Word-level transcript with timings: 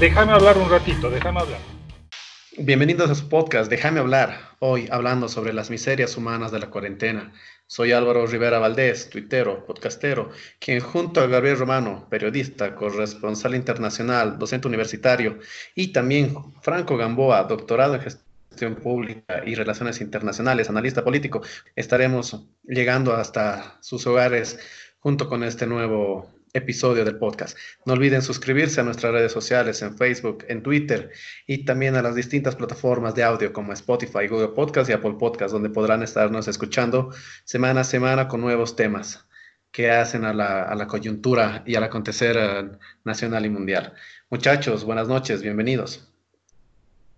déjame 0.00 0.32
hablar 0.32 0.56
un 0.56 0.70
ratito, 0.70 1.10
déjame 1.10 1.40
hablar. 1.40 1.60
Bienvenidos 2.56 3.10
a 3.10 3.14
su 3.14 3.28
podcast, 3.28 3.70
déjame 3.70 4.00
hablar. 4.00 4.40
Hoy 4.58 4.88
hablando 4.90 5.28
sobre 5.28 5.52
las 5.52 5.68
miserias 5.68 6.16
humanas 6.16 6.50
de 6.50 6.58
la 6.58 6.70
cuarentena. 6.70 7.34
Soy 7.66 7.92
Álvaro 7.92 8.26
Rivera 8.26 8.58
Valdés, 8.58 9.10
tuitero, 9.10 9.66
podcastero, 9.66 10.30
quien 10.58 10.80
junto 10.80 11.20
a 11.20 11.26
Gabriel 11.26 11.58
Romano, 11.58 12.06
periodista, 12.08 12.74
corresponsal 12.74 13.54
internacional, 13.54 14.38
docente 14.38 14.68
universitario, 14.68 15.38
y 15.74 15.88
también 15.88 16.34
Franco 16.62 16.96
Gamboa, 16.96 17.44
doctorado 17.44 17.94
en 17.94 18.00
gestión 18.00 18.76
pública 18.76 19.42
y 19.44 19.54
relaciones 19.54 20.00
internacionales, 20.00 20.70
analista 20.70 21.04
político, 21.04 21.42
estaremos 21.76 22.46
llegando 22.64 23.14
hasta 23.14 23.76
sus 23.82 24.06
hogares 24.06 24.58
junto 24.98 25.28
con 25.28 25.44
este 25.44 25.66
nuevo 25.66 26.39
episodio 26.52 27.04
del 27.04 27.18
podcast. 27.18 27.56
No 27.84 27.92
olviden 27.92 28.22
suscribirse 28.22 28.80
a 28.80 28.84
nuestras 28.84 29.12
redes 29.12 29.32
sociales 29.32 29.82
en 29.82 29.96
Facebook, 29.96 30.44
en 30.48 30.62
Twitter 30.62 31.10
y 31.46 31.64
también 31.64 31.96
a 31.96 32.02
las 32.02 32.14
distintas 32.14 32.56
plataformas 32.56 33.14
de 33.14 33.24
audio 33.24 33.52
como 33.52 33.72
Spotify, 33.72 34.26
Google 34.28 34.48
Podcast 34.48 34.90
y 34.90 34.92
Apple 34.92 35.14
Podcast, 35.18 35.52
donde 35.52 35.70
podrán 35.70 36.02
estarnos 36.02 36.48
escuchando 36.48 37.10
semana 37.44 37.82
a 37.82 37.84
semana 37.84 38.28
con 38.28 38.40
nuevos 38.40 38.76
temas 38.76 39.26
que 39.70 39.90
hacen 39.90 40.24
a 40.24 40.32
la, 40.34 40.86
coyuntura 40.88 41.62
y 41.66 41.76
al 41.76 41.84
acontecer 41.84 42.36
eh, 42.38 42.70
nacional 43.04 43.46
y 43.46 43.50
mundial. 43.50 43.94
Muchachos, 44.28 44.84
buenas 44.84 45.08
noches, 45.08 45.42
bienvenidos. 45.42 46.08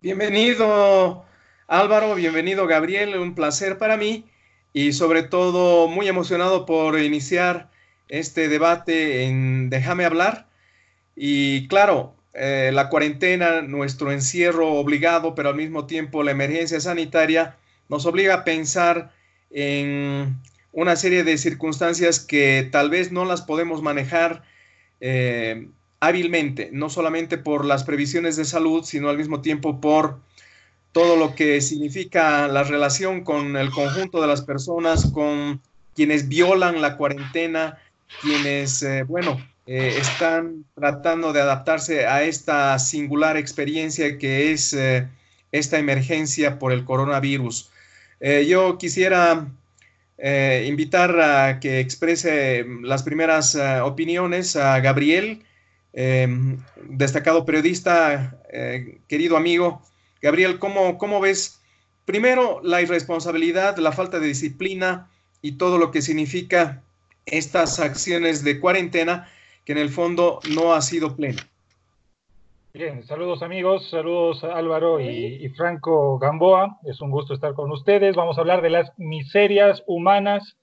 Bienvenido 0.03 1.25
Álvaro, 1.69 2.15
bienvenido 2.15 2.67
Gabriel, 2.67 3.17
un 3.17 3.35
placer 3.35 3.79
para 3.79 3.97
mí 3.97 4.27
y 4.73 4.93
sobre 4.93 5.23
todo 5.23 5.89
muy 5.89 6.09
emocionado 6.09 6.67
por 6.67 7.01
iniciar 7.01 7.71
este 8.13 8.49
debate 8.49 9.25
en 9.25 9.71
Déjame 9.71 10.05
hablar. 10.05 10.47
Y 11.17 11.67
claro, 11.69 12.15
eh, 12.35 12.71
la 12.73 12.91
cuarentena, 12.91 13.63
nuestro 13.63 14.13
encierro 14.13 14.75
obligado, 14.75 15.35
pero 15.35 15.49
al 15.49 15.57
mismo 15.57 15.87
tiempo 15.87 16.23
la 16.23 16.31
emergencia 16.31 16.79
sanitaria, 16.79 17.57
nos 17.89 18.05
obliga 18.05 18.35
a 18.35 18.45
pensar 18.45 19.13
en 19.51 20.37
una 20.73 20.97
serie 20.97 21.25
de 21.25 21.39
circunstancias 21.39 22.21
que 22.21 22.69
tal 22.71 22.91
vez 22.91 23.13
no 23.13 23.25
las 23.25 23.41
podemos 23.43 23.81
manejar 23.83 24.45
eh, 25.01 25.69
hábilmente, 26.01 26.69
no 26.71 26.91
solamente 26.91 27.39
por 27.39 27.65
las 27.65 27.85
previsiones 27.85 28.37
de 28.37 28.45
salud, 28.45 28.85
sino 28.85 29.09
al 29.09 29.17
mismo 29.17 29.41
tiempo 29.41 29.81
por 29.81 30.21
todo 30.93 31.17
lo 31.17 31.35
que 31.35 31.63
significa 31.63 32.47
la 32.49 32.63
relación 32.63 33.25
con 33.25 33.57
el 33.57 33.71
conjunto 33.71 34.21
de 34.21 34.27
las 34.27 34.43
personas, 34.43 35.07
con 35.07 35.63
quienes 35.95 36.29
violan 36.29 36.83
la 36.83 36.99
cuarentena, 36.99 37.79
quienes, 38.21 38.83
eh, 38.83 39.05
bueno, 39.05 39.45
eh, 39.67 39.97
están 39.99 40.65
tratando 40.75 41.33
de 41.33 41.41
adaptarse 41.41 42.07
a 42.07 42.23
esta 42.23 42.79
singular 42.79 43.37
experiencia 43.37 44.19
que 44.19 44.53
es 44.53 44.73
eh, 44.75 45.09
esta 45.53 45.79
emergencia 45.79 46.59
por 46.59 46.73
el 46.73 46.85
coronavirus. 46.85 47.71
yo 48.47 48.79
quisiera 48.79 49.49
invitar 50.65 51.21
a 51.21 51.59
que 51.59 51.81
exprese 51.81 52.65
las 52.83 53.03
primeras 53.03 53.57
opiniones 53.83 54.55
a 54.57 54.79
Gabriel, 54.81 55.43
destacado 55.93 57.45
periodista, 57.45 58.39
querido 59.09 59.37
amigo. 59.37 59.83
Gabriel, 60.23 60.59
¿cómo, 60.61 60.97
¿cómo 60.99 61.21
ves 61.21 61.61
primero 62.05 62.61
la 62.63 62.81
irresponsabilidad, 62.81 63.77
la 63.79 63.93
falta 63.93 64.21
de 64.21 64.29
disciplina 64.29 65.11
y 65.43 65.53
todo 65.53 65.77
lo 65.77 65.91
que 65.91 66.01
significa 66.01 66.83
estas 67.27 67.81
acciones 67.81 68.45
de 68.45 68.61
cuarentena 68.61 69.29
que 69.65 69.73
en 69.73 69.79
el 69.79 69.91
fondo 69.91 70.41
no 70.55 70.73
ha 70.73 70.81
sido 70.81 71.17
plena. 71.17 71.43
Bien, 72.75 73.05
saludos 73.05 73.43
amigos, 73.43 73.91
saludos 73.91 74.43
Álvaro 74.45 74.99
y, 74.99 75.47
Franco 75.51 76.19
Gamboa, 76.19 76.79
es 76.85 77.03
un 77.03 77.11
gusto 77.11 77.35
estar 77.35 77.53
con 77.53 77.71
ustedes. 77.71 78.17
Vamos 78.17 78.39
a 78.39 78.41
hablar 78.41 78.63
de 78.63 78.71
las 78.71 78.99
miserias 78.99 79.83
humanas 79.87 80.57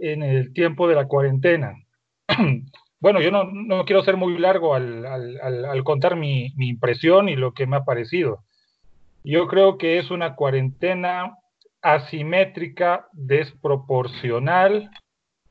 en 0.00 0.24
el 0.24 0.52
tiempo 0.52 0.88
de 0.88 0.96
la 0.96 1.06
cuarentena. 1.06 1.74
bueno, 3.00 3.20
yo 3.20 3.30
no, 3.30 3.84
quiero 3.84 4.02
ser 4.02 4.16
muy 4.16 4.36
largo 4.36 4.74
al, 4.74 5.84
contar 5.84 6.16
mi, 6.16 6.52
mi 6.56 6.70
impresión 6.70 7.28
y 7.28 7.36
lo 7.36 7.52
que 7.54 7.68
me 7.68 7.76
ha 7.76 7.84
parecido. 7.84 8.42
Yo 9.22 9.46
creo 9.46 9.78
que 9.78 9.98
es 9.98 10.10
una 10.10 10.34
cuarentena 10.34 11.36
asimétrica, 11.82 13.06
desproporcional, 13.12 14.90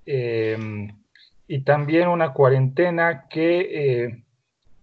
Em, 0.10 0.88
y 1.50 1.64
también 1.64 2.08
una 2.08 2.32
cuarentena 2.32 3.28
que 3.30 3.60
eh, 3.60 4.24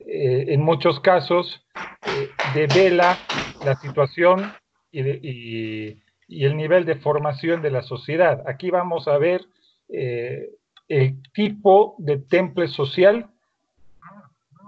eh, 0.00 0.44
en 0.48 0.60
muchos 0.60 1.00
casos 1.00 1.64
eh, 2.06 2.28
devela 2.54 3.18
la 3.64 3.74
situación 3.76 4.52
y, 4.92 6.02
el 6.28 6.56
nivel 6.56 6.84
de 6.84 6.96
formación 6.96 7.62
de 7.62 7.70
la 7.70 7.82
sociedad. 7.82 8.42
Aquí 8.46 8.70
vamos 8.70 9.08
a 9.08 9.18
ver 9.18 9.42
el 9.88 11.22
tipo 11.32 11.94
de 11.98 12.18
temple 12.18 12.68
social 12.68 13.28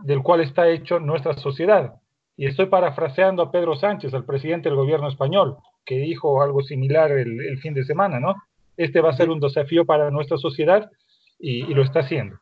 del 0.04 0.22
cual 0.22 0.40
está 0.40 0.68
hecho 0.68 1.00
nuestra 1.00 1.34
sociedad. 1.34 2.00
Y 2.36 2.46
estoy 2.46 2.66
parafraseando 2.66 3.42
a 3.42 3.50
Pedro 3.50 3.76
Sánchez, 3.76 4.14
al 4.14 4.24
presidente 4.24 4.68
del 4.68 4.76
gobierno 4.76 5.08
español, 5.08 5.56
que 5.84 5.96
dijo 5.96 6.42
algo 6.42 6.62
similar 6.62 7.10
el, 7.12 7.40
el 7.40 7.58
fin 7.58 7.74
de 7.74 7.84
semana, 7.84 8.20
¿no? 8.20 8.34
Este 8.76 9.00
va 9.00 9.10
a 9.10 9.16
ser 9.16 9.30
un 9.30 9.40
desafío 9.40 9.84
para 9.84 10.10
nuestra 10.10 10.36
sociedad 10.38 10.90
y, 11.38 11.62
lo 11.74 11.82
está 11.82 12.00
haciendo. 12.00 12.38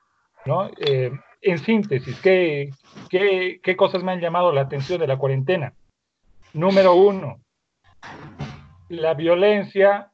¿no? 0.46 0.70
Eh, 0.78 1.10
en 1.42 1.58
síntesis, 1.58 2.18
¿qué, 2.20 2.70
¿qué, 3.10 3.76
cosas 3.76 4.02
me 4.02 4.12
han 4.12 4.20
llamado 4.20 4.52
la 4.52 4.62
atención 4.62 5.00
de 5.00 5.06
la 5.06 5.18
cuarentena? 5.18 5.74
Número 6.52 6.94
uno, 6.94 7.40
la 8.88 9.14
violencia 9.14 10.10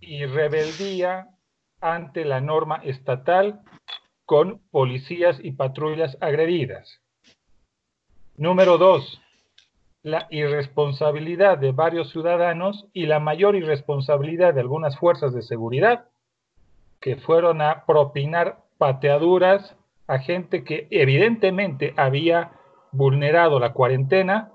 y 0.00 0.24
rebeldía 0.24 1.28
ante 1.80 2.24
la 2.24 2.40
norma 2.40 2.76
estatal 2.84 3.60
con 4.24 4.60
policías 4.70 5.38
y 5.42 5.52
patrullas 5.52 6.16
agredidas. 6.20 7.00
Número 8.36 8.78
dos, 8.78 9.20
la 10.02 10.26
irresponsabilidad 10.30 11.58
de 11.58 11.72
varios 11.72 12.10
ciudadanos 12.10 12.86
y 12.92 13.06
la 13.06 13.20
mayor 13.20 13.56
irresponsabilidad 13.56 14.54
de 14.54 14.60
algunas 14.60 14.96
fuerzas 14.98 15.34
de 15.34 15.42
seguridad 15.42 16.06
que 17.00 17.16
fueron 17.16 17.60
a 17.60 17.84
propinar 17.86 18.60
pateaduras 18.78 19.76
a 20.06 20.18
gente 20.18 20.64
que 20.64 20.88
evidentemente 20.90 21.94
había 21.96 22.52
vulnerado 22.92 23.60
la 23.60 23.72
cuarentena, 23.72 24.50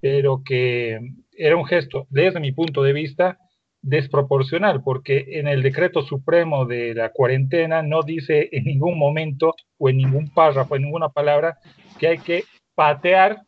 pero 0.00 0.42
que 0.44 0.98
era 1.36 1.56
un 1.56 1.64
gesto, 1.64 2.06
desde 2.10 2.40
mi 2.40 2.52
punto 2.52 2.82
de 2.82 2.92
vista, 2.92 3.38
desproporcional, 3.82 4.82
porque 4.82 5.24
en 5.38 5.48
el 5.48 5.62
decreto 5.62 6.02
supremo 6.02 6.66
de 6.66 6.94
la 6.94 7.12
cuarentena 7.12 7.82
no 7.82 8.02
dice 8.02 8.50
en 8.52 8.64
ningún 8.64 8.98
momento 8.98 9.54
o 9.78 9.88
en 9.88 9.96
ningún 9.96 10.28
párrafo, 10.34 10.76
en 10.76 10.82
ninguna 10.82 11.08
palabra, 11.08 11.58
que 11.98 12.08
hay 12.08 12.18
que 12.18 12.44
patear 12.74 13.42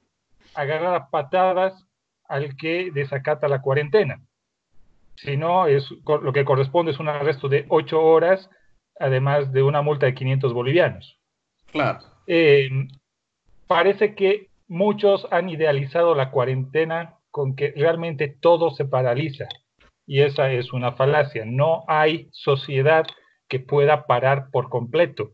agarrar 0.54 0.94
a 0.94 1.10
patadas 1.10 1.86
al 2.28 2.56
que 2.56 2.90
desacata 2.92 3.48
la 3.48 3.60
cuarentena. 3.60 4.20
Si 5.16 5.36
no, 5.36 5.66
es, 5.66 5.88
lo 6.06 6.32
que 6.32 6.44
corresponde 6.44 6.92
es 6.92 6.98
un 6.98 7.08
arresto 7.08 7.48
de 7.48 7.66
ocho 7.68 8.02
horas, 8.02 8.48
además 8.98 9.52
de 9.52 9.62
una 9.62 9.82
multa 9.82 10.06
de 10.06 10.14
500 10.14 10.52
bolivianos. 10.52 11.18
Claro. 11.70 12.00
Eh, 12.26 12.70
parece 13.66 14.14
que 14.14 14.48
muchos 14.68 15.26
han 15.30 15.48
idealizado 15.48 16.14
la 16.14 16.30
cuarentena 16.30 17.19
con 17.31 17.56
que 17.56 17.72
realmente 17.76 18.28
todo 18.28 18.70
se 18.70 18.84
paraliza. 18.84 19.46
Y 20.06 20.20
esa 20.20 20.50
es 20.50 20.72
una 20.72 20.93
falacia. 20.93 21.44
No 21.46 21.84
hay 21.87 22.28
sociedad 22.32 23.06
que 23.48 23.60
pueda 23.60 24.06
parar 24.06 24.50
por 24.50 24.69
completo. 24.69 25.32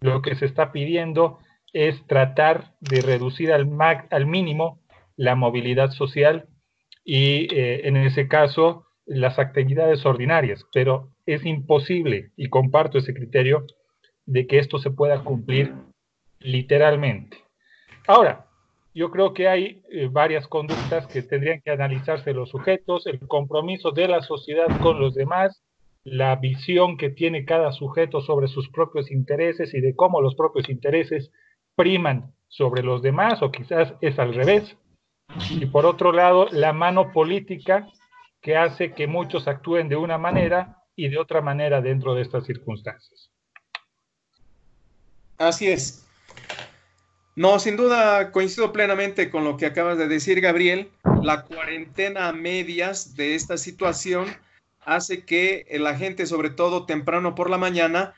Lo 0.00 0.22
que 0.22 0.34
se 0.34 0.46
está 0.46 0.72
pidiendo 0.72 1.38
es 1.74 2.06
tratar 2.06 2.72
de 2.80 3.02
reducir 3.02 3.52
al, 3.52 3.68
al 4.10 4.26
mínimo 4.26 4.80
la 5.16 5.34
movilidad 5.34 5.90
social 5.90 6.48
y 7.04 7.54
eh, 7.54 7.86
en 7.86 7.96
ese 7.98 8.28
caso 8.28 8.86
las 9.04 9.38
actividades 9.38 10.06
ordinarias, 10.06 10.64
pero 10.72 11.10
es 11.26 11.44
imposible, 11.44 12.30
y 12.36 12.48
comparto 12.48 12.96
ese 12.96 13.12
criterio, 13.12 13.66
de 14.24 14.46
que 14.46 14.58
esto 14.58 14.78
se 14.78 14.90
pueda 14.90 15.22
cumplir 15.22 15.74
literalmente. 16.38 17.38
Ahora, 18.06 18.46
yo 18.94 19.10
creo 19.10 19.34
que 19.34 19.48
hay 19.48 19.82
eh, 19.90 20.08
varias 20.10 20.46
conductas 20.46 21.06
que 21.08 21.22
tendrían 21.22 21.60
que 21.60 21.72
analizarse 21.72 22.32
los 22.32 22.50
sujetos, 22.50 23.06
el 23.06 23.18
compromiso 23.26 23.90
de 23.90 24.08
la 24.08 24.22
sociedad 24.22 24.68
con 24.80 25.00
los 25.00 25.14
demás, 25.14 25.62
la 26.04 26.36
visión 26.36 26.96
que 26.96 27.10
tiene 27.10 27.44
cada 27.44 27.72
sujeto 27.72 28.20
sobre 28.20 28.46
sus 28.46 28.70
propios 28.70 29.10
intereses 29.10 29.74
y 29.74 29.80
de 29.80 29.96
cómo 29.96 30.20
los 30.20 30.34
propios 30.34 30.68
intereses 30.68 31.32
priman 31.76 32.32
sobre 32.48 32.82
los 32.82 33.02
demás 33.02 33.42
o 33.42 33.50
quizás 33.50 33.94
es 34.00 34.18
al 34.18 34.34
revés. 34.34 34.76
Y 35.50 35.66
por 35.66 35.86
otro 35.86 36.12
lado, 36.12 36.48
la 36.50 36.72
mano 36.72 37.12
política 37.12 37.88
que 38.40 38.56
hace 38.56 38.92
que 38.92 39.06
muchos 39.06 39.48
actúen 39.48 39.88
de 39.88 39.96
una 39.96 40.18
manera 40.18 40.82
y 40.94 41.08
de 41.08 41.18
otra 41.18 41.40
manera 41.40 41.80
dentro 41.80 42.14
de 42.14 42.22
estas 42.22 42.44
circunstancias. 42.44 43.30
Así 45.38 45.66
es. 45.66 46.06
No, 47.36 47.58
sin 47.58 47.76
duda 47.76 48.30
coincido 48.30 48.72
plenamente 48.72 49.30
con 49.30 49.42
lo 49.42 49.56
que 49.56 49.66
acabas 49.66 49.98
de 49.98 50.06
decir, 50.06 50.40
Gabriel. 50.40 50.90
La 51.22 51.42
cuarentena 51.42 52.28
a 52.28 52.32
medias 52.32 53.16
de 53.16 53.34
esta 53.34 53.56
situación 53.56 54.26
hace 54.84 55.24
que 55.24 55.66
la 55.80 55.96
gente, 55.96 56.26
sobre 56.26 56.50
todo 56.50 56.86
temprano 56.86 57.34
por 57.34 57.50
la 57.50 57.58
mañana, 57.58 58.14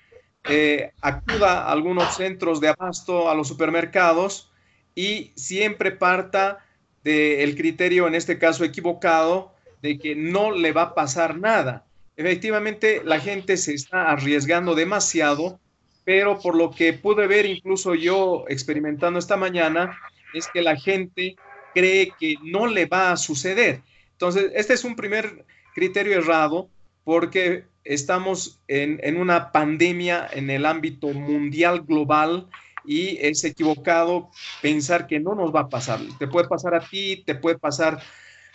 acuda 1.01 1.63
a 1.63 1.73
algunos 1.73 2.17
centros 2.17 2.61
de 2.61 2.69
abasto, 2.69 3.29
a 3.31 3.35
los 3.35 3.49
supermercados 3.49 4.51
y 4.95 5.33
siempre 5.35 5.93
parta 5.93 6.65
del 7.03 7.57
criterio, 7.57 8.09
en 8.09 8.15
este 8.15 8.39
caso 8.39 8.65
equivocado, 8.65 9.55
de 9.83 9.99
que 9.99 10.17
no 10.17 10.51
le 10.51 10.73
va 10.73 10.83
a 10.83 10.95
pasar 10.95 11.39
nada. 11.39 11.85
Efectivamente, 12.17 13.03
la 13.05 13.21
gente 13.21 13.57
se 13.57 13.75
está 13.75 14.11
arriesgando 14.11 14.75
demasiado, 14.75 15.61
pero 16.05 16.39
por 16.41 16.57
lo 16.57 16.71
que 16.71 16.93
pude 16.93 17.27
ver 17.27 17.47
incluso 17.47 17.95
yo 17.95 18.45
experimentando 18.49 19.19
esta 19.19 19.37
mañana, 19.37 19.99
es 20.33 20.49
que 20.49 20.63
la 20.63 20.77
gente 20.77 21.37
cree 21.75 22.13
que 22.19 22.37
no 22.43 22.67
le 22.67 22.87
va 22.87 23.13
a 23.13 23.17
suceder. 23.17 23.83
Entonces, 24.13 24.51
este 24.55 24.75
es 24.75 24.85
un 24.85 24.97
primer 24.97 25.45
criterio 25.75 26.19
errado 26.19 26.71
porque 27.05 27.65
estamos 27.87 28.61
en, 28.69 29.01
en 29.03 29.17
una 29.17 29.53
pandemia 29.53 30.29
en 30.33 30.51
el 30.51 30.67
ámbito 30.67 31.09
mundial 31.09 31.83
global 31.83 32.49
y 32.85 33.19
es 33.21 33.45
equivocado 33.45 34.31
pensar 34.63 35.07
que 35.07 35.21
no 35.21 35.35
nos 35.35 35.55
va 35.55 35.61
a 35.61 35.69
pasar. 35.69 36.01
Te 36.19 36.29
puede 36.29 36.49
pasar 36.49 36.75
a 36.75 36.81
ti, 36.81 37.23
te 37.27 37.35
puede 37.35 37.59
pasar 37.59 38.01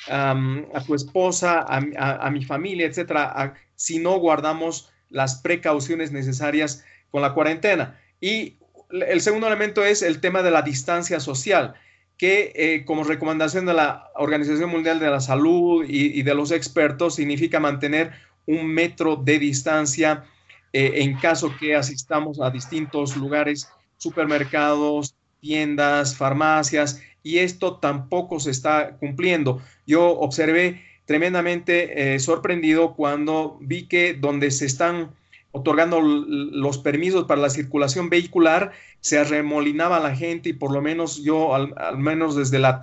a 0.07 0.83
tu 0.86 0.95
esposa, 0.95 1.63
a, 1.68 2.30
mi 2.31 2.44
familia, 2.44 2.88
etcétera, 2.88 3.54
si 3.75 4.00
no 4.00 4.18
guardamos 4.18 4.92
las 5.10 5.42
precauciones 5.42 6.12
necesarias 6.12 6.84
con 7.12 7.22
la 7.22 7.34
cuarentena. 7.34 8.00
Y 8.19 8.57
el 8.89 9.22
segundo 9.22 9.48
elemento 9.48 9.84
es 9.84 10.01
el 10.01 10.19
tema 10.19 10.42
de 10.42 10.51
la 10.51 10.63
distancia 10.63 11.19
social, 11.19 11.75
que 12.18 12.51
eh, 12.56 12.86
como 12.86 13.04
recomendación 13.04 13.66
de 13.66 13.74
la 13.74 14.10
Organización 14.16 14.69
Mundial 14.69 15.00
de 15.00 15.10
la 15.10 15.19
Salud 15.19 15.86
y, 15.88 16.22
de 16.22 16.36
los 16.36 16.51
expertos 16.51 17.16
significa 17.16 17.60
mantener 17.60 18.12
un 18.51 18.68
metro 18.68 19.15
de 19.15 19.39
distancia 19.39 20.25
eh, 20.74 20.94
en 20.98 21.18
caso 21.18 21.53
que 21.59 21.75
asistamos 21.75 22.39
a 22.39 22.50
distintos 22.50 23.18
lugares, 23.18 23.69
supermercados, 23.98 25.15
tiendas, 25.39 26.15
farmacias, 26.15 27.01
y 27.24 27.39
esto 27.39 27.77
tampoco 27.77 28.39
se 28.39 28.51
está 28.51 28.98
cumpliendo. 28.98 29.62
Yo 29.86 30.19
observé 30.19 30.81
tremendamente 31.06 32.15
eh, 32.15 32.19
sorprendido 32.19 32.95
cuando 32.95 33.57
vi 33.62 33.88
que 33.88 34.13
donde 34.13 34.51
se 34.51 34.65
están 34.65 35.12
otorgando 35.51 36.00
los 36.00 36.77
permisos 36.77 37.25
para 37.25 37.42
la 37.42 37.50
circulación 37.50 38.09
vehicular, 38.09 38.71
se 39.01 39.19
arremolinaba 39.19 40.00
la 40.00 40.15
gente 40.15 40.50
y 40.50 40.53
por 40.53 40.71
lo 40.71 40.81
menos 40.81 41.24
yo, 41.24 41.53
al, 41.53 41.98
menos 41.98 42.36
desde 42.36 42.59
la 42.59 42.80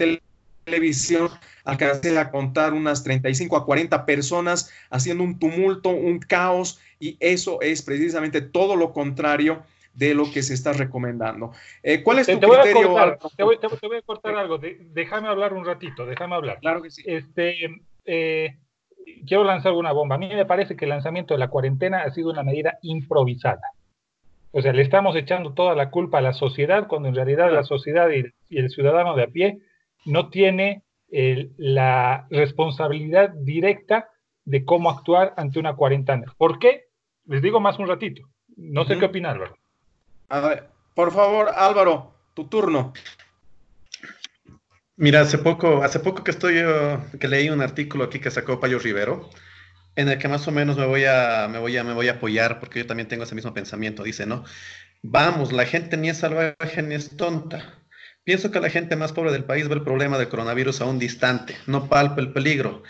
televisión, 0.68 1.28
alcancé 1.64 2.16
a 2.18 2.30
contar 2.30 2.72
unas 2.72 3.02
35 3.02 3.56
a 3.56 3.64
40 3.64 4.04
personas 4.06 4.72
haciendo 4.90 5.24
un 5.24 5.38
tumulto, 5.38 5.90
un 5.90 6.18
caos, 6.18 6.80
y 7.00 7.16
eso 7.20 7.60
es 7.60 7.82
precisamente 7.82 8.40
todo 8.40 8.76
lo 8.76 8.92
contrario 8.92 9.62
de 9.94 10.14
lo 10.14 10.30
que 10.30 10.42
se 10.42 10.54
está 10.54 10.72
recomendando. 10.72 11.52
Eh, 11.82 12.02
¿Cuál 12.02 12.20
es 12.20 12.26
tu 12.26 12.38
criterio? 12.38 12.94
te, 13.36 13.42
voy, 13.42 13.56
a 13.96 14.02
cortar 14.02 14.36
algo, 14.36 14.58
déjame 14.58 15.28
hablar 15.28 15.54
un 15.54 15.64
ratito, 15.64 16.06
déjame 16.06 16.36
hablar. 16.36 16.60
Claro 16.60 16.82
que 16.82 16.90
sí. 16.90 17.02
Este, 17.04 17.82
eh, 18.04 18.56
quiero 19.26 19.44
lanzar 19.44 19.72
una 19.72 19.92
bomba. 19.92 20.14
A 20.16 20.18
mí 20.18 20.28
me 20.28 20.46
parece 20.46 20.76
que 20.76 20.84
el 20.84 20.90
lanzamiento 20.90 21.34
de 21.34 21.38
la 21.38 21.48
cuarentena 21.48 22.02
ha 22.02 22.10
sido 22.10 22.30
una 22.30 22.42
medida 22.42 22.78
improvisada. 22.82 23.72
O 24.50 24.62
sea, 24.62 24.72
le 24.72 24.82
estamos 24.82 25.14
echando 25.16 25.52
toda 25.52 25.74
la 25.74 25.90
culpa 25.90 26.18
a 26.18 26.22
la 26.22 26.32
sociedad 26.32 26.86
cuando 26.86 27.08
en 27.08 27.14
realidad 27.14 27.52
la 27.52 27.64
sociedad 27.64 28.08
y, 28.10 28.24
el 28.56 28.70
ciudadano 28.70 29.14
de 29.14 29.24
a 29.24 29.26
pie 29.26 29.58
no 30.08 30.31
tiene 30.31 30.82
la 31.10 32.26
responsabilidad 32.31 33.31
directa 33.31 34.10
de 34.44 34.64
cómo 34.64 34.90
actuar 34.90 35.34
ante 35.37 35.58
una 35.58 35.76
cuarentena. 35.76 36.34
¿Por 36.37 36.58
qué? 36.58 36.88
Les 37.26 37.43
digo 37.43 37.60
más 37.60 37.78
un 37.78 37.88
ratito. 37.88 38.22
No 38.56 38.84
sé 38.84 38.99
qué 38.99 39.05
opinar, 39.05 39.38
¿verdad? 39.38 39.56
A 40.28 40.40
ver, 40.40 40.69
por 40.94 41.12
favor, 41.12 41.50
Álvaro, 41.55 42.14
tu 42.34 42.49
turno. 42.49 42.93
Mira, 44.96 45.20
hace 45.20 45.38
poco, 45.38 45.82
hace 45.82 46.00
poco 46.00 46.25
que 46.25 46.32
estoy, 46.32 46.56
que 47.20 47.28
leí 47.28 47.50
un 47.50 47.61
artículo 47.61 48.04
aquí 48.04 48.19
que 48.19 48.31
sacó 48.31 48.58
Payo 48.58 48.78
Rivero, 48.78 49.31
en 49.94 50.08
el 50.08 50.19
que 50.19 50.28
más 50.28 50.49
o 50.49 50.52
menos 50.52 50.76
me 50.76 50.87
voy 50.87 51.04
a, 51.04 51.49
me 51.49 51.58
voy 51.58 51.76
a, 51.76 51.84
me 51.84 51.94
voy 51.94 52.08
a 52.08 52.12
apoyar, 52.12 52.58
porque 52.58 52.81
yo 52.81 52.87
también 52.87 53.08
tengo 53.08 53.22
ese 53.25 53.34
mismo 53.34 53.54
pensamiento. 53.54 54.02
Dice, 54.02 54.26
¿no? 54.26 54.44
Vamos, 55.02 55.52
la 55.52 55.66
gente 55.66 55.96
ni 55.96 56.08
es 56.08 56.19
salvaje 56.19 56.82
ni 56.82 56.94
es 56.94 57.16
tonta. 57.16 57.78
Pienso 58.28 58.50
que 58.50 58.60
la 58.60 58.69
gente 58.69 58.94
más 58.94 59.14
pobre 59.14 59.32
del 59.32 59.44
país 59.44 59.69
ve 59.69 59.76
el 59.76 59.82
problema 59.82 60.19
del 60.19 60.28
coronavirus 60.28 60.82
aún 60.82 60.98
distante, 60.98 61.56
no 61.66 61.88
palpa 61.88 62.20
el 62.20 62.30
peligro. 62.30 62.82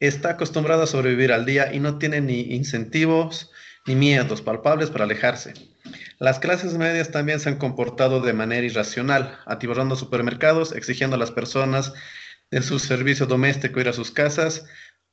Está 0.00 0.30
acostumbrada 0.30 0.84
a 0.84 0.86
sobrevivir 0.86 1.32
al 1.32 1.44
día 1.44 1.70
y 1.70 1.80
no 1.80 1.98
tiene 1.98 2.22
ni 2.22 2.54
incentivos 2.54 3.50
ni 3.86 3.94
miedos 3.94 4.40
palpables 4.40 4.88
para 4.88 5.04
alejarse. 5.04 5.52
Las 6.18 6.38
clases 6.38 6.78
medias 6.78 7.10
también 7.10 7.40
se 7.40 7.50
han 7.50 7.58
comportado 7.58 8.22
de 8.22 8.32
manera 8.32 8.64
irracional, 8.64 9.38
atiborrando 9.44 9.96
supermercados, 9.96 10.72
exigiendo 10.72 11.16
a 11.16 11.18
las 11.18 11.30
personas 11.30 11.92
de 12.50 12.62
su 12.62 12.78
servicio 12.78 13.26
doméstico 13.26 13.78
ir 13.80 13.90
a 13.90 13.92
sus 13.92 14.10
casas, 14.10 14.64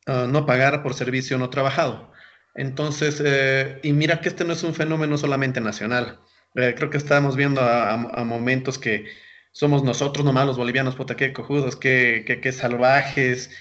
ah, 0.06 0.28
no 0.30 0.46
pagar 0.46 0.82
por 0.82 0.94
servicio 0.94 1.38
no 1.38 1.50
trabajado. 1.50 2.10
Entonces, 2.56 3.22
eh, 3.26 3.82
y 3.84 3.92
mira 3.92 4.22
que 4.22 4.30
este 4.30 4.46
no 4.46 4.54
es 4.54 4.64
un 4.64 4.76
fenómeno 4.76 5.18
solamente 5.18 5.60
nacional. 5.60 6.22
Eh, 6.56 6.74
creo 6.78 6.90
que 6.90 6.98
estamos 6.98 7.36
viendo 7.36 7.62
a, 7.62 7.98
momentos 8.24 8.78
que 8.78 9.08
somos 9.54 9.84
nosotros 9.84 10.26
nomás 10.26 10.48
los 10.48 10.58
bolivianos, 10.58 10.96
puta, 10.96 11.16
qué 11.16 11.32
cojudos, 11.32 11.78
qué, 11.78 12.24
qué, 12.28 12.42
qué 12.42 12.52
salvajes, 12.52 13.52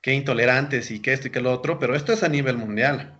qué 0.00 0.14
intolerantes 0.14 0.90
y 0.90 1.00
qué 1.00 1.12
esto 1.12 1.28
y 1.28 1.30
qué 1.30 1.40
lo 1.40 1.52
otro, 1.52 1.78
pero 1.78 1.94
esto 1.94 2.12
es 2.12 2.22
a 2.22 2.28
nivel 2.28 2.56
mundial. 2.56 3.18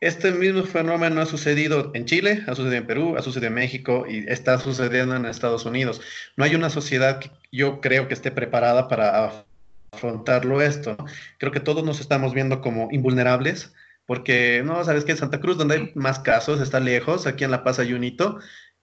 Este 0.00 0.30
mismo 0.32 0.62
fenómeno 0.64 1.20
ha 1.20 1.26
sucedido 1.26 1.90
en 1.94 2.04
Chile, 2.04 2.42
ha 2.46 2.54
sucedido 2.54 2.80
en 2.80 2.86
Perú, 2.86 3.16
ha 3.16 3.22
sucedido 3.22 3.48
en 3.48 3.54
México 3.54 4.06
y 4.08 4.24
está 4.28 4.58
sucediendo 4.58 5.14
en 5.16 5.24
Estados 5.26 5.64
Unidos. 5.64 6.00
No 6.36 6.44
hay 6.44 6.54
una 6.54 6.70
sociedad 6.70 7.18
que 7.18 7.30
yo 7.52 7.80
creo 7.80 8.08
que 8.08 8.14
esté 8.14 8.30
preparada 8.30 8.88
para 8.88 9.46
afrontarlo 9.92 10.60
esto. 10.60 10.96
Creo 11.38 11.52
que 11.52 11.60
todos 11.60 11.84
nos 11.84 12.00
estamos 12.00 12.34
viendo 12.34 12.60
como 12.60 12.88
invulnerables, 12.90 13.72
porque, 14.06 14.62
no, 14.64 14.84
sabes 14.84 15.04
que 15.04 15.12
en 15.12 15.18
Santa 15.18 15.40
Cruz, 15.40 15.58
donde 15.58 15.74
hay 15.74 15.92
más 15.94 16.18
casos, 16.18 16.60
está 16.60 16.78
lejos, 16.78 17.26
aquí 17.26 17.44
en 17.44 17.50
La 17.50 17.64
Paz 17.64 17.78
hay 17.78 17.92
un 17.92 18.04
hito, 18.04 18.38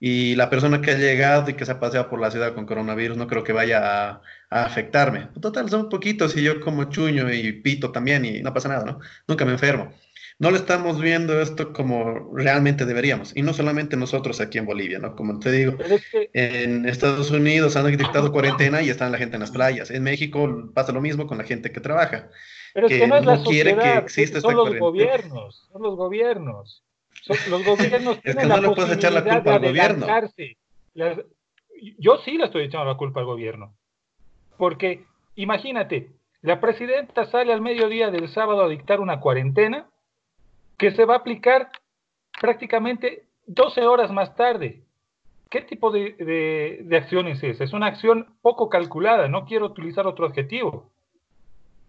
y 0.06 0.34
la 0.34 0.50
persona 0.50 0.82
que 0.82 0.90
ha 0.90 0.98
llegado 0.98 1.48
y 1.48 1.54
que 1.54 1.64
se 1.64 1.72
ha 1.72 1.80
paseado 1.80 2.10
por 2.10 2.20
la 2.20 2.30
ciudad 2.30 2.54
con 2.54 2.66
coronavirus 2.66 3.16
no 3.16 3.26
creo 3.26 3.42
que 3.42 3.54
vaya 3.54 4.10
a, 4.10 4.22
a 4.50 4.64
afectarme. 4.64 5.28
Total, 5.40 5.70
son 5.70 5.88
poquitos 5.88 6.36
y 6.36 6.42
yo 6.42 6.60
como 6.60 6.84
chuño 6.90 7.32
y 7.32 7.52
pito 7.52 7.90
también 7.90 8.24
y 8.26 8.42
no 8.42 8.52
pasa 8.52 8.68
nada, 8.68 8.84
¿no? 8.84 8.98
Nunca 9.26 9.46
me 9.46 9.52
enfermo 9.52 9.94
no 10.38 10.50
le 10.50 10.56
estamos 10.56 11.00
viendo 11.00 11.40
esto 11.40 11.72
como 11.72 12.34
realmente 12.34 12.84
deberíamos. 12.84 13.36
Y 13.36 13.42
no 13.42 13.54
solamente 13.54 13.96
nosotros 13.96 14.40
aquí 14.40 14.58
en 14.58 14.66
Bolivia, 14.66 14.98
¿no? 14.98 15.14
Como 15.14 15.38
te 15.38 15.50
digo, 15.52 15.76
en 16.32 16.88
Estados 16.88 17.30
Unidos 17.30 17.76
han 17.76 17.86
dictado 17.96 18.32
cuarentena 18.32 18.82
y 18.82 18.90
están 18.90 19.12
la 19.12 19.18
gente 19.18 19.36
en 19.36 19.40
las 19.40 19.52
playas. 19.52 19.90
En 19.90 20.02
México 20.02 20.70
pasa 20.74 20.92
lo 20.92 21.00
mismo 21.00 21.26
con 21.26 21.38
la 21.38 21.44
gente 21.44 21.70
que 21.70 21.80
trabaja. 21.80 22.30
Pero 22.74 22.88
es 22.88 22.98
que 22.98 23.06
no 23.06 23.16
es 23.16 23.24
la 23.24 23.42
quiere 23.42 23.76
que 23.76 23.94
exista 23.98 24.40
son 24.40 24.56
los 24.56 24.76
gobiernos, 24.76 25.68
son 25.72 25.82
los 25.82 25.96
gobiernos. 25.96 26.82
Los 27.48 27.64
gobiernos 27.64 28.18
es 28.24 28.36
que 28.36 28.46
no 28.46 28.56
le 28.60 28.70
puedes 28.70 28.96
echar 28.96 29.12
la 29.12 29.22
culpa 29.22 29.54
al 29.54 29.62
gobierno. 29.62 30.06
yo 31.98 32.18
sí 32.24 32.38
le 32.38 32.44
estoy 32.44 32.64
echando 32.64 32.86
la 32.86 32.96
culpa 32.96 33.20
al 33.20 33.26
gobierno. 33.26 33.74
Porque, 34.56 35.04
imagínate, 35.34 36.10
la 36.42 36.60
presidenta 36.60 37.24
sale 37.26 37.52
al 37.52 37.60
mediodía 37.60 38.10
del 38.10 38.28
sábado 38.28 38.64
a 38.64 38.68
dictar 38.68 39.00
una 39.00 39.20
cuarentena 39.20 39.88
que 40.78 40.92
se 40.92 41.04
va 41.04 41.14
a 41.14 41.18
aplicar 41.18 41.70
prácticamente 42.40 43.24
12 43.46 43.86
horas 43.86 44.10
más 44.12 44.34
tarde. 44.36 44.82
¿Qué 45.50 45.62
tipo 45.62 45.90
de, 45.90 46.82
de, 46.84 46.96
acción 46.96 47.28
es 47.28 47.42
esa? 47.42 47.64
Es 47.64 47.72
una 47.72 47.86
acción 47.86 48.34
poco 48.42 48.68
calculada, 48.68 49.28
no 49.28 49.44
quiero 49.44 49.66
utilizar 49.66 50.06
otro 50.06 50.26
adjetivo. 50.26 50.90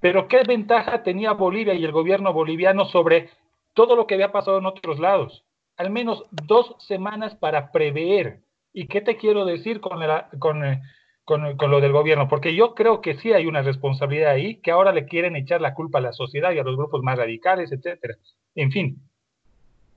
Pero 0.02 0.28
¿qué 0.28 0.44
ventaja 0.44 1.04
tenía 1.04 1.32
Bolivia 1.32 1.74
y 1.74 1.84
el 1.84 1.92
gobierno 1.92 2.32
boliviano 2.32 2.86
sobre 2.86 3.30
todo 3.76 3.96
lo 3.96 4.08
que 4.08 4.16
había 4.16 4.32
pasado 4.32 4.58
en 4.58 4.66
otros 4.66 4.98
lados? 5.00 5.46
Al 5.78 5.92
menos 5.92 6.26
dos 6.32 6.76
semanas 6.80 7.36
para 7.36 7.72
prever. 7.72 8.40
¿Y 8.74 8.88
qué 8.88 9.02
te 9.02 9.18
quiero 9.18 9.46
decir 9.46 9.80
con, 9.82 10.00
con, 10.40 10.66
eh, 10.66 10.82
con, 11.24 11.56
con, 11.58 11.70
lo 11.70 11.82
del 11.82 11.92
gobierno? 11.92 12.28
Porque 12.28 12.56
yo 12.56 12.74
creo 12.74 13.02
que 13.02 13.16
sí 13.20 13.34
hay 13.34 13.46
una 13.46 13.62
responsabilidad 13.62 14.32
ahí, 14.32 14.56
que 14.62 14.72
ahora 14.72 14.92
le 14.92 15.06
quieren 15.06 15.36
echar 15.36 15.62
la 15.62 15.76
culpa 15.76 16.00
a 16.00 16.02
la 16.02 16.14
sociedad 16.14 16.52
y 16.52 16.60
a 16.60 16.64
los 16.64 16.76
grupos 16.76 17.04
más 17.04 17.18
radicales, 17.18 17.72
etcétera. 17.72 18.16
En 18.56 18.72
fin, 18.72 19.02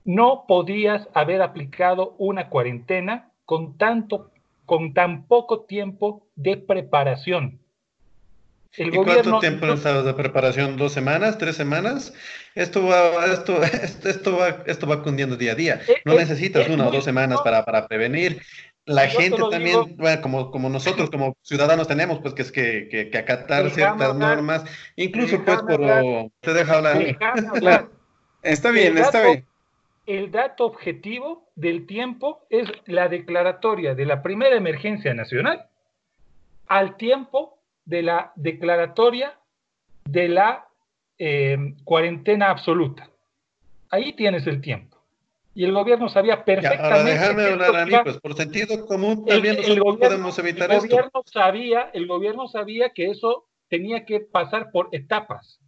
no 0.05 0.45
podías 0.49 1.09
haber 1.15 1.43
aplicado 1.43 2.15
una 2.19 2.49
cuarentena 2.49 3.33
con 3.45 3.79
tanto, 3.79 4.31
con 4.67 4.95
tan 4.95 5.27
poco 5.27 5.67
tiempo 5.67 6.27
de 6.35 6.57
preparación. 6.57 7.61
El 8.77 8.95
¿Y 8.95 8.97
cuánto 8.97 9.39
tiempo 9.41 9.67
no 9.67 9.77
de 9.77 10.15
preparación? 10.15 10.77
¿Dos 10.77 10.93
semanas? 10.93 11.39
¿Tres 11.39 11.57
semanas? 11.57 12.13
Esto 12.55 12.87
va, 12.87 13.25
esto, 13.33 13.63
esto, 13.63 14.37
va, 14.37 14.63
esto 14.67 14.87
va 14.87 15.03
cundiendo 15.03 15.37
día 15.37 15.53
a 15.53 15.55
día. 15.55 15.81
Eh, 15.89 15.97
no 16.05 16.13
eh, 16.13 16.17
necesitas 16.17 16.69
una 16.69 16.89
o 16.89 16.91
dos 16.91 17.05
semanas 17.05 17.41
para, 17.43 17.65
para 17.65 17.89
prevenir. 17.89 18.43
la 18.85 19.09
gente 19.09 19.41
también, 19.51 19.97
bueno, 19.97 20.23
como, 20.23 20.51
como 20.51 20.69
nosotros 20.69 21.11
como 21.11 21.37
ciudadanos 21.43 21.89
tenemos 21.89 22.21
pues 22.21 22.35
que 22.35 22.43
es 22.43 22.53
que, 22.53 22.89
que, 23.11 23.19
acatar 23.19 23.71
ciertas 23.71 24.15
normas, 24.15 24.65
incluso 24.97 25.45
pues 25.45 25.59
por... 25.63 25.81
te 26.41 26.55
deja 26.55 26.77
hablar. 26.77 27.89
Está 28.43 28.71
bien, 28.71 28.97
está 28.97 29.21
bien. 29.23 29.45
El 30.07 30.31
dato 30.31 30.65
objetivo 30.65 31.51
del 31.57 31.87
tiempo 31.87 32.47
es 32.49 32.69
la 32.87 33.09
declaratoria 33.09 33.97
de 33.97 34.07
la 34.07 34.23
primera 34.23 34.57
emergencia 34.57 35.13
nacional 35.13 35.67
al 36.69 36.97
tiempo 36.97 37.58
de 37.89 38.03
la 38.03 38.33
declaratoria 38.37 39.39
de 40.05 40.29
la 40.29 40.67
eh, 41.19 41.75
cuarentena 41.85 42.51
absoluta. 42.51 43.09
Ahí 43.91 44.13
tienes 44.13 44.47
el 44.47 44.61
tiempo 44.61 44.99
y 45.55 45.65
el 45.65 45.73
gobierno 45.73 46.09
sabía 46.11 46.45
perfectamente. 46.45 47.15
Ya, 47.15 47.27
ahora 47.27 47.53
hablar 47.53 47.77
a 47.77 47.87
mí, 47.87 47.93
pues 48.05 48.19
por 48.19 48.35
sentido 48.35 48.87
común 48.87 49.25
también 49.25 49.57
el, 49.57 49.73
el 49.73 49.81
gobierno, 49.81 49.99
podemos 49.99 50.39
evitar 50.39 50.71
el 50.71 50.81
gobierno 50.81 51.23
Sabía, 51.25 51.91
el 51.95 52.07
gobierno 52.07 52.47
sabía 52.47 52.91
que 52.91 53.07
eso 53.07 53.47
tenía 53.69 54.05
que 54.05 54.21
pasar 54.21 54.71
por 54.71 54.89
etapas. 54.93 55.59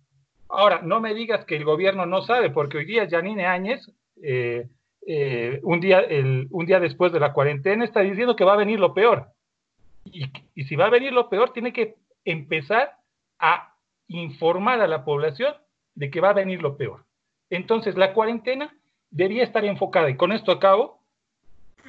Ahora, 0.49 0.81
no 0.83 1.01
me 1.01 1.15
digas 1.15 1.45
que 1.47 1.57
el 1.57 1.65
gobierno 1.65 2.05
no 2.05 2.23
sabe, 2.23 2.51
porque 2.51 2.79
hoy 2.79 2.85
día 2.85 3.09
Janine 3.11 3.47
Áñez, 3.47 3.91
eh, 4.23 4.69
eh, 5.07 5.59
un, 5.63 5.81
día, 5.81 6.01
el, 6.01 6.49
un 6.51 6.67
día 6.67 6.81
después 6.81 7.13
de 7.13 7.21
la 7.21 7.33
cuarentena, 7.33 7.85
está 7.85 8.01
diciendo 8.01 8.37
que 8.37 8.45
va 8.45 8.53
a 8.53 8.59
venir 8.59 8.79
lo 8.79 8.93
peor. 8.93 9.29
Y, 10.05 10.27
y 10.55 10.65
si 10.65 10.77
va 10.77 10.87
a 10.87 10.91
venir 10.91 11.13
lo 11.13 11.29
peor, 11.29 11.53
tiene 11.53 11.73
que 11.73 11.97
empezar 12.25 12.97
a 13.39 13.75
informar 14.09 14.81
a 14.81 14.87
la 14.87 15.05
población 15.05 15.55
de 15.95 16.11
que 16.11 16.21
va 16.21 16.31
a 16.31 16.35
venir 16.35 16.63
lo 16.63 16.77
peor. 16.77 17.05
Entonces, 17.49 17.97
la 17.97 18.13
cuarentena 18.13 18.75
debía 19.11 19.43
estar 19.43 19.65
enfocada, 19.65 20.11
y 20.11 20.17
con 20.17 20.33
esto 20.33 20.53
acabo, 20.53 21.01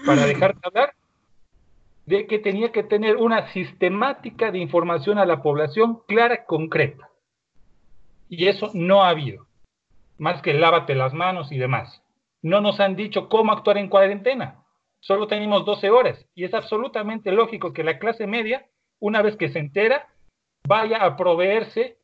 para 0.05 0.25
dejar 0.25 0.55
de 0.55 0.61
hablar, 0.63 0.93
de 2.05 2.25
que 2.27 2.39
tenía 2.39 2.71
que 2.71 2.83
tener 2.83 3.17
una 3.17 3.51
sistemática 3.53 4.51
de 4.51 4.59
información 4.59 5.17
a 5.17 5.25
la 5.25 5.41
población 5.41 6.01
clara, 6.07 6.45
concreta. 6.45 7.09
Y 8.27 8.47
eso 8.47 8.71
no 8.73 9.03
ha 9.03 9.09
habido, 9.09 9.45
más 10.17 10.41
que 10.41 10.53
lávate 10.53 10.95
las 10.95 11.13
manos 11.13 11.51
y 11.51 11.57
demás. 11.57 12.01
No 12.41 12.59
nos 12.59 12.79
han 12.79 12.95
dicho 12.95 13.29
cómo 13.29 13.51
actuar 13.51 13.77
en 13.77 13.89
cuarentena. 13.89 14.63
Solo 14.99 15.27
tenemos 15.27 15.65
12 15.65 15.89
horas 15.89 16.25
y 16.33 16.43
es 16.43 16.53
absolutamente 16.53 17.31
lógico 17.31 17.73
que 17.73 17.83
la 17.83 17.99
clase 17.99 18.27
media, 18.27 18.65
una 18.99 19.21
vez 19.21 19.35
que 19.35 19.49
se 19.49 19.59
entera, 19.59 20.07
vaya 20.67 20.97
a 20.97 21.17
proveerse 21.17 21.97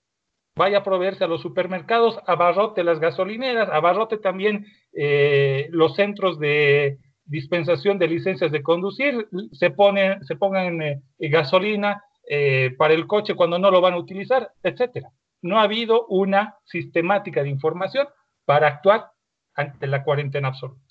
vaya 0.58 0.80
a 0.80 0.84
proveerse 0.84 1.24
a 1.24 1.28
los 1.28 1.42
supermercados, 1.42 2.20
abarrote 2.26 2.84
las 2.84 3.00
gasolineras, 3.00 3.70
abarrote 3.70 4.18
también 4.18 4.66
eh, 4.92 5.68
los 5.70 5.96
centros 5.96 6.40
de 6.40 6.98
dispensación 7.26 8.00
de 8.00 8.08
licencias 8.08 8.52
de 8.52 8.64
conducir, 8.64 9.28
se, 9.52 9.70
pone, 9.70 10.18
se 10.24 10.36
pongan 10.36 10.82
eh, 10.82 11.02
gasolina 11.20 12.04
eh, 12.28 12.74
para 12.78 12.94
el 12.94 13.06
coche 13.06 13.36
cuando 13.36 13.60
no 13.60 13.70
lo 13.70 13.82
van 13.82 13.94
a 13.94 14.00
utilizar, 14.00 14.52
etcétera. 14.64 15.12
No 15.42 15.60
ha 15.60 15.64
habido 15.64 16.08
una 16.08 16.56
sistemática 16.66 17.44
de 17.44 17.50
información 17.50 18.08
para 18.46 18.68
actuar 18.68 19.12
ante 19.54 19.86
la 19.88 20.04
cuarentena 20.04 20.48
absoluta. 20.50 20.82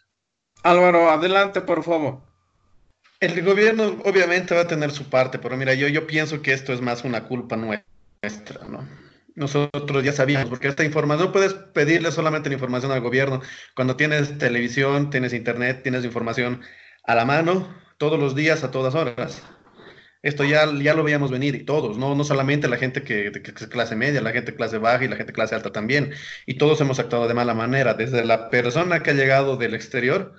Álvaro, 0.63 1.11
adelante, 1.11 1.61
por 1.61 1.83
favor. 1.83 2.21
El 3.21 3.43
gobierno 3.43 4.03
obviamente 4.05 4.55
va 4.55 4.63
a 4.63 4.67
tener 4.67 4.91
su 4.91 5.09
parte, 5.09 5.39
pero 5.39 5.57
mira, 5.57 5.75
yo, 5.75 5.89
yo 5.89 6.07
pienso 6.07 6.43
que 6.43 6.53
esto 6.53 6.73
es 6.73 6.81
más 6.81 7.05
una 7.05 7.25
culpa 7.25 7.57
nuestra, 7.57 8.67
¿no? 8.69 8.87
nosotros 9.37 10.03
ya 10.03 10.13
sabíamos, 10.13 10.49
porque 10.49 10.67
esta 10.67 10.83
información, 10.83 11.27
no 11.29 11.33
puedes 11.33 11.53
pedirle 11.55 12.11
solamente 12.11 12.49
la 12.49 12.55
información 12.55 12.91
al 12.91 13.03
gobierno. 13.03 13.43
Cuando 13.75 13.97
tienes 13.97 14.39
televisión, 14.39 15.11
tienes 15.11 15.33
internet, 15.35 15.83
tienes 15.83 16.05
información 16.05 16.63
a 17.05 17.15
la 17.15 17.25
mano, 17.25 17.73
todos 17.99 18.19
los 18.19 18.35
días, 18.35 18.65
a 18.65 18.71
todas 18.71 18.95
horas. 18.95 19.43
Esto 20.23 20.43
ya, 20.43 20.67
ya 20.83 20.95
lo 20.95 21.05
veíamos 21.05 21.31
venir 21.31 21.55
y 21.55 21.65
todos, 21.65 21.99
no, 21.99 22.15
no 22.15 22.25
solamente 22.25 22.67
la 22.67 22.79
gente 22.79 23.03
que, 23.03 23.31
que, 23.31 23.51
es 23.51 23.67
clase 23.69 23.95
media, 23.95 24.21
la 24.23 24.33
gente 24.33 24.55
clase 24.55 24.79
baja 24.79 25.05
y 25.05 25.09
la 25.09 25.17
gente 25.17 25.33
clase 25.33 25.55
alta 25.55 25.71
también. 25.71 26.13
Y 26.47 26.55
todos 26.55 26.81
hemos 26.81 26.99
actuado 26.99 27.29
de 27.29 27.35
mala 27.35 27.55
manera, 27.55 27.95
desde 27.95 28.25
la 28.25 28.49
persona 28.49 29.03
que 29.03 29.11
ha 29.11 29.15
llegado 29.15 29.57
del 29.57 29.75
exterior, 29.75 30.35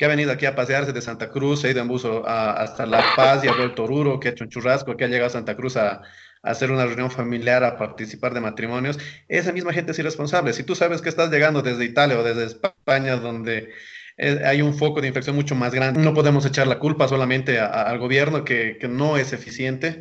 que 0.00 0.06
ha 0.06 0.08
venido 0.08 0.32
aquí 0.32 0.46
a 0.46 0.54
pasearse 0.54 0.94
de 0.94 1.02
Santa 1.02 1.28
Cruz, 1.28 1.60
se 1.60 1.66
ha 1.66 1.70
ido 1.72 1.82
en 1.82 1.88
buzo 1.88 2.26
hasta 2.26 2.86
La 2.86 3.04
Paz 3.14 3.44
y 3.44 3.48
ha 3.48 3.52
vuelto 3.52 3.84
Oruro, 3.84 4.18
que 4.18 4.28
ha 4.28 4.30
hecho 4.30 4.44
un 4.44 4.48
churrasco, 4.48 4.96
que 4.96 5.04
ha 5.04 5.08
llegado 5.08 5.26
a 5.26 5.30
Santa 5.30 5.54
Cruz 5.54 5.76
a, 5.76 6.00
hacer 6.42 6.70
una 6.70 6.86
reunión 6.86 7.10
familiar, 7.10 7.62
a 7.64 7.76
participar 7.76 8.32
de 8.32 8.40
matrimonios, 8.40 8.98
esa 9.28 9.52
misma 9.52 9.74
gente 9.74 9.92
es 9.92 9.98
irresponsable. 9.98 10.54
Si 10.54 10.62
tú 10.62 10.74
sabes 10.74 11.02
que 11.02 11.10
estás 11.10 11.30
llegando 11.30 11.60
desde 11.60 11.84
Italia 11.84 12.18
o 12.18 12.22
desde 12.22 12.46
España, 12.46 13.16
donde 13.16 13.74
eh, 14.16 14.40
hay 14.42 14.62
un 14.62 14.72
foco 14.72 15.02
de 15.02 15.08
infección 15.08 15.36
mucho 15.36 15.54
más 15.54 15.74
grande, 15.74 16.00
no 16.00 16.14
podemos 16.14 16.46
echar 16.46 16.66
la 16.66 16.78
culpa 16.78 17.06
solamente 17.06 17.60
al 17.60 17.98
gobierno 17.98 18.42
que, 18.42 18.78
que, 18.80 18.88
no 18.88 19.18
es 19.18 19.34
eficiente, 19.34 20.00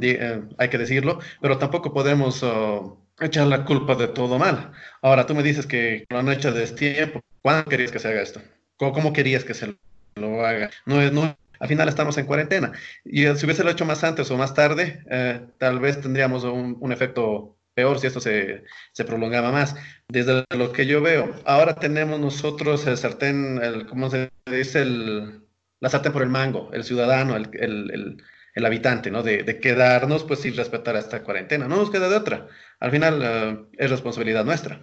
eh, 0.00 0.40
hay 0.56 0.68
que 0.68 0.78
decirlo, 0.78 1.18
pero 1.40 1.58
tampoco 1.58 1.92
podemos 1.92 2.44
oh, 2.44 3.04
echar 3.18 3.48
la 3.48 3.64
culpa 3.64 3.96
de 3.96 4.06
todo 4.06 4.38
mal. 4.38 4.70
Ahora, 5.00 5.26
tú 5.26 5.34
me 5.34 5.42
dices 5.42 5.66
que 5.66 6.04
lo 6.10 6.20
han 6.20 6.30
hecho 6.30 6.52
desde 6.52 6.76
tiempo. 6.76 7.20
¿Cuándo 7.40 7.68
querías 7.68 7.90
que 7.90 7.98
se 7.98 8.06
haga 8.06 8.22
esto? 8.22 8.40
¿Cómo, 8.82 8.92
cómo 8.92 9.12
querías 9.12 9.44
que 9.44 9.54
se 9.54 9.76
lo 10.16 10.44
haga? 10.44 10.68
No 10.86 11.00
es, 11.00 11.12
no 11.12 11.36
al 11.60 11.68
final 11.68 11.88
estamos 11.88 12.18
en 12.18 12.26
cuarentena. 12.26 12.72
Y 13.04 13.22
si 13.36 13.46
hubiese 13.46 13.62
lo 13.62 13.70
hecho 13.70 13.84
más 13.84 14.02
antes 14.02 14.28
o 14.32 14.36
más 14.36 14.54
tarde, 14.54 15.04
eh, 15.08 15.40
tal 15.58 15.78
vez 15.78 16.00
tendríamos 16.00 16.42
un, 16.42 16.90
efecto 16.90 17.56
peor 17.74 18.00
si 18.00 18.08
esto 18.08 18.20
se, 18.20 18.64
se, 18.90 19.04
prolongaba 19.04 19.52
más. 19.52 19.76
Desde 20.08 20.44
lo 20.50 20.72
que 20.72 20.86
yo 20.86 21.00
veo, 21.00 21.32
ahora 21.44 21.76
tenemos 21.76 22.18
nosotros 22.18 22.84
el 22.88 22.96
sartén, 22.98 23.60
el, 23.62 23.86
¿cómo 23.86 24.10
se 24.10 24.32
dice? 24.46 24.82
El, 24.82 25.44
la 25.78 25.88
sartén 25.88 26.12
por 26.12 26.22
el 26.22 26.28
mango, 26.28 26.70
el 26.72 26.82
ciudadano, 26.82 27.36
el, 27.36 27.50
el, 27.52 28.20
el 28.52 28.66
habitante, 28.66 29.12
¿no? 29.12 29.22
De, 29.22 29.44
de, 29.44 29.60
quedarnos, 29.60 30.24
pues, 30.24 30.40
sin 30.40 30.56
respetar 30.56 30.96
esta 30.96 31.22
cuarentena. 31.22 31.68
No 31.68 31.76
nos 31.76 31.90
queda 31.92 32.08
de 32.08 32.16
otra. 32.16 32.48
Al 32.80 32.90
final 32.90 33.20
eh, 33.22 33.58
es 33.78 33.90
responsabilidad 33.90 34.44
nuestra. 34.44 34.80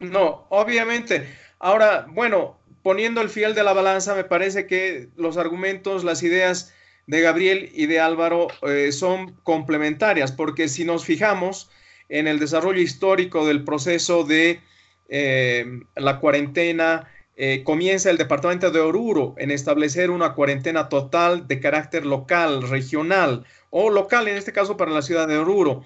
No, 0.00 0.48
obviamente. 0.50 1.28
Ahora, 1.60 2.06
bueno, 2.08 2.57
poniendo 2.82 3.20
el 3.20 3.28
fiel 3.28 3.54
de 3.54 3.62
la 3.62 3.72
balanza, 3.72 4.14
me 4.14 4.24
parece 4.24 4.66
que 4.66 5.08
los 5.16 5.36
argumentos, 5.36 6.04
las 6.04 6.22
ideas 6.22 6.72
de 7.06 7.20
Gabriel 7.20 7.70
y 7.74 7.86
de 7.86 8.00
Álvaro 8.00 8.48
eh, 8.62 8.92
son 8.92 9.32
complementarias, 9.42 10.32
porque 10.32 10.68
si 10.68 10.84
nos 10.84 11.04
fijamos 11.04 11.70
en 12.08 12.26
el 12.26 12.38
desarrollo 12.38 12.80
histórico 12.80 13.46
del 13.46 13.64
proceso 13.64 14.24
de 14.24 14.60
eh, 15.08 15.64
la 15.96 16.20
cuarentena, 16.20 17.08
eh, 17.36 17.62
comienza 17.64 18.10
el 18.10 18.18
departamento 18.18 18.70
de 18.70 18.80
Oruro 18.80 19.34
en 19.38 19.50
establecer 19.50 20.10
una 20.10 20.34
cuarentena 20.34 20.88
total 20.88 21.46
de 21.46 21.60
carácter 21.60 22.04
local, 22.04 22.68
regional 22.68 23.46
o 23.70 23.90
local, 23.90 24.28
en 24.28 24.36
este 24.36 24.52
caso 24.52 24.76
para 24.76 24.90
la 24.90 25.02
ciudad 25.02 25.28
de 25.28 25.38
Oruro. 25.38 25.84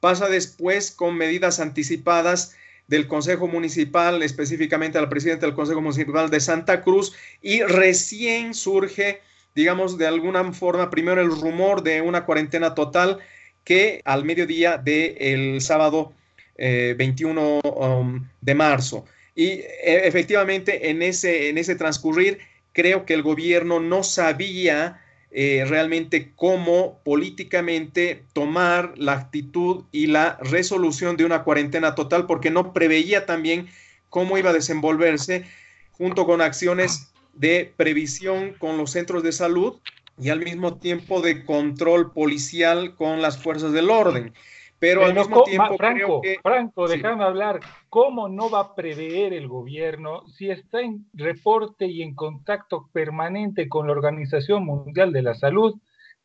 Pasa 0.00 0.28
después 0.28 0.90
con 0.90 1.16
medidas 1.16 1.60
anticipadas 1.60 2.56
del 2.88 3.06
Consejo 3.06 3.46
Municipal, 3.46 4.22
específicamente 4.22 4.98
al 4.98 5.08
presidente 5.08 5.46
del 5.46 5.54
Consejo 5.54 5.80
Municipal 5.80 6.30
de 6.30 6.40
Santa 6.40 6.82
Cruz, 6.82 7.14
y 7.40 7.62
recién 7.62 8.54
surge, 8.54 9.20
digamos, 9.54 9.98
de 9.98 10.06
alguna 10.06 10.52
forma, 10.52 10.90
primero 10.90 11.20
el 11.20 11.30
rumor 11.30 11.82
de 11.82 12.00
una 12.00 12.24
cuarentena 12.24 12.74
total 12.74 13.18
que 13.62 14.00
al 14.04 14.24
mediodía 14.24 14.78
del 14.78 15.60
sábado 15.60 16.14
21 16.56 17.40
eh, 17.40 17.60
um, 17.64 18.26
de 18.40 18.54
marzo. 18.54 19.04
Y 19.34 19.60
e, 19.60 20.08
efectivamente 20.08 20.90
en 20.90 21.02
ese, 21.02 21.50
en 21.50 21.58
ese 21.58 21.76
transcurrir, 21.76 22.38
creo 22.72 23.04
que 23.04 23.14
el 23.14 23.22
gobierno 23.22 23.80
no 23.80 24.02
sabía 24.02 25.00
eh, 25.30 25.64
realmente 25.68 26.32
cómo 26.36 27.00
políticamente 27.04 28.24
tomar 28.32 28.94
la 28.96 29.12
actitud 29.12 29.84
y 29.92 30.06
la 30.06 30.38
resolución 30.42 31.16
de 31.16 31.24
una 31.24 31.44
cuarentena 31.44 31.94
total, 31.94 32.26
porque 32.26 32.50
no 32.50 32.72
preveía 32.72 33.26
también 33.26 33.68
cómo 34.08 34.38
iba 34.38 34.50
a 34.50 34.54
desenvolverse 34.54 35.44
junto 35.92 36.24
con 36.24 36.40
acciones 36.40 37.12
de 37.34 37.72
previsión 37.76 38.54
con 38.58 38.78
los 38.78 38.92
centros 38.92 39.22
de 39.22 39.32
salud 39.32 39.74
y 40.18 40.30
al 40.30 40.40
mismo 40.40 40.78
tiempo 40.78 41.20
de 41.20 41.44
control 41.44 42.12
policial 42.12 42.96
con 42.96 43.22
las 43.22 43.38
fuerzas 43.38 43.72
del 43.72 43.90
orden. 43.90 44.32
Pero, 44.80 45.04
al 45.04 45.14
mismo 45.14 45.42
tiempo, 45.42 45.76
Franco, 45.76 46.22
Franco, 46.42 46.88
déjame 46.88 47.24
hablar. 47.24 47.60
¿Cómo 47.88 48.28
no 48.28 48.48
va 48.48 48.60
a 48.60 48.74
prever 48.74 49.32
el 49.32 49.48
gobierno 49.48 50.26
si 50.28 50.50
está 50.50 50.80
en 50.80 51.06
reporte 51.12 51.86
y 51.86 52.02
en 52.02 52.14
contacto 52.14 52.88
permanente 52.92 53.68
con 53.68 53.86
la 53.86 53.92
Organización 53.92 54.64
Mundial 54.64 55.12
de 55.12 55.22
la 55.22 55.34
Salud? 55.34 55.74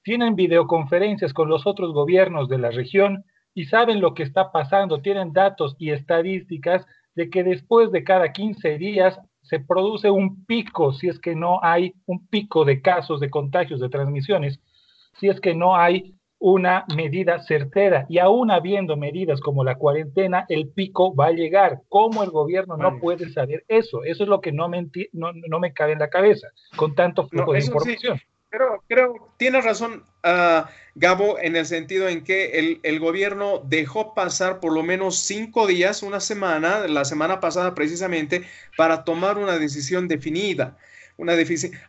Tienen 0.04 0.36
videoconferencias 0.36 1.34
con 1.34 1.50
los 1.50 1.66
otros 1.66 1.94
gobiernos 1.94 2.48
de 2.48 2.60
la 2.60 2.70
región 2.70 3.26
y 3.56 3.66
saben 3.66 4.02
lo 4.02 4.14
que 4.14 4.24
está 4.24 4.52
pasando. 4.52 5.02
Tienen 5.02 5.34
datos 5.34 5.76
y 5.80 5.90
estadísticas 5.92 6.86
de 7.16 7.30
que 7.30 7.44
después 7.44 7.92
de 7.92 8.04
cada 8.04 8.34
15 8.34 8.78
días 8.78 9.20
se 9.42 9.60
produce 9.60 10.10
un 10.10 10.46
pico, 10.46 10.94
si 10.94 11.08
es 11.08 11.20
que 11.20 11.36
no 11.36 11.60
hay 11.64 11.94
un 12.06 12.28
pico 12.28 12.66
de 12.66 12.82
casos 12.82 13.20
de 13.20 13.30
contagios, 13.30 13.80
de 13.80 13.90
transmisiones, 13.90 14.60
si 15.20 15.28
es 15.28 15.40
que 15.42 15.54
no 15.54 15.76
hay 15.76 16.16
una 16.46 16.84
medida 16.94 17.42
certera 17.42 18.06
y 18.10 18.18
aún 18.18 18.52
habiendo 18.52 18.98
medidas 18.98 19.40
como 19.40 19.64
la 19.64 19.76
cuarentena, 19.76 20.46
el 20.50 20.68
pico 20.68 21.16
va 21.16 21.28
a 21.28 21.32
llegar. 21.32 21.84
¿Cómo 21.88 22.22
el 22.22 22.32
gobierno 22.32 22.76
no 22.76 23.00
puede 23.00 23.30
saber 23.32 23.64
eso? 23.70 24.04
Eso 24.04 24.24
es 24.24 24.30
lo 24.30 24.42
que 24.42 24.52
no 24.52 24.68
me, 24.68 24.86
no, 25.14 25.60
me 25.62 25.72
cabe 25.72 25.94
en 25.94 26.00
la 26.00 26.10
cabeza 26.10 26.50
con 26.76 26.96
tanto 26.96 27.30
flujo 27.30 27.54
de 27.54 27.60
información. 27.60 28.20
Pero 28.50 28.84
creo, 28.90 29.34
tienes 29.38 29.64
razón, 29.64 30.04
uh, 30.26 30.68
Gabo, 30.96 31.40
en 31.40 31.56
el 31.56 31.66
sentido 31.66 32.10
en 32.10 32.26
que 32.26 32.60
el, 32.60 32.82
el, 32.84 33.00
gobierno 33.00 33.62
dejó 33.64 34.14
pasar 34.14 34.60
por 34.60 34.74
lo 34.74 34.84
menos 34.84 35.20
cinco 35.20 35.66
días, 35.66 36.04
una 36.04 36.20
semana, 36.20 36.90
la 36.90 37.06
semana 37.06 37.40
pasada 37.40 37.74
precisamente, 37.74 38.44
para 38.76 39.06
tomar 39.06 39.38
una 39.38 39.58
decisión 39.58 40.10
definida. 40.10 40.78
Una 41.16 41.36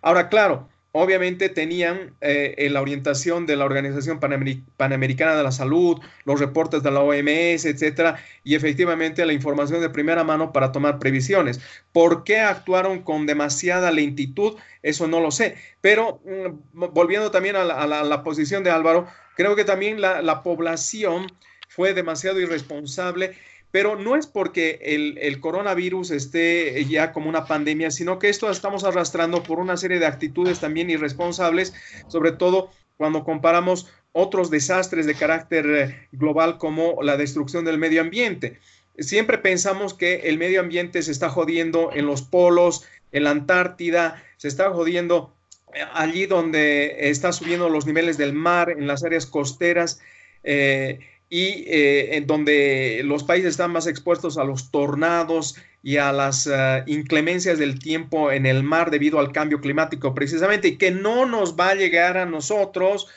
Ahora, 0.00 0.28
claro, 0.28 0.68
obviamente 0.96 1.48
tenían 1.48 2.14
eh, 2.20 2.68
la 2.70 2.80
orientación 2.80 3.46
de 3.46 3.56
la 3.56 3.64
Organización 3.64 4.20
Panamericana 4.20 5.34
de 5.34 5.42
la 5.42 5.50
Salud, 5.50 6.00
los 6.24 6.38
reportes 6.38 6.84
de 6.84 6.92
la 6.92 7.00
OMS, 7.00 7.64
etcétera, 7.64 8.22
y 8.44 8.54
efectivamente 8.54 9.26
la 9.26 9.32
información 9.32 9.80
de 9.80 9.90
primera 9.90 10.22
mano 10.22 10.52
para 10.52 10.70
tomar 10.70 11.00
previsiones. 11.00 11.60
¿Por 11.90 12.22
qué 12.22 12.38
actuaron 12.38 13.02
con 13.02 13.26
demasiada 13.26 13.90
lentitud? 13.90 14.54
Eso 14.82 15.08
no 15.08 15.18
lo 15.18 15.32
sé. 15.32 15.56
Pero 15.80 16.20
mm, 16.24 16.84
volviendo 16.92 17.32
también 17.32 17.56
a 17.56 17.64
la, 17.64 18.22
posición 18.22 18.62
de 18.62 18.70
Álvaro, 18.70 19.08
creo 19.34 19.56
que 19.56 19.64
también 19.64 20.00
la 20.00 20.42
población 20.44 21.26
fue 21.68 21.92
demasiado 21.92 22.38
irresponsable 22.38 23.34
pero 23.75 23.97
no 23.97 24.14
es 24.14 24.28
porque 24.28 24.78
el, 24.83 25.40
coronavirus 25.40 26.12
esté 26.12 26.85
ya 26.85 27.12
como 27.12 27.28
una 27.28 27.45
pandemia, 27.45 27.90
sino 27.90 28.21
que 28.21 28.28
esto 28.28 28.49
estamos 28.49 28.85
arrastrando 28.85 29.43
por 29.43 29.59
una 29.59 29.76
serie 29.76 29.99
de 29.99 30.07
actitudes 30.07 30.61
también 30.61 30.90
irresponsables, 30.90 31.75
sobre 32.07 32.31
todo 32.31 32.71
cuando 32.97 33.25
comparamos 33.25 33.90
otros 34.12 34.49
desastres 34.49 35.07
de 35.07 35.16
carácter 35.16 35.66
eh, 35.66 36.09
global 36.12 36.59
como 36.59 37.02
la 37.02 37.16
destrucción 37.16 37.64
del 37.64 37.78
medio 37.78 38.00
ambiente. 38.00 38.61
Siempre 39.00 39.38
pensamos 39.38 39.93
que 39.93 40.28
el 40.28 40.38
medio 40.38 40.61
ambiente 40.61 41.02
se 41.02 41.11
está 41.11 41.28
jodiendo 41.28 41.90
en 41.93 42.07
los 42.07 42.23
polos, 42.23 42.85
en 43.11 43.25
la 43.25 43.31
Antártida, 43.31 44.23
se 44.37 44.47
está 44.47 44.71
jodiendo 44.71 45.35
eh, 45.75 45.81
allí 45.95 46.26
donde 46.26 47.11
está 47.11 47.33
subiendo 47.33 47.69
los 47.69 47.87
niveles 47.87 48.19
del 48.19 48.35
mar, 48.35 48.71
en 48.71 48.87
las 48.87 49.02
áreas 49.02 49.26
costeras. 49.26 50.00
Eh, 50.45 51.00
y 51.34 51.64
eh, 51.66 52.14
en 52.14 52.28
donde 52.28 53.00
los 53.04 53.24
países 53.24 53.50
están 53.50 53.72
más 53.72 53.88
expuestos 53.88 54.38
a 54.38 54.44
los 54.44 54.70
tornados 54.70 55.56
y 55.82 55.96
a 55.96 56.12
las 56.12 56.46
eh, 56.46 56.84
inclemencias 56.86 57.58
del 57.58 57.80
tiempo 57.80 58.30
en 58.30 58.46
el 58.46 58.62
mar 58.62 58.92
debido 58.92 59.18
al 59.18 59.32
cambio 59.32 59.60
climático 59.60 60.14
precisamente, 60.14 60.68
y 60.68 60.76
que 60.76 60.92
no 60.92 61.26
nos 61.26 61.56
va 61.56 61.70
a 61.70 61.74
llegar 61.74 62.18
a 62.18 62.24
nosotros 62.24 63.08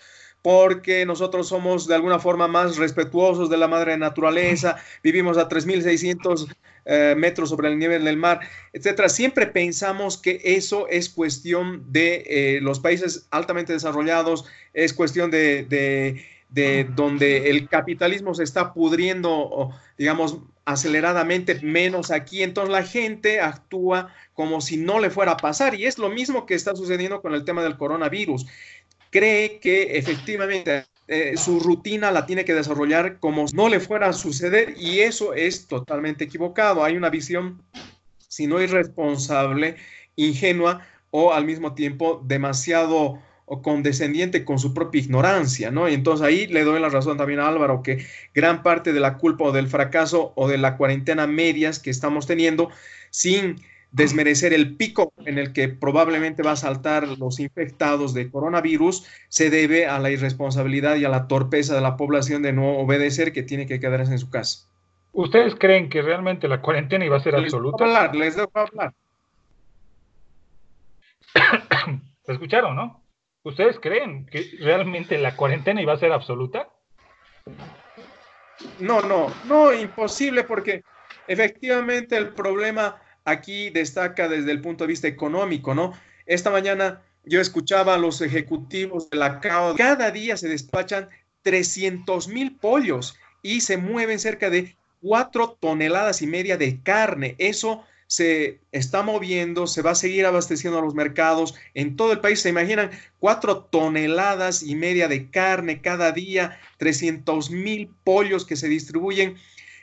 porque 0.42 1.06
nosotros 1.06 1.48
somos 1.48 1.88
de 1.88 1.94
alguna 1.94 2.18
forma 2.18 2.48
más 2.48 2.78
respetuosos 2.78 3.52
de 3.52 3.58
la 3.58 3.68
madre 3.68 3.96
naturaleza, 4.00 4.78
vivimos 5.04 5.38
a 5.38 5.48
3.600 5.48 6.52
eh, 6.86 7.14
metros 7.16 7.50
sobre 7.50 7.68
el 7.68 7.78
nivel 7.78 8.04
del 8.04 8.18
mar, 8.18 8.40
etcétera. 8.74 9.10
Siempre 9.10 9.46
pensamos 9.46 10.18
que 10.18 10.42
eso 10.44 10.88
es 10.88 11.08
cuestión 11.08 11.84
de 11.92 12.58
los 12.64 12.80
países 12.80 13.28
altamente 13.30 13.74
desarrollados, 13.74 14.46
es 14.74 14.92
cuestión 14.92 15.30
de 15.30 15.68
donde 16.50 17.50
el 17.50 17.68
capitalismo 17.68 18.34
se 18.34 18.44
está 18.44 18.74
pudriendo, 18.74 19.72
digamos, 19.98 20.40
aceleradamente 20.66 21.56
menos 21.62 22.12
aquí, 22.12 22.44
entonces 22.44 22.72
la 22.72 22.84
gente 22.84 23.40
actúa 23.40 24.14
como 24.34 24.60
si 24.60 24.78
no 24.78 25.00
le 25.00 25.10
fuera 25.10 25.34
a 25.34 25.38
pasar 25.38 25.76
y 25.76 25.86
es 25.86 25.98
lo 25.98 26.10
mismo 26.10 26.46
que 26.46 26.56
está 26.56 26.76
sucediendo 26.76 27.22
con 27.22 27.34
el 27.34 27.46
tema 27.46 27.64
del 27.64 27.78
coronavirus. 27.78 28.46
Cree 29.10 29.60
que 29.60 29.98
efectivamente 29.98 30.86
eh, 31.08 31.38
su 31.38 31.62
rutina 31.62 32.12
la 32.12 32.26
tiene 32.26 32.44
que 32.44 32.54
desarrollar 32.54 33.20
como 33.20 33.48
si 33.48 33.56
no 33.56 33.70
le 33.70 33.80
fuera 33.80 34.10
a 34.10 34.14
suceder 34.14 34.76
y 34.78 35.00
eso 35.00 35.34
es 35.34 35.68
totalmente 35.68 36.26
equivocado. 36.26 36.84
Hay 36.84 36.98
una 36.98 37.10
visión, 37.10 37.62
si 38.28 38.46
no 38.46 38.62
irresponsable, 38.62 39.78
ingenua 40.18 40.86
o 41.12 41.32
al 41.32 41.46
mismo 41.46 41.76
tiempo 41.76 42.22
demasiado 42.26 43.22
o 43.50 43.62
condescendiente 43.62 44.44
con 44.44 44.60
su 44.60 44.74
propia 44.74 45.00
ignorancia, 45.00 45.72
¿no? 45.72 45.88
Y 45.88 45.94
entonces 45.94 46.28
ahí 46.28 46.48
le 46.48 46.66
doy 46.66 46.82
la 46.82 46.90
razón 46.90 47.18
también 47.18 47.40
a 47.40 47.48
Álvaro 47.48 47.82
que 47.82 48.06
gran 48.34 48.62
parte 48.62 48.92
de 48.92 49.00
la 49.00 49.18
culpa 49.18 49.46
o 49.46 49.52
del 49.54 49.70
fracaso 49.70 50.34
o 50.36 50.50
de 50.50 50.58
la 50.58 50.76
cuarentena 50.76 51.28
medias 51.28 51.80
que 51.80 51.90
estamos 51.90 52.28
teniendo, 52.28 52.70
sin 53.10 53.62
desmerecer 53.94 54.52
el 54.52 54.76
pico 54.76 55.14
en 55.26 55.38
el 55.38 55.54
que 55.54 55.70
probablemente 55.70 56.44
va 56.44 56.52
a 56.52 56.56
saltar 56.58 57.08
los 57.08 57.40
infectados 57.40 58.14
de 58.14 58.30
coronavirus, 58.30 59.08
se 59.30 59.50
debe 59.50 59.88
a 59.88 59.98
la 60.00 60.12
irresponsabilidad 60.12 60.98
y 60.98 61.06
a 61.06 61.10
la 61.10 61.30
torpeza 61.30 61.74
de 61.74 61.80
la 61.82 61.96
población 61.96 62.42
de 62.42 62.52
no 62.52 62.80
obedecer 62.80 63.32
que 63.32 63.44
tiene 63.44 63.66
que 63.66 63.80
quedarse 63.80 64.12
en 64.12 64.20
su 64.20 64.30
casa. 64.30 64.68
¿Ustedes 65.14 65.56
creen 65.56 65.88
que 65.88 66.02
realmente 66.02 66.50
la 66.50 66.62
cuarentena 66.62 67.06
iba 67.06 67.16
a 67.16 67.22
ser 67.22 67.34
absoluta? 67.34 67.86
hablar, 67.86 68.14
les 68.14 68.36
dejo 68.36 68.52
hablar. 68.54 68.94
¿Se 72.26 72.34
escucharon, 72.34 72.76
no? 72.76 73.07
¿Ustedes 73.48 73.80
creen 73.80 74.26
que 74.26 74.58
realmente 74.60 75.18
la 75.18 75.38
cuarentena 75.38 75.82
iba 75.82 75.94
a 75.94 75.98
ser 75.98 76.12
absoluta? 76.12 76.68
No, 78.78 79.02
no, 79.02 79.34
no, 79.46 79.74
imposible 79.74 80.44
porque 80.44 80.84
efectivamente 81.28 82.18
el 82.18 82.34
problema 82.34 83.02
aquí 83.24 83.70
destaca 83.70 84.28
desde 84.28 84.52
el 84.52 84.60
punto 84.60 84.84
de 84.84 84.90
vista 84.90 85.08
económico, 85.08 85.74
¿no? 85.74 85.94
Esta 86.26 86.50
mañana 86.50 87.02
yo 87.24 87.40
escuchaba 87.40 87.94
a 87.94 87.98
los 87.98 88.20
ejecutivos 88.20 89.10
de 89.10 89.18
la 89.18 89.40
CAO, 89.40 89.76
cada 89.78 90.12
día 90.12 90.36
se 90.36 90.50
despachan 90.50 91.08
300 91.44 92.28
mil 92.28 92.58
pollos 92.58 93.18
y 93.42 93.62
se 93.62 93.78
mueven 93.78 94.20
cerca 94.20 94.50
de 94.50 94.76
4 95.02 95.58
toneladas 95.62 96.22
y 96.22 96.28
media 96.28 96.58
de 96.58 96.82
carne. 96.84 97.36
Eso 97.38 97.86
se 98.08 98.62
está 98.72 99.04
moviendo, 99.04 99.68
se 99.68 99.82
va 99.82 99.92
a 99.92 99.96
seguir 99.96 100.26
abasteciendo 100.26 100.80
a 100.80 100.82
los 100.82 100.96
mercados 100.96 101.56
en 101.74 101.96
todo 101.98 102.14
el 102.14 102.22
país. 102.22 102.42
Se 102.42 102.50
imaginan 102.50 102.92
cuatro 103.20 103.66
toneladas 103.66 104.64
y 104.64 104.76
media 104.76 105.08
de 105.08 105.30
carne 105.30 105.82
cada 105.82 106.14
día, 106.14 106.58
300 106.78 107.52
mil 107.52 107.90
pollos 108.04 108.46
que 108.46 108.56
se 108.56 108.70
distribuyen. 108.70 109.36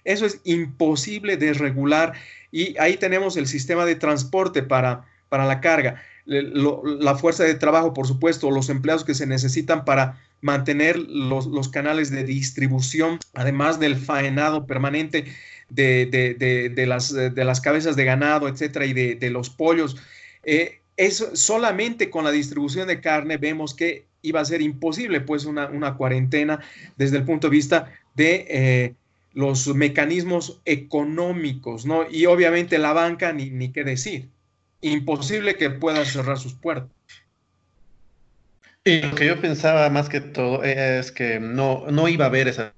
Eso 0.05 0.27
es 0.27 0.41
imposible 0.45 1.37
de 1.37 1.53
regular 1.53 2.15
y 2.51 2.79
ahí 2.79 2.97
tenemos 2.97 3.37
el 3.37 3.47
sistema 3.47 3.85
de 3.85 3.97
transporte 3.97 4.63
para, 4.63 5.05
para 5.29 5.45
la 5.47 5.61
carga, 5.61 6.03
la 6.27 7.17
fuerza 7.17 7.45
de 7.45 7.55
trabajo, 7.55 7.93
por 7.93 8.07
supuesto, 8.07 8.51
los 8.51 8.71
empleados 8.71 9.05
que 9.05 9.15
se 9.15 9.27
necesitan 9.27 9.85
para 9.85 10.21
mantener 10.41 10.99
los, 10.99 11.47
los 11.47 11.69
canales 11.69 12.11
de 12.11 12.25
distribución, 12.25 13.19
además 13.35 13.81
del 13.81 13.97
faenado 13.97 14.67
permanente 14.67 15.25
de, 15.69 16.85
las, 16.87 17.13
de 17.13 17.45
las 17.45 17.61
cabezas 17.61 17.97
de 17.97 18.05
ganado, 18.05 18.49
etcétera, 18.49 18.87
y 18.87 18.93
de, 18.93 19.31
los 19.31 19.51
pollos. 19.51 19.97
Eh, 20.45 20.81
solamente 21.35 22.11
con 22.11 22.25
la 22.25 22.31
distribución 22.31 22.89
de 22.89 23.01
carne 23.01 23.37
vemos 23.37 23.75
que 23.75 24.07
iba 24.23 24.41
a 24.41 24.45
ser 24.45 24.63
imposible, 24.63 25.21
pues, 25.21 25.45
una, 25.45 25.97
cuarentena 25.97 26.61
desde 26.97 27.19
el 27.19 27.25
punto 27.25 27.49
de 27.49 27.57
vista 27.57 27.93
de 28.15 28.47
eh, 28.49 28.95
los 29.33 29.67
mecanismos 29.75 30.61
económicos, 30.65 31.85
¿no? 31.85 32.09
Y 32.09 32.27
obviamente 32.27 32.79
la 32.79 32.93
banca, 32.93 33.33
ni, 33.33 33.51
ni 33.51 33.73
qué 33.73 33.85
decir. 33.85 34.29
Imposible 34.81 35.57
que 35.57 35.71
pueda 35.71 36.05
cerrar 36.05 36.39
sus 36.39 36.55
puertas. 36.55 36.91
Y 38.85 39.01
lo 39.01 39.15
que 39.15 39.27
yo 39.27 39.41
pensaba 39.41 39.89
más 39.89 40.11
que 40.11 40.21
todo 40.21 40.63
es 40.63 41.11
que 41.11 41.41
no, 41.41 41.87
no 41.91 42.07
iba 42.07 42.27
a 42.27 42.29
haber 42.29 42.49
esa 42.49 42.75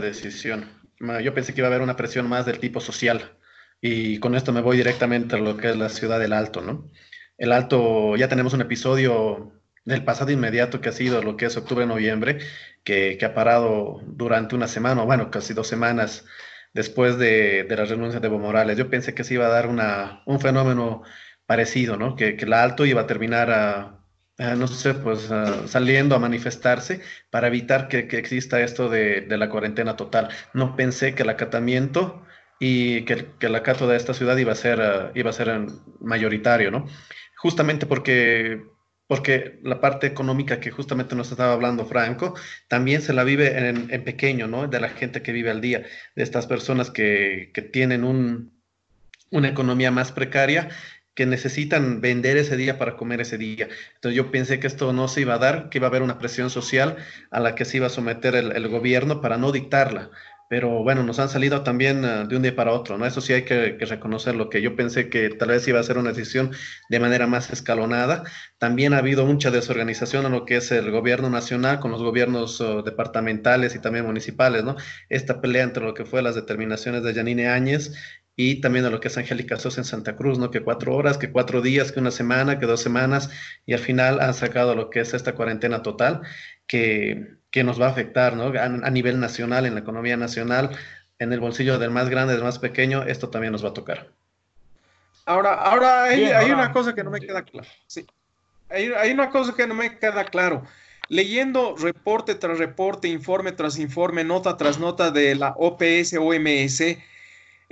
decisión 0.00 0.81
yo 1.22 1.34
pensé 1.34 1.54
que 1.54 1.60
iba 1.60 1.68
a 1.68 1.70
haber 1.70 1.82
una 1.82 1.96
presión 1.96 2.28
más 2.28 2.46
del 2.46 2.58
tipo 2.58 2.80
social. 2.80 3.38
Y 3.80 4.18
con 4.20 4.34
esto 4.34 4.52
me 4.52 4.60
voy 4.60 4.76
directamente 4.76 5.36
a 5.36 5.38
lo 5.38 5.56
que 5.56 5.70
es 5.70 5.76
la 5.76 5.88
ciudad 5.88 6.20
del 6.20 6.32
Alto, 6.32 6.62
¿no? 6.62 6.90
El 7.36 7.52
Alto, 7.52 8.16
ya 8.16 8.28
tenemos 8.28 8.54
un 8.54 8.60
episodio 8.60 9.60
del 9.84 10.04
pasado 10.04 10.30
inmediato 10.30 10.80
que 10.80 10.90
ha 10.90 10.92
sido 10.92 11.22
lo 11.22 11.36
que 11.36 11.46
es 11.46 11.56
octubre-noviembre, 11.56 12.38
que, 12.84 13.16
que, 13.18 13.24
ha 13.24 13.34
parado 13.34 14.00
durante 14.06 14.54
una 14.54 14.68
semana, 14.68 15.02
o 15.02 15.06
bueno, 15.06 15.30
casi 15.30 15.54
dos 15.54 15.66
semanas 15.66 16.24
después 16.72 17.18
de, 17.18 17.64
de, 17.64 17.76
la 17.76 17.84
renuncia 17.84 18.20
de 18.20 18.28
Evo 18.28 18.38
Morales. 18.38 18.78
Yo 18.78 18.88
pensé 18.90 19.14
que 19.14 19.24
se 19.24 19.34
iba 19.34 19.46
a 19.46 19.50
dar 19.50 19.66
una, 19.66 20.22
un 20.26 20.40
fenómeno 20.40 21.02
parecido, 21.46 21.96
¿no? 21.96 22.14
Que, 22.16 22.36
que 22.36 22.44
el 22.44 22.52
Alto 22.52 22.86
iba 22.86 23.02
a 23.02 23.06
terminar 23.06 23.50
a, 23.50 24.01
Ah, 24.38 24.54
no 24.56 24.66
sé, 24.66 24.94
pues 24.94 25.30
ah, 25.30 25.66
saliendo 25.66 26.14
a 26.14 26.18
manifestarse 26.18 27.00
para 27.30 27.48
evitar 27.48 27.88
que, 27.88 27.98
exista 28.16 28.60
esto 28.62 28.88
de, 28.88 29.26
la 29.28 29.50
cuarentena 29.50 29.94
total. 29.96 30.28
No 30.54 30.74
pensé 30.74 31.14
que 31.14 31.22
el 31.22 31.28
acatamiento 31.28 32.24
y 32.58 33.04
que, 33.04 33.26
el 33.40 33.54
acato 33.54 33.86
de 33.86 33.96
esta 33.96 34.14
ciudad 34.14 34.36
iba 34.38 34.52
a 34.52 34.56
ser, 34.56 34.80
ah, 34.80 35.12
iba 35.14 35.30
a 35.30 35.32
ser 35.34 35.66
mayoritario, 36.00 36.70
¿no? 36.70 36.86
Justamente 37.36 37.86
porque, 37.86 38.62
porque 39.06 39.60
la 39.64 39.80
parte 39.80 40.06
económica 40.06 40.60
que 40.60 40.70
justamente 40.70 41.14
nos 41.14 41.30
estaba 41.30 41.52
hablando 41.52 41.84
Franco, 41.84 42.34
también 42.68 43.02
se 43.02 43.12
la 43.12 43.24
vive 43.24 43.68
en, 43.68 43.88
en 43.90 44.04
pequeño, 44.04 44.46
¿no? 44.48 44.66
De 44.66 44.80
la 44.80 44.88
gente 44.88 45.22
que 45.22 45.32
vive 45.32 45.50
al 45.50 45.60
día, 45.60 45.84
de 46.16 46.22
estas 46.22 46.46
personas 46.46 46.90
que, 46.90 47.50
que 47.52 47.62
tienen 47.62 48.04
un, 48.04 48.52
una 49.30 49.48
economía 49.48 49.90
más 49.90 50.12
precaria 50.12 50.68
que 51.14 51.26
necesitan 51.26 52.00
vender 52.00 52.36
ese 52.36 52.56
día 52.56 52.78
para 52.78 52.96
comer 52.96 53.20
ese 53.20 53.38
día. 53.38 53.68
Entonces 53.94 54.16
yo 54.16 54.30
pensé 54.30 54.60
que 54.60 54.66
esto 54.66 54.92
no 54.92 55.08
se 55.08 55.20
iba 55.22 55.34
a 55.34 55.38
dar, 55.38 55.68
que 55.68 55.78
iba 55.78 55.86
a 55.86 55.90
haber 55.90 56.02
una 56.02 56.18
presión 56.18 56.50
social 56.50 56.96
a 57.30 57.40
la 57.40 57.54
que 57.54 57.64
se 57.64 57.76
iba 57.78 57.86
a 57.86 57.90
someter 57.90 58.34
el, 58.34 58.68
gobierno 58.68 59.20
para 59.20 59.36
no 59.36 59.52
dictarla. 59.52 60.10
pero 60.48 60.82
bueno, 60.82 61.02
nos 61.02 61.18
han 61.18 61.30
salido 61.30 61.62
también 61.62 62.04
uh, 62.04 62.26
de 62.28 62.36
un 62.36 62.42
día 62.42 62.54
para 62.54 62.72
otro, 62.72 62.98
¿no? 62.98 63.06
Eso 63.06 63.20
sí 63.22 63.32
hay 63.32 63.44
que, 63.44 63.76
que, 63.78 63.86
reconocerlo, 63.86 64.50
que 64.50 64.60
yo 64.60 64.76
pensé 64.76 65.08
que 65.08 65.30
tal 65.30 65.48
vez 65.48 65.66
iba 65.66 65.80
a 65.80 65.82
ser 65.82 65.96
una 65.98 66.10
decisión 66.10 66.50
de 66.90 67.00
manera 67.00 67.26
más 67.26 67.50
escalonada. 67.50 68.24
También 68.58 68.92
ha 68.92 68.98
habido 68.98 69.24
mucha 69.24 69.50
desorganización 69.50 70.26
en 70.26 70.32
lo 70.32 70.44
que 70.44 70.56
es 70.56 70.70
el 70.72 70.90
gobierno 70.90 71.30
nacional 71.30 71.80
con 71.80 71.90
los 71.90 72.02
gobiernos 72.02 72.60
uh, 72.60 72.82
departamentales 72.82 73.74
y 73.74 73.78
también 73.80 74.04
municipales, 74.04 74.62
¿no? 74.64 74.76
Esta 75.08 75.40
pelea 75.40 75.64
entre 75.64 75.84
lo 75.84 75.94
que 75.94 76.04
fue 76.04 76.22
las 76.22 76.34
determinaciones 76.34 77.02
de 77.02 77.14
Yanine 77.14 77.48
Áñez 77.48 77.92
y 78.36 78.60
también 78.60 78.84
a 78.84 78.90
lo 78.90 79.00
que 79.00 79.08
es 79.08 79.18
Angélica 79.18 79.58
Sosa 79.58 79.80
en 79.80 79.84
Santa 79.84 80.16
Cruz, 80.16 80.38
¿no? 80.38 80.50
Que 80.50 80.62
cuatro 80.62 80.94
horas, 80.94 81.18
que 81.18 81.30
cuatro 81.30 81.60
días, 81.60 81.92
que 81.92 82.00
una 82.00 82.10
semana, 82.10 82.58
que 82.58 82.66
dos 82.66 82.82
semanas, 82.82 83.30
y 83.66 83.74
al 83.74 83.80
final 83.80 84.20
han 84.20 84.34
sacado 84.34 84.74
lo 84.74 84.90
que 84.90 85.00
es 85.00 85.14
esta 85.14 85.34
cuarentena 85.34 85.82
total, 85.82 86.22
que 86.66 87.36
que 87.52 87.62
nos 87.62 87.80
va 87.80 87.86
a 87.86 87.90
afectar 87.90 88.34
¿no? 88.34 88.46
a, 88.58 88.90
nivel 88.90 89.20
nacional, 89.20 89.66
en 89.66 89.74
la 89.74 89.80
economía 89.80 90.16
nacional, 90.16 90.70
en 91.18 91.32
el 91.32 91.38
bolsillo 91.38 91.78
del 91.78 91.90
más 91.90 92.08
grande, 92.08 92.32
del 92.32 92.42
más 92.42 92.58
pequeño, 92.58 93.02
esto 93.02 93.28
también 93.28 93.52
nos 93.52 93.62
va 93.62 93.68
a 93.68 93.74
tocar. 93.74 94.08
Ahora, 95.26 95.54
ahora 95.54 96.04
hay, 96.04 96.24
hay 96.24 96.50
una 96.50 96.72
cosa 96.72 96.94
que 96.94 97.04
no 97.04 97.10
me 97.10 97.20
queda 97.20 97.42
claro. 97.42 97.68
Sí. 97.86 98.06
Hay, 98.70 98.86
hay, 98.86 99.12
una 99.12 99.30
cosa 99.30 99.54
que 99.54 99.66
no 99.66 99.74
me 99.74 99.98
queda 99.98 100.24
claro. 100.24 100.64
Leyendo 101.10 101.76
reporte 101.76 102.34
tras 102.34 102.58
reporte, 102.58 103.06
informe 103.06 103.52
tras 103.52 103.78
informe, 103.78 104.24
nota 104.24 104.56
tras 104.56 104.78
nota 104.78 105.10
de 105.10 105.34
la 105.34 105.54
OPS, 105.58 106.14
OMS, 106.18 106.82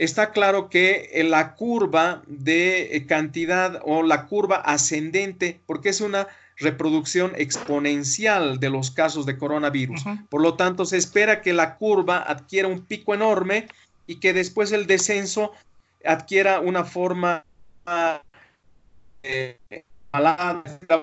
está 0.01 0.33
claro 0.33 0.71
que 0.71 1.11
la 1.29 1.55
curva 1.55 2.23
de 2.27 3.05
cantidad 3.07 3.83
o 3.85 4.03
la 4.03 4.27
curva 4.27 4.57
ascendente, 4.57 5.61
porque 5.67 5.91
es 5.91 6.01
una 6.01 6.27
reproducción 6.57 7.33
exponencial 7.37 8.59
de 8.61 8.71
los 8.71 8.91
casos 8.91 9.27
de 9.27 9.37
coronavirus. 9.37 10.05
Por 10.31 10.41
lo 10.41 10.55
tanto, 10.55 10.87
se 10.87 10.97
espera 10.97 11.43
que 11.43 11.53
la 11.53 11.77
curva 11.77 12.25
adquiera 12.27 12.67
un 12.67 12.81
pico 12.81 13.13
enorme 13.13 13.69
y 14.07 14.17
que 14.17 14.33
después 14.33 14.73
el 14.73 14.87
descenso 14.87 15.53
adquiera 16.03 16.61
una 16.61 16.85
forma 16.85 17.45
eh, 19.23 19.59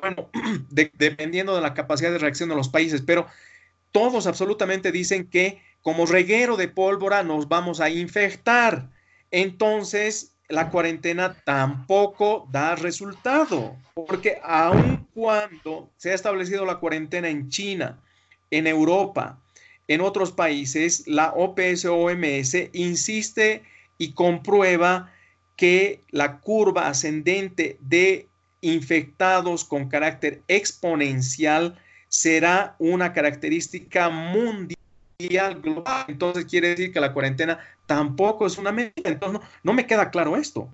bueno, 0.01 0.29
dependiendo 0.69 1.55
de 1.55 1.61
la 1.61 1.75
capacidad 1.75 2.11
de 2.11 2.17
reacción 2.17 2.49
de 2.49 2.55
los 2.55 2.69
países, 2.69 3.03
pero 3.05 3.27
todos 3.97 4.27
absolutamente 4.27 4.91
dicen 4.91 5.27
que 5.27 5.59
como 5.81 6.05
reguero 6.05 6.55
de 6.55 6.67
pólvora 6.67 7.23
nos 7.23 7.47
vamos 7.47 7.81
a 7.81 7.89
infectar. 7.89 8.91
Entonces, 9.31 10.35
la 10.49 10.69
cuarentena 10.69 11.35
tampoco 11.43 12.47
da 12.51 12.75
resultado, 12.75 13.75
porque 13.95 14.37
aun 14.43 15.07
cuando 15.15 15.89
se 15.97 16.11
ha 16.11 16.13
establecido 16.13 16.63
la 16.63 16.75
cuarentena 16.75 17.27
en 17.27 17.49
China, 17.49 17.99
en 18.51 18.67
Europa, 18.67 19.41
en 19.87 20.01
otros 20.01 20.31
países, 20.31 21.07
la 21.07 21.33
OPS-OMS 21.33 22.69
insiste 22.73 23.63
y 23.97 24.11
comprueba 24.11 25.11
que 25.55 26.03
la 26.11 26.39
curva 26.39 26.87
ascendente 26.87 27.79
de 27.81 28.27
infectados 28.61 29.65
con 29.65 29.89
carácter 29.89 30.43
exponencial 30.47 31.79
será 32.17 32.75
una 32.79 33.13
característica 33.13 34.09
mundial 34.09 35.61
global. 35.61 36.05
Entonces 36.07 36.45
quiere 36.45 36.69
decir 36.69 36.91
que 36.91 36.99
la 36.99 37.13
cuarentena 37.13 37.59
tampoco 37.85 38.47
es 38.47 38.57
una 38.57 38.71
medida. 38.71 38.91
Entonces 39.03 39.41
no, 39.61 39.73
me 39.73 39.85
queda 39.85 40.09
claro 40.09 40.35
esto. 40.35 40.67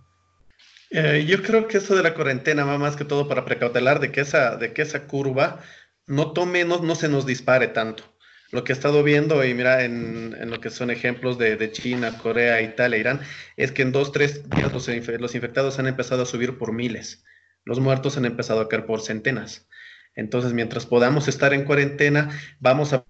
Eh, 0.89 1.25
yo 1.27 1.43
creo 1.43 1.67
que 1.67 1.79
eso 1.79 1.95
de 1.95 2.03
la 2.03 2.13
cuarentena 2.13 2.63
va 2.63 2.77
más 2.77 2.95
que 2.95 3.03
todo 3.03 3.27
para 3.27 3.43
precautelar 3.43 3.99
de 3.99 4.09
que 4.09 4.21
esa, 4.21 4.55
de 4.55 4.71
que 4.71 4.83
esa 4.83 5.05
curva 5.05 5.59
no 6.07 6.31
tome, 6.31 6.63
no, 6.63 6.79
no 6.79 6.95
se 6.95 7.09
nos 7.09 7.25
dispare 7.25 7.67
tanto. 7.67 8.05
Lo 8.51 8.63
que 8.63 8.71
he 8.71 8.75
estado 8.75 9.03
viendo, 9.03 9.43
y 9.43 9.53
mira, 9.53 9.83
en, 9.83 10.37
en 10.39 10.49
lo 10.49 10.61
que 10.61 10.69
son 10.69 10.91
ejemplos 10.91 11.37
de, 11.37 11.57
de, 11.57 11.71
China, 11.71 12.17
Corea, 12.19 12.61
Italia, 12.61 12.99
Irán, 12.99 13.19
es 13.57 13.73
que 13.73 13.81
en 13.81 13.91
dos, 13.91 14.13
tres 14.13 14.47
días 14.49 14.71
los, 14.71 14.87
los 14.87 15.35
infectados 15.35 15.77
han 15.79 15.87
empezado 15.87 16.23
a 16.23 16.27
subir 16.27 16.57
por 16.57 16.71
miles. 16.71 17.25
Los 17.65 17.79
muertos 17.79 18.15
han 18.15 18.25
empezado 18.25 18.61
a 18.61 18.69
caer 18.69 18.85
por 18.85 19.01
centenas. 19.01 19.67
Entonces, 20.15 20.53
mientras 20.53 20.85
podamos 20.85 21.27
estar 21.27 21.53
en 21.53 21.65
cuarentena, 21.65 22.29
vamos 22.59 22.93
a 22.93 23.05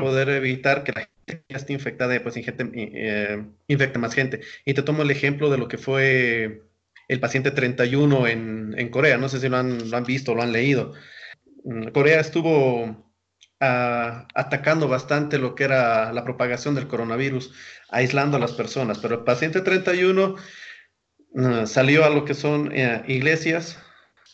poder 0.00 0.28
evitar 0.30 0.84
que 0.84 0.92
la 0.92 1.00
gente 1.00 1.44
ya 1.48 1.56
esté 1.56 1.72
infectada 1.72 2.20
pues 2.22 2.34
eh, 2.36 3.44
infecte 3.66 3.98
más 3.98 4.14
gente. 4.14 4.40
Y 4.64 4.74
te 4.74 4.82
tomo 4.82 5.02
el 5.02 5.10
ejemplo 5.10 5.50
de 5.50 5.58
lo 5.58 5.68
que 5.68 5.78
fue 5.78 6.62
el 7.08 7.20
paciente 7.20 7.50
31 7.50 8.26
en, 8.26 8.88
Corea. 8.90 9.18
No 9.18 9.28
sé 9.28 9.40
si 9.40 9.48
lo 9.48 9.56
han, 9.56 9.90
lo 9.90 9.96
han 9.96 10.04
visto 10.04 10.34
lo 10.34 10.42
han 10.42 10.52
leído. 10.52 10.94
Mm, 11.64 11.88
Corea 11.88 12.20
estuvo 12.20 13.08
Uh, 13.60 14.22
atacando 14.34 14.86
bastante 14.86 15.36
lo 15.36 15.56
que 15.56 15.64
era 15.64 16.12
la 16.12 16.22
propagación 16.22 16.76
del 16.76 16.86
coronavirus, 16.86 17.52
aislando 17.88 18.36
a 18.36 18.40
las 18.40 18.52
personas. 18.52 19.00
Pero 19.00 19.16
el 19.16 19.24
paciente 19.24 19.62
31 19.62 20.36
uh, 21.32 21.66
salió 21.66 22.04
a 22.04 22.10
lo 22.10 22.24
que 22.24 22.34
son 22.34 22.68
uh, 22.68 23.02
iglesias, 23.08 23.82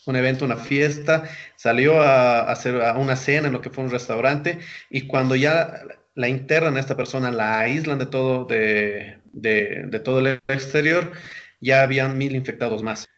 un 0.05 0.15
evento, 0.15 0.45
una 0.45 0.57
fiesta, 0.57 1.23
salió 1.55 2.01
a, 2.01 2.51
hacer 2.51 2.75
una 2.97 3.15
cena 3.15 3.47
en 3.47 3.53
lo 3.53 3.61
que 3.61 3.69
fue 3.69 3.83
un 3.83 3.91
restaurante 3.91 4.59
y 4.89 5.07
cuando 5.07 5.35
ya 5.35 5.81
la 6.13 6.29
internan 6.29 6.77
a 6.77 6.79
esta 6.79 6.95
persona, 6.95 7.31
la 7.31 7.59
aíslan 7.59 7.99
de 7.99 8.05
todo, 8.05 8.45
de, 8.45 9.19
de, 9.33 9.99
todo 9.99 10.19
el 10.19 10.39
exterior, 10.47 11.11
ya 11.59 11.81
habían 11.81 12.17
mil 12.17 12.35
infectados 12.35 12.83
más. 12.83 13.09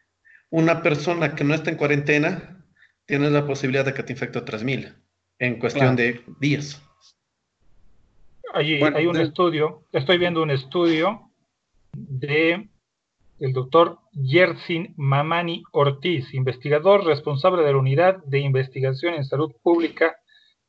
Una 0.50 0.82
persona 0.82 1.36
que 1.36 1.44
no 1.44 1.54
está 1.54 1.70
en 1.70 1.78
cuarentena, 1.78 2.64
tiene 3.06 3.30
la 3.30 3.46
posibilidad 3.46 3.86
de 3.86 3.94
que 3.94 4.04
te 4.04 4.14
infecte 4.14 4.40
otras 4.40 4.64
mil 4.64 4.94
en 5.40 5.60
cuestión 5.60 5.96
de 5.96 6.22
días. 6.40 6.82
Allí 8.54 8.82
hay 8.82 9.06
un 9.06 9.18
estudio, 9.18 9.84
estoy 9.92 10.18
viendo 10.18 10.42
un 10.42 10.52
estudio 10.52 11.30
de 11.94 12.68
el 13.40 13.54
doctor 13.54 14.00
Yersin 14.20 14.96
Mamani 14.98 15.64
Ortiz, 15.72 16.34
investigador 16.34 17.06
responsable 17.06 17.64
de 17.64 17.72
la 17.72 17.78
Unidad 17.78 18.24
de 18.26 18.40
Investigación 18.40 19.14
en 19.14 19.24
Salud 19.24 19.52
Pública 19.62 20.16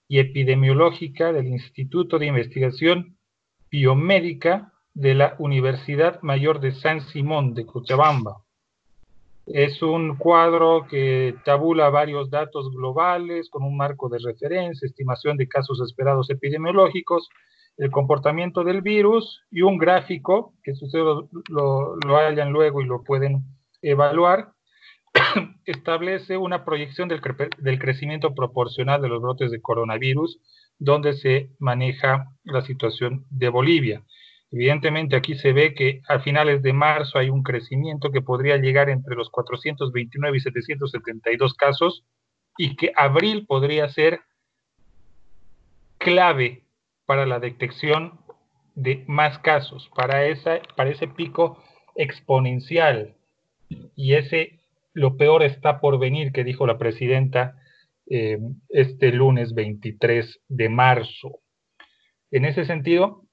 y 0.06 0.18
Epidemiológica 0.18 1.32
del 1.32 1.46
Instituto 1.46 2.18
de 2.18 2.26
Investigación 2.26 3.16
Biomédica 3.70 4.72
de 4.92 5.14
la 5.14 5.34
Universidad 5.38 6.20
Mayor 6.22 6.60
de 6.60 6.72
San 6.72 7.00
Simón 7.00 7.54
de 7.54 7.64
Cochabamba. 7.64 8.42
Es 9.46 9.80
un 9.80 10.16
cuadro 10.16 10.86
que 10.90 11.34
tabula 11.44 11.88
varios 11.88 12.28
datos 12.28 12.70
globales 12.70 13.48
con 13.48 13.62
un 13.62 13.78
marco 13.78 14.10
de 14.10 14.18
referencia, 14.18 14.84
estimación 14.84 15.38
de 15.38 15.48
casos 15.48 15.80
esperados 15.80 16.28
epidemiológicos, 16.28 17.30
el 17.78 17.90
comportamiento 17.92 18.64
del 18.64 18.82
virus 18.82 19.40
y 19.50 19.62
un 19.62 19.78
gráfico, 19.78 20.54
que 20.64 20.72
ustedes 20.72 21.04
lo, 21.48 21.96
lo, 22.04 22.16
hallan 22.16 22.52
luego 22.52 22.82
y 22.82 22.86
lo 22.86 23.04
pueden 23.04 23.44
evaluar, 23.82 24.52
establece 25.64 26.36
una 26.36 26.64
proyección 26.64 27.08
del, 27.08 27.20
del, 27.58 27.78
crecimiento 27.78 28.34
proporcional 28.34 29.00
de 29.00 29.08
los 29.08 29.22
brotes 29.22 29.52
de 29.52 29.62
coronavirus, 29.62 30.40
donde 30.78 31.12
se 31.12 31.50
maneja 31.60 32.26
la 32.42 32.62
situación 32.62 33.24
de 33.30 33.48
Bolivia. 33.48 34.02
Evidentemente 34.50 35.14
aquí 35.14 35.36
se 35.36 35.52
ve 35.52 35.74
que 35.74 36.00
a 36.08 36.18
finales 36.18 36.62
de 36.62 36.72
marzo 36.72 37.18
hay 37.18 37.30
un 37.30 37.44
crecimiento 37.44 38.10
que 38.10 38.22
podría 38.22 38.56
llegar 38.56 38.88
entre 38.88 39.14
los 39.14 39.30
429 39.30 40.36
y 40.36 40.40
772 40.40 41.54
casos 41.54 42.04
y 42.56 42.74
que 42.74 42.92
abril 42.96 43.46
podría 43.46 43.88
ser 43.88 44.20
clave 45.98 46.64
para 47.08 47.24
la 47.24 47.40
detección 47.40 48.20
de 48.74 49.02
más 49.06 49.38
casos, 49.38 49.90
para, 49.96 50.26
esa, 50.26 50.60
para 50.76 50.90
ese 50.90 51.08
pico 51.08 51.58
exponencial. 51.96 53.14
Y 53.96 54.12
ese, 54.12 54.60
lo 54.92 55.16
peor 55.16 55.42
está 55.42 55.80
por 55.80 55.98
venir, 55.98 56.32
que 56.32 56.44
dijo 56.44 56.66
la 56.66 56.76
presidenta 56.76 57.56
eh, 58.10 58.38
este 58.68 59.10
lunes 59.10 59.54
23 59.54 60.40
de 60.48 60.68
marzo. 60.68 61.40
En 62.30 62.44
ese 62.44 62.66
sentido, 62.66 63.24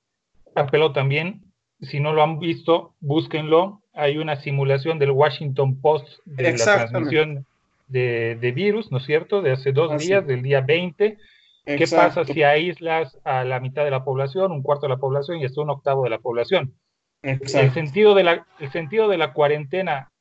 apelo 0.55 0.93
también, 0.93 1.41
si 1.81 1.99
no 1.99 2.13
lo 2.13 2.23
han 2.23 2.39
visto, 2.39 2.95
búsquenlo. 3.01 3.81
Hay 3.93 4.17
una 4.17 4.37
simulación 4.37 4.99
del 4.99 5.11
Washington 5.11 5.81
Post 5.81 6.07
de 6.23 6.43
la 6.43 6.55
transmisión 6.55 7.45
de, 7.89 8.37
de, 8.39 8.51
virus, 8.53 8.89
¿no 8.89 8.99
es 8.99 9.05
cierto? 9.05 9.41
De 9.41 9.51
hace 9.51 9.73
dos 9.73 10.01
días, 10.01 10.25
del 10.25 10.43
día 10.43 10.61
20, 10.61 11.17
¿Qué 11.65 11.85
pasa 11.87 12.23
si 12.25 12.43
aíslas 12.43 13.17
a 13.23 13.43
la 13.43 13.59
mitad 13.59 13.83
de 13.83 13.91
la 13.91 14.03
población, 14.03 14.51
un 14.51 14.61
cuarto 14.61 14.85
de 14.85 14.93
la 14.93 14.99
población 14.99 15.39
y 15.39 15.45
hasta 15.45 15.61
un 15.61 15.71
octavo 15.71 16.03
de 16.03 16.11
la 16.11 16.19
población? 16.19 16.75
El 17.23 17.71
sentido 17.71 18.13
de, 18.13 18.23
la, 18.23 18.45
el 18.59 18.71
sentido 18.71 19.07
de 19.07 19.17
la 19.17 19.33
cuarentena 19.33 20.11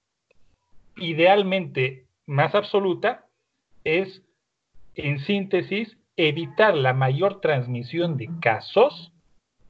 idealmente 0.96 2.07
más 2.24 2.54
absoluta 2.54 3.26
es, 3.85 4.22
en 4.94 5.18
síntesis, 5.18 5.98
evitar 6.16 6.74
la 6.74 6.94
mayor 6.94 7.42
transmisión 7.42 8.16
de 8.16 8.30
casos 8.40 9.12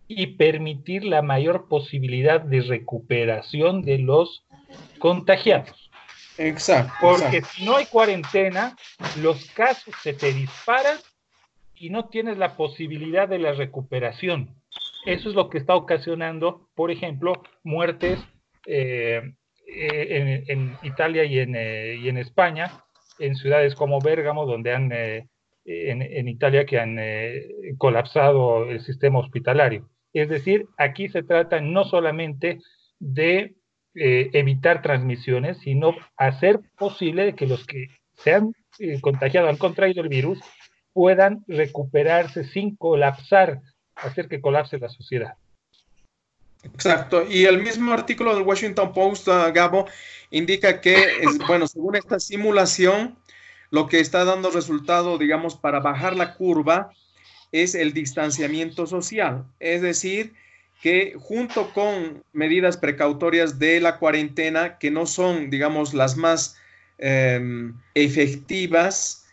y 0.07 0.29
permitir 0.29 1.05
la 1.05 1.23
mayor 1.23 1.67
posibilidad 1.67 2.41
de 2.41 2.61
recuperación 2.61 3.83
de 3.83 3.99
los 3.99 4.45
contagiados. 5.01 5.91
Exacto. 6.39 6.93
Porque 7.01 7.43
si 7.43 7.65
no 7.65 7.77
hay 7.77 7.87
cuarentena, 7.87 8.77
los 9.21 9.47
casos 9.51 9.95
se 10.03 10.13
te 10.13 10.33
disparan 10.33 10.99
y 11.85 11.91
no 11.91 12.09
tienes 12.09 12.39
la 12.39 12.57
posibilidad 12.57 13.29
de 13.29 13.39
la 13.39 13.53
recuperación. 13.53 14.55
Eso 15.05 15.29
es 15.29 15.35
lo 15.35 15.51
que 15.51 15.59
está 15.59 15.75
ocasionando, 15.75 16.71
por 16.75 16.91
ejemplo, 16.91 17.35
muertes 17.63 18.19
eh, 18.67 19.35
eh, 19.67 20.45
en, 20.49 20.79
Italia 20.83 21.25
y 21.25 21.41
en, 21.41 21.55
eh, 21.55 21.97
y 21.97 22.09
en, 22.09 22.17
España, 22.17 22.71
en 23.19 23.37
ciudades 23.37 23.75
como 23.75 24.01
Bérgamo, 24.01 24.47
donde 24.47 24.73
han, 24.73 24.93
en, 25.67 26.29
Italia, 26.29 26.65
que 26.65 26.79
han 26.79 26.99
colapsado 27.77 28.65
el 28.71 28.81
sistema 28.81 29.19
hospitalario. 29.19 29.87
Es 30.15 30.31
decir, 30.31 30.65
aquí 30.79 31.11
se 31.11 31.23
trata 31.23 31.61
no 31.61 31.85
solamente 31.85 32.61
de 32.99 33.57
evitar 33.95 34.81
transmisiones, 34.81 35.59
sino 35.59 35.95
hacer 36.17 36.61
posible 36.79 37.35
que 37.35 37.47
los 37.47 37.67
que 37.67 37.89
se 38.15 38.33
han 38.33 38.55
contagiado, 39.03 39.49
han 39.51 39.59
contraído 39.59 40.03
el 40.03 40.09
virus, 40.09 40.41
puedan 40.95 41.45
recuperarse 41.47 42.45
sin 42.45 42.77
colapsar, 42.77 43.61
hacer 43.97 44.29
que 44.29 44.41
colapse 44.41 44.79
la 44.79 44.89
sociedad. 44.89 45.35
Exacto. 46.63 47.27
Y 47.29 47.45
el 47.45 47.63
mismo 47.63 47.93
artículo 47.93 48.35
del 48.35 48.45
Washington 48.45 48.93
Post, 48.95 49.29
uh, 49.29 49.53
Gabo, 49.53 49.87
indica 50.31 50.81
que, 50.81 50.97
bueno, 51.47 51.67
según 51.67 51.97
esta 51.97 52.19
simulación, 52.19 53.19
lo 53.71 53.87
que 53.87 54.01
está 54.01 54.25
dando 54.25 54.51
resultado, 54.51 55.19
digamos, 55.19 55.57
para 55.57 55.81
bajar 55.81 56.17
la 56.17 56.35
curva 56.35 56.91
es 57.53 57.75
el 57.75 57.93
distanciamiento 57.93 58.87
social. 58.87 59.45
Es 59.61 59.83
decir, 59.83 60.33
que 60.81 61.17
junto 61.19 61.73
con 61.73 62.23
medidas 62.33 62.77
precautorias 62.77 63.59
de 63.59 63.81
la 63.81 63.99
cuarentena, 63.99 64.79
que 64.79 64.91
no 64.91 65.07
son, 65.07 65.51
digamos, 65.51 65.95
las 65.95 66.17
más 66.17 66.57
em, 66.99 67.75
efectivas, 67.95 69.24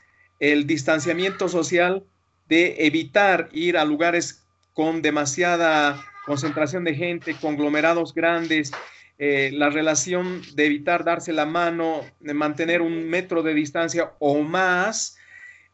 el 0.42 0.68
distanciamiento 0.68 1.48
social 1.48 2.04
de 2.50 2.76
evitar 2.80 3.48
ir 3.54 3.78
a 3.78 3.86
lugares 3.86 4.44
con 4.74 5.02
demasiada 5.02 6.04
concentración 6.26 6.84
de 6.84 6.96
gente, 6.96 7.36
conglomerados 7.40 8.14
grandes, 8.14 8.72
eh, 9.20 9.52
la 9.54 9.70
relación 9.70 10.42
de 10.56 10.66
evitar 10.66 11.04
darse 11.04 11.32
la 11.32 11.46
mano, 11.46 12.02
de 12.20 12.34
mantener 12.34 12.82
un 12.82 13.08
metro 13.08 13.44
de 13.44 13.54
distancia 13.54 14.14
o 14.20 14.42
más, 14.42 15.16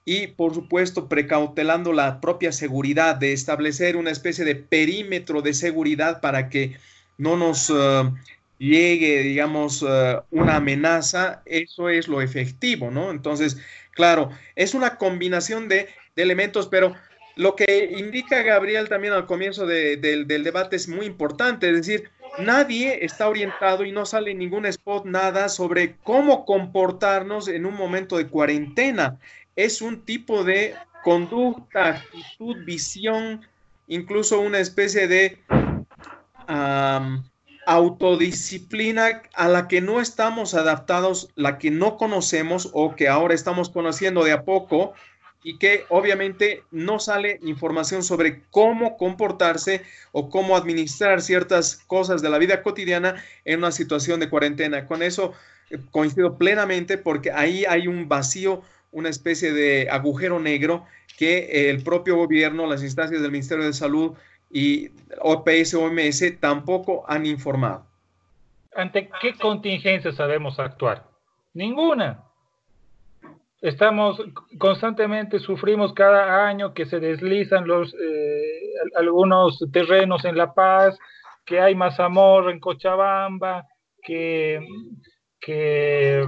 y 0.04 0.28
por 0.28 0.54
supuesto 0.54 1.08
precautelando 1.08 1.94
la 1.94 2.20
propia 2.20 2.52
seguridad, 2.52 3.16
de 3.16 3.32
establecer 3.32 3.96
una 3.96 4.12
especie 4.12 4.44
de 4.44 4.56
perímetro 4.56 5.42
de 5.42 5.54
seguridad 5.54 6.20
para 6.20 6.50
que 6.50 6.76
no 7.18 7.38
nos 7.38 7.70
eh, 7.70 8.04
llegue, 8.60 9.24
digamos, 9.24 9.86
eh, 9.88 10.20
una 10.32 10.58
amenaza, 10.58 11.42
eso 11.46 11.90
es 11.90 12.08
lo 12.08 12.22
efectivo, 12.22 12.92
¿no? 12.92 13.12
Entonces, 13.12 13.58
claro, 13.98 14.30
es 14.56 14.74
una 14.74 14.96
combinación 14.98 15.68
de, 15.68 15.90
elementos, 16.16 16.68
pero 16.68 16.96
lo 17.36 17.56
que 17.56 17.94
indica 17.96 18.42
Gabriel 18.42 18.90
también 18.90 19.14
al 19.14 19.28
comienzo 19.28 19.68
del 19.68 20.28
debate 20.28 20.78
es 20.78 20.88
muy 20.88 21.06
importante, 21.06 21.70
es 21.70 21.76
decir, 21.76 22.10
nadie 22.40 23.04
está 23.06 23.28
orientado 23.28 23.84
y 23.84 23.92
no 23.92 24.06
sale 24.06 24.34
ningún 24.34 24.66
spot, 24.66 25.06
nada 25.06 25.50
sobre 25.50 25.96
cómo 26.04 26.46
comportarnos 26.46 27.48
en 27.48 27.66
un 27.66 27.76
momento 27.76 28.18
de 28.18 28.28
cuarentena. 28.28 29.20
Es 29.56 29.82
un 29.82 30.02
tipo 30.02 30.44
de 30.44 30.76
conducta, 31.04 31.90
actitud, 31.90 32.58
visión, 32.66 33.46
incluso 33.88 34.40
una 34.40 34.60
especie 34.60 35.08
de 35.08 35.38
autodisciplina 37.68 39.24
a 39.34 39.50
la 39.50 39.68
que 39.68 39.82
no 39.82 40.00
estamos 40.00 40.54
adaptados, 40.54 41.30
la 41.36 41.58
que 41.58 41.70
no 41.70 41.98
conocemos 41.98 42.70
o 42.72 42.96
que 42.96 43.10
ahora 43.10 43.36
estamos 43.36 43.70
conociendo 43.70 44.24
de 44.24 44.32
a 44.32 44.46
poco 44.46 44.94
y 45.44 45.58
que 45.58 45.84
obviamente 45.90 46.64
no 46.72 46.98
sale 47.00 47.40
información 47.44 48.04
sobre 48.04 48.42
cómo 48.52 48.96
comportarse 48.96 49.84
o 50.14 50.30
cómo 50.30 50.56
administrar 50.56 51.22
ciertas 51.22 51.76
cosas 51.88 52.22
de 52.22 52.30
la 52.30 52.38
vida 52.38 52.64
cotidiana 52.64 53.22
en 53.44 53.60
una 53.60 53.74
situación 53.74 54.22
de 54.22 54.30
cuarentena. 54.30 54.86
Con 54.86 55.04
eso 55.04 55.34
eh, 55.70 55.78
coincido 55.92 56.38
plenamente 56.38 56.98
porque 56.98 57.34
ahí 57.34 57.66
hay 57.66 57.88
un 57.88 58.08
vacío, 58.08 58.62
una 58.94 59.10
especie 59.10 59.52
de 59.52 59.90
agujero 59.92 60.40
negro 60.40 60.86
que 61.18 61.70
el 61.70 61.84
propio 61.84 62.16
gobierno, 62.16 62.66
las 62.66 62.82
instancias 62.82 63.22
del 63.22 63.32
Ministerio 63.32 63.66
de 63.66 63.74
Salud 63.74 64.16
y 64.50 64.90
OPS, 65.22 65.74
OMS 65.76 66.40
tampoco 66.40 67.04
han 67.08 67.26
informado. 67.26 67.86
¿Ante 68.76 69.10
qué 69.22 69.34
contingencia 69.34 70.12
sabemos 70.12 70.60
actuar? 70.60 71.04
Ninguna. 71.54 72.24
Estamos 73.60 74.22
constantemente, 74.60 75.40
sufrimos 75.40 75.94
cada 75.94 76.48
año 76.48 76.76
que 76.76 76.86
se 76.86 77.00
deslizan 77.00 77.68
los, 77.68 77.94
eh, 77.96 78.74
algunos 78.96 79.66
terrenos 79.72 80.26
en 80.26 80.38
La 80.38 80.54
Paz, 80.54 80.98
que 81.44 81.60
hay 81.60 81.74
mazamorra 81.74 82.52
en 82.52 82.60
Cochabamba, 82.60 83.66
que, 84.04 84.60
que, 85.40 86.28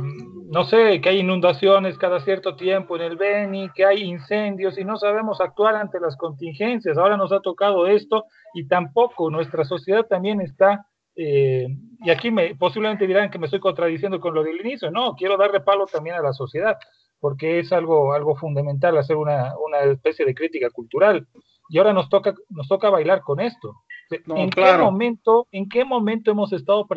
no 0.52 0.64
sé, 0.66 1.02
que 1.02 1.10
hay 1.10 1.20
inundaciones 1.20 1.98
cada 1.98 2.20
cierto 2.20 2.56
tiempo 2.56 2.96
en 2.96 3.02
el 3.02 3.18
Beni, 3.18 3.70
que 3.76 3.86
hay 3.86 4.02
incendios 4.04 4.78
y 4.78 4.86
no 4.86 4.98
sabemos 4.98 5.42
actuar 5.42 5.76
ante 5.76 6.00
las 6.00 6.16
contingencias. 6.16 6.98
Ahora 6.98 7.18
nos 7.18 7.32
ha 7.32 7.40
tocado 7.42 7.88
esto 7.88 8.26
y 8.54 8.68
tampoco 8.68 9.30
nuestra 9.30 9.66
sociedad 9.66 10.06
también 10.06 10.42
está, 10.42 10.86
eh, 11.16 11.68
y 12.02 12.10
aquí 12.10 12.32
me, 12.32 12.56
posiblemente 12.56 13.08
dirán 13.08 13.30
que 13.30 13.40
me 13.40 13.46
estoy 13.46 13.60
contradiciendo 13.60 14.20
con 14.20 14.34
lo 14.34 14.44
del 14.44 14.60
inicio, 14.60 14.92
no, 14.92 15.16
quiero 15.16 15.38
darle 15.38 15.60
palo 15.60 15.86
también 15.86 16.16
a 16.16 16.22
la 16.22 16.34
sociedad 16.34 16.78
porque 17.20 17.60
es 17.60 17.72
algo, 17.72 18.14
algo 18.14 18.36
fundamental 18.36 18.98
hacer 18.98 19.16
una, 19.16 19.54
especie 19.92 20.26
de 20.26 20.34
crítica 20.34 20.70
cultural. 20.70 21.28
Y 21.70 21.78
ahora 21.78 21.94
nos 21.94 22.10
toca, 22.10 22.34
nos 22.50 22.68
toca 22.68 22.90
bailar 22.90 23.22
con 23.22 23.40
esto. 23.40 23.76
¿En, 24.10 24.50
qué 24.50 24.78
momento, 24.78 25.48
¿En 25.52 25.70
qué 25.70 25.86
momento 25.86 26.32
hemos 26.32 26.52
estado, 26.52 26.88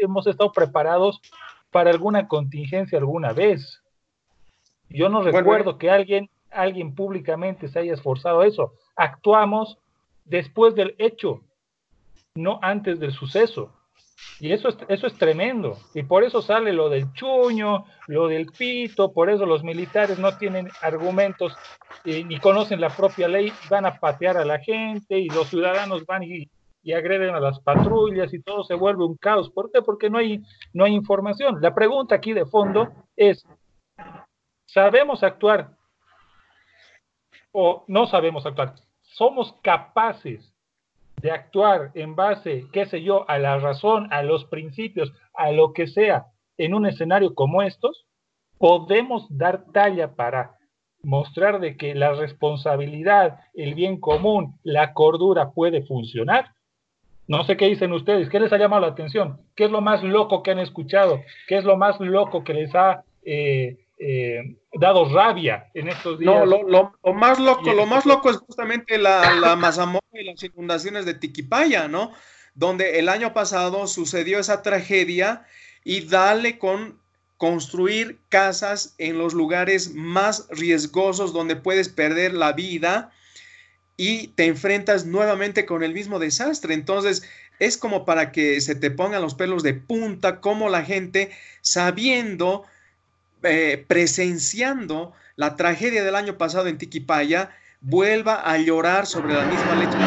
hemos 0.00 0.26
estado 0.26 0.52
preparados 0.52 1.20
para 1.70 1.90
alguna 1.90 2.28
contingencia 2.28 2.98
alguna 2.98 3.32
vez? 3.32 3.82
Yo 4.88 5.08
no 5.08 5.22
recuerdo 5.22 5.78
que 5.78 5.90
alguien, 5.90 6.28
alguien 6.50 6.94
públicamente 6.94 7.68
se 7.68 7.78
haya 7.78 7.94
esforzado 7.94 8.40
a 8.40 8.46
eso. 8.46 8.72
Actuamos 8.96 9.78
después 10.24 10.74
del 10.74 10.94
hecho, 10.98 11.42
no 12.34 12.58
antes 12.62 12.98
del 12.98 13.12
suceso. 13.12 13.72
Y 14.38 14.52
eso 14.52 14.68
es, 14.68 14.76
eso 14.88 15.06
es 15.06 15.14
tremendo. 15.14 15.78
Y 15.94 16.02
por 16.02 16.24
eso 16.24 16.42
sale 16.42 16.72
lo 16.72 16.88
del 16.88 17.12
chuño, 17.12 17.86
lo 18.06 18.26
del 18.28 18.46
pito, 18.46 19.12
por 19.12 19.30
eso 19.30 19.46
los 19.46 19.62
militares 19.62 20.18
no 20.18 20.36
tienen 20.36 20.68
argumentos 20.82 21.56
eh, 22.04 22.24
ni 22.24 22.38
conocen 22.38 22.80
la 22.80 22.90
propia 22.90 23.28
ley, 23.28 23.52
van 23.68 23.86
a 23.86 23.98
patear 23.98 24.36
a 24.36 24.44
la 24.44 24.58
gente 24.58 25.18
y 25.18 25.28
los 25.28 25.48
ciudadanos 25.48 26.04
van 26.06 26.22
y, 26.22 26.48
agreden 26.92 27.34
a 27.34 27.40
las 27.40 27.60
patrullas 27.60 28.32
y 28.32 28.42
todo 28.42 28.64
se 28.64 28.74
vuelve 28.74 29.04
un 29.04 29.16
caos. 29.16 29.50
¿Por 29.50 29.70
qué? 29.70 29.82
Porque 29.82 30.10
no 30.10 30.18
hay, 30.18 30.42
no 30.72 30.84
hay 30.84 30.94
información. 30.94 31.58
La 31.60 31.74
pregunta 31.74 32.14
aquí 32.14 32.32
de 32.32 32.46
fondo 32.46 32.88
es, 33.16 33.46
¿sabemos 34.66 35.22
actuar 35.22 35.76
o 37.52 37.84
no 37.88 38.06
sabemos 38.06 38.46
actuar? 38.46 38.74
¿Somos 39.02 39.54
capaces 39.62 40.54
de 41.20 41.30
actuar 41.30 41.90
en 41.94 42.16
base, 42.16 42.66
qué 42.72 42.86
sé 42.86 43.02
yo, 43.02 43.28
a 43.28 43.38
la 43.38 43.58
razón, 43.58 44.08
a 44.10 44.22
los 44.22 44.46
principios, 44.46 45.12
a 45.34 45.50
lo 45.52 45.72
que 45.72 45.86
sea, 45.86 46.26
en 46.56 46.74
un 46.74 46.86
escenario 46.86 47.34
como 47.34 47.62
estos, 47.62 48.06
podemos 48.58 49.26
dar 49.30 49.64
talla 49.72 50.14
para 50.14 50.56
mostrar 51.02 51.60
de 51.60 51.76
que 51.76 51.94
la 51.94 52.12
responsabilidad, 52.12 53.40
el 53.54 53.74
bien 53.74 53.98
común, 53.98 54.58
la 54.62 54.92
cordura 54.92 55.52
puede 55.52 55.82
funcionar. 55.86 56.52
No 57.30 57.44
sé 57.44 57.56
qué 57.56 57.66
dicen 57.66 57.92
ustedes, 57.92 58.28
qué 58.28 58.40
les 58.40 58.52
ha 58.52 58.58
llamado 58.58 58.82
la 58.82 58.88
atención, 58.88 59.40
qué 59.54 59.66
es 59.66 59.70
lo 59.70 59.80
más 59.80 60.02
loco 60.02 60.42
que 60.42 60.50
han 60.50 60.58
escuchado, 60.58 61.22
qué 61.46 61.58
es 61.58 61.64
lo 61.64 61.76
más 61.76 62.00
loco 62.00 62.42
que 62.42 62.54
les 62.54 62.74
ha 62.74 63.04
eh, 63.22 63.78
eh, 64.00 64.56
dado 64.72 65.04
rabia 65.14 65.70
en 65.74 65.86
estos 65.86 66.18
días. 66.18 66.34
No, 66.34 66.44
lo, 66.44 67.14
más 67.14 67.38
loco, 67.38 67.72
lo 67.72 67.86
más 67.86 68.04
loco 68.04 68.30
es 68.30 68.38
justamente 68.38 68.98
la, 68.98 69.32
la 69.34 69.54
mazamorra 69.54 70.00
y 70.12 70.24
las 70.24 70.42
inundaciones 70.42 71.06
de 71.06 71.14
Tiquipaya, 71.14 71.86
¿no? 71.86 72.10
Donde 72.56 72.98
el 72.98 73.08
año 73.08 73.32
pasado 73.32 73.86
sucedió 73.86 74.40
esa 74.40 74.62
tragedia 74.62 75.46
y 75.84 76.00
dale 76.00 76.58
con 76.58 76.98
construir 77.36 78.18
casas 78.28 78.96
en 78.98 79.18
los 79.18 79.34
lugares 79.34 79.94
más 79.94 80.48
riesgosos 80.50 81.32
donde 81.32 81.54
puedes 81.54 81.88
perder 81.88 82.34
la 82.34 82.54
vida 82.54 83.12
y 84.00 84.28
te 84.28 84.46
enfrentas 84.46 85.04
nuevamente 85.04 85.66
con 85.66 85.82
el 85.82 85.92
mismo 85.92 86.18
desastre. 86.18 86.72
Entonces, 86.72 87.22
es 87.58 87.76
como 87.76 88.06
para 88.06 88.32
que 88.32 88.62
se 88.62 88.74
te 88.74 88.90
pongan 88.90 89.20
los 89.20 89.34
pelos 89.34 89.62
de 89.62 89.74
punta, 89.74 90.40
como 90.40 90.70
la 90.70 90.82
gente, 90.84 91.30
sabiendo 91.60 92.64
eh, 93.42 93.84
presenciando 93.86 95.12
la 95.36 95.54
tragedia 95.54 96.02
del 96.02 96.16
año 96.16 96.38
pasado 96.38 96.68
en 96.68 96.78
Tiquipaya, 96.78 97.50
vuelva 97.82 98.36
a 98.36 98.56
llorar 98.56 99.04
sobre 99.06 99.34
la 99.34 99.44
misma 99.44 99.74
leche. 99.74 99.98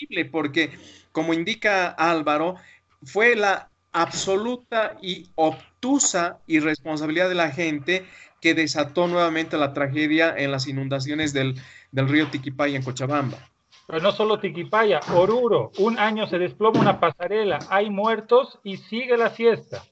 Increíble, 0.00 0.24
porque 0.24 0.72
como 1.12 1.32
indica 1.32 1.90
Álvaro, 1.90 2.56
fue 3.04 3.36
la 3.36 3.70
absoluta 3.92 4.96
y 5.00 5.28
obtusa 5.36 6.40
irresponsabilidad 6.48 7.28
de 7.28 7.36
la 7.36 7.52
gente 7.52 8.04
que 8.40 8.54
desató 8.54 9.06
nuevamente 9.06 9.58
la 9.58 9.74
tragedia 9.74 10.34
en 10.36 10.50
las 10.50 10.66
inundaciones 10.66 11.32
del, 11.32 11.54
río 11.92 12.28
Tiquipaya 12.28 12.76
en 12.76 12.82
Cochabamba. 12.82 13.38
Pero 13.86 14.00
no 14.00 14.12
solo 14.12 14.38
Tiquipaya, 14.38 15.00
Oruro, 15.14 15.72
un 15.78 15.98
año 15.98 16.26
se 16.26 16.38
desploma 16.38 16.80
una 16.80 17.00
pasarela, 17.00 17.58
hay 17.70 17.90
muertos 17.90 18.58
y 18.62 18.76
sigue 18.76 19.16
la 19.16 19.30
fiesta. 19.30 19.82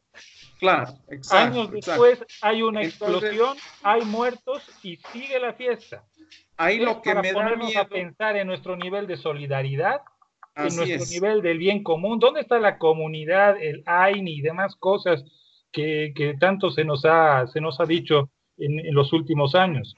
Claro, 0.58 0.92
exacto. 1.08 1.60
Años 1.60 1.70
después 1.70 2.24
hay 2.42 2.62
una 2.62 2.82
explosión, 2.82 3.56
hay 3.82 4.04
muertos 4.04 4.62
y 4.82 4.96
sigue 5.12 5.38
la 5.38 5.54
fiesta. 5.54 6.04
Ahí 6.56 6.78
lo 6.78 7.00
que 7.00 7.14
me 7.14 7.32
da 7.32 7.56
miedo. 7.56 7.80
a 7.80 7.84
pensar 7.86 8.36
en 8.36 8.48
nuestro 8.48 8.76
nivel 8.76 9.06
de 9.06 9.16
solidaridad, 9.16 10.00
en 10.56 10.74
nuestro 10.74 11.06
nivel 11.06 11.42
del 11.42 11.58
bien 11.58 11.84
común. 11.84 12.18
¿Dónde 12.18 12.40
está 12.40 12.58
la 12.58 12.78
comunidad, 12.78 13.56
el 13.62 13.84
AINI 13.86 14.38
y 14.38 14.40
demás 14.40 14.74
cosas 14.76 15.24
que, 15.70 16.36
tanto 16.40 16.70
se 16.70 16.84
nos 16.84 17.04
ha, 17.04 17.46
se 17.46 17.60
nos 17.60 17.78
ha 17.80 17.84
dicho 17.84 18.30
en, 18.56 18.92
los 18.92 19.12
últimos 19.12 19.54
años? 19.54 19.96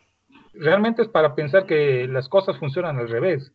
Realmente 0.55 1.03
es 1.03 1.09
para 1.09 1.35
pensar 1.35 1.67
que 1.67 2.07
las 2.09 2.29
cosas 2.29 2.59
funcionan 2.59 2.99
al 2.99 3.09
revés. 3.09 3.53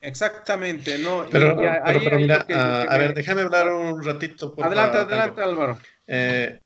Exactamente, 0.00 0.98
no. 0.98 1.26
Pero, 1.30 1.56
mira, 1.56 1.82
a 1.82 2.98
ver, 2.98 3.14
déjame 3.14 3.42
hablar 3.42 3.72
un 3.72 4.02
ratito. 4.02 4.54
adelante, 4.62 4.98
adelante, 4.98 5.42
Álvaro. 5.42 5.78
Eh, 6.06 6.60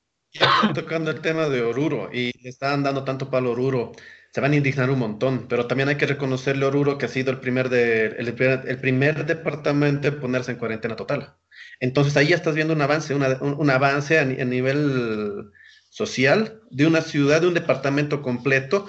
tocando 0.75 1.11
el 1.11 1.21
tema 1.21 1.49
de 1.49 1.63
Oruro 1.63 2.11
y 2.13 2.33
le 2.43 2.51
están 2.51 2.83
dando 2.83 3.05
tanto 3.05 3.31
palo 3.31 3.51
a 3.51 3.53
Oruro 3.53 3.93
se 4.33 4.41
van 4.41 4.53
a 4.53 4.57
indignar 4.57 4.91
un 4.91 4.99
montón, 4.99 5.49
pero 5.49 5.67
también 5.67 5.89
hay 5.89 5.97
que 5.97 6.07
reconocerle 6.07 6.65
a 6.65 6.69
Oruro 6.69 6.99
que 6.99 7.07
ha 7.07 7.09
sido 7.09 7.33
el 7.33 7.41
primer, 7.41 7.69
de, 7.69 8.07
el, 8.07 8.35
primer, 8.79 9.27
departamento 9.27 10.09
en 10.09 10.21
ponerse 10.21 10.53
en 10.53 10.59
cuarentena 10.59 10.95
total. 10.95 11.35
Entonces 11.81 12.17
ahí 12.17 12.29
ya 12.29 12.37
estás 12.37 12.55
viendo 12.55 12.73
un 12.73 12.81
avance, 12.81 13.13
un, 13.15 13.71
avance 13.71 14.19
a, 14.21 14.25
nivel 14.25 15.51
social 15.89 16.61
de 16.71 16.87
una 16.87 17.01
ciudad, 17.01 17.41
de 17.41 17.49
un 17.49 17.55
departamento 17.55 18.23
completo 18.23 18.87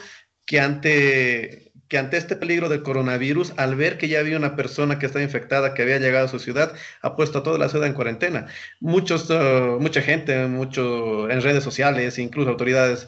que 0.52 0.60
ante, 0.60 1.72
que 1.88 1.98
ante 1.98 2.18
este 2.18 2.36
peligro 2.36 2.68
del 2.68 2.84
coronavirus, 2.84 3.54
al 3.56 3.78
ver 3.78 3.98
que 3.98 4.10
ya 4.10 4.20
había 4.20 4.36
una 4.36 4.58
persona 4.58 5.00
que 5.00 5.06
estaba 5.06 5.24
infectada, 5.24 5.74
que 5.74 5.82
había 5.82 5.98
llegado 5.98 6.26
a 6.26 6.28
su 6.28 6.40
ciudad, 6.40 6.74
ha 7.02 7.16
puesto 7.16 7.38
a 7.38 7.44
toda 7.44 7.58
la 7.58 7.70
ciudad 7.70 7.88
en 7.88 7.94
cuarentena. 7.94 8.48
Muchos, 8.82 9.30
uh, 9.30 9.80
mucha 9.80 10.02
gente, 10.02 10.48
mucho 10.48 11.30
en 11.30 11.42
redes 11.42 11.64
sociales, 11.64 12.20
incluso 12.20 12.50
autoridades 12.50 13.08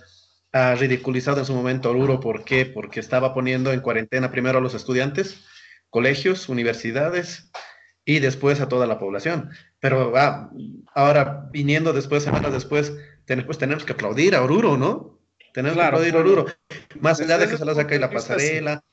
ha 0.53 0.75
ridiculizado 0.75 1.39
en 1.39 1.45
su 1.45 1.53
momento 1.53 1.89
Oruro. 1.89 2.21
¿Por 2.21 2.45
qué? 2.45 2.65
Porque 2.65 3.01
estaba 3.01 3.33
poniendo 3.33 3.73
en 3.73 3.81
cuarentena 3.81 4.31
primero 4.31 4.59
a 4.59 4.61
los 4.61 4.73
estudiantes, 4.73 5.43
colegios, 5.89 6.47
universidades 6.47 7.51
y 8.05 8.19
después 8.19 8.61
a 8.61 8.69
toda 8.69 8.87
la 8.87 8.99
población. 8.99 9.49
Pero 9.81 10.13
ah, 10.15 10.49
ahora, 10.95 11.49
viniendo 11.51 11.91
después, 11.91 12.23
semanas 12.23 12.53
después, 12.53 12.93
pues 13.45 13.57
tenemos 13.57 13.83
que 13.83 13.91
aplaudir 13.91 14.33
a 14.33 14.43
Oruro, 14.43 14.77
¿no? 14.77 15.19
Tenemos 15.53 15.77
que 15.77 15.83
aplaudir 15.83 16.15
a 16.15 16.19
Oruro. 16.19 16.45
Más 16.99 17.21
allá 17.21 17.37
de 17.37 17.47
que 17.47 17.57
se 17.57 17.65
la 17.65 17.75
saque 17.75 17.99
la 17.99 18.09
pasarela, 18.09 18.83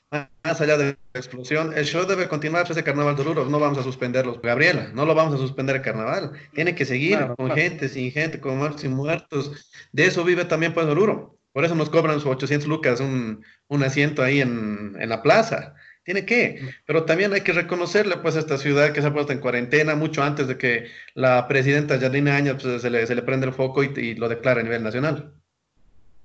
más 0.44 0.60
allá 0.60 0.76
de 0.76 0.96
la 1.14 1.20
explosión, 1.20 1.72
el 1.76 1.84
show 1.84 2.06
debe 2.06 2.28
continuar 2.28 2.70
ese 2.70 2.84
carnaval 2.84 3.16
de 3.16 3.22
Oruro. 3.22 3.46
No 3.46 3.58
vamos 3.58 3.78
a 3.78 3.82
suspenderlo, 3.82 4.40
Gabriela, 4.42 4.90
no 4.92 5.06
lo 5.06 5.14
vamos 5.14 5.34
a 5.34 5.38
suspender 5.38 5.76
el 5.76 5.82
carnaval. 5.82 6.32
Tiene 6.54 6.74
que 6.74 6.84
seguir 6.84 7.18
con 7.36 7.50
gente, 7.52 7.88
sin 7.88 8.12
gente, 8.12 8.40
con 8.40 8.58
muertos 8.58 8.84
y 8.84 8.88
muertos. 8.88 9.72
De 9.92 10.04
eso 10.04 10.22
vive 10.22 10.44
también 10.44 10.74
pues 10.74 10.86
Oruro. 10.86 11.40
Por 11.52 11.64
eso 11.64 11.74
nos 11.74 11.90
cobran 11.90 12.20
sus 12.20 12.30
800 12.30 12.68
lucas 12.68 13.00
un, 13.00 13.42
asiento 13.82 14.22
ahí 14.22 14.40
en, 14.40 14.96
la 15.08 15.22
plaza. 15.22 15.74
Tiene 16.04 16.24
que, 16.24 16.60
pero 16.86 17.04
también 17.04 17.32
hay 17.32 17.42
que 17.42 17.52
reconocerle 17.52 18.16
pues 18.18 18.36
a 18.36 18.40
esta 18.40 18.58
ciudad 18.58 18.92
que 18.92 19.00
se 19.00 19.08
ha 19.08 19.12
puesto 19.12 19.32
en 19.32 19.40
cuarentena 19.40 19.94
mucho 19.94 20.22
antes 20.22 20.48
de 20.48 20.56
que 20.56 20.86
la 21.14 21.46
presidenta 21.48 21.98
Janine 21.98 22.30
Áñez 22.30 22.56
pues, 22.60 22.82
se, 22.82 22.90
le, 22.90 23.06
se, 23.06 23.14
le, 23.14 23.22
prende 23.22 23.46
el 23.46 23.52
foco 23.52 23.82
y, 23.82 24.14
lo 24.14 24.28
declara 24.28 24.60
a 24.60 24.64
nivel 24.64 24.82
nacional. 24.82 25.34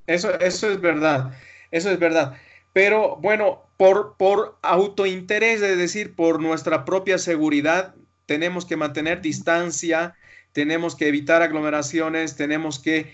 Eso, 0.08 0.40
eso 0.40 0.70
es 0.72 0.82
verdad, 0.82 1.34
eso 1.72 1.90
es 1.92 2.00
verdad. 2.00 2.38
Pero 2.74 3.18
bueno, 3.18 3.64
por, 3.78 4.18
por 4.18 4.58
autointerés, 4.62 5.62
es 5.62 5.78
decir, 5.78 6.16
por 6.16 6.42
nuestra 6.42 6.86
propia 6.86 7.18
seguridad, 7.18 7.96
tenemos 8.26 8.66
que 8.66 8.78
mantener 8.78 9.22
distancia, 9.22 10.16
tenemos 10.52 10.96
que 10.96 11.08
evitar 11.08 11.42
aglomeraciones, 11.42 12.36
tenemos 12.36 12.80
que 12.80 13.14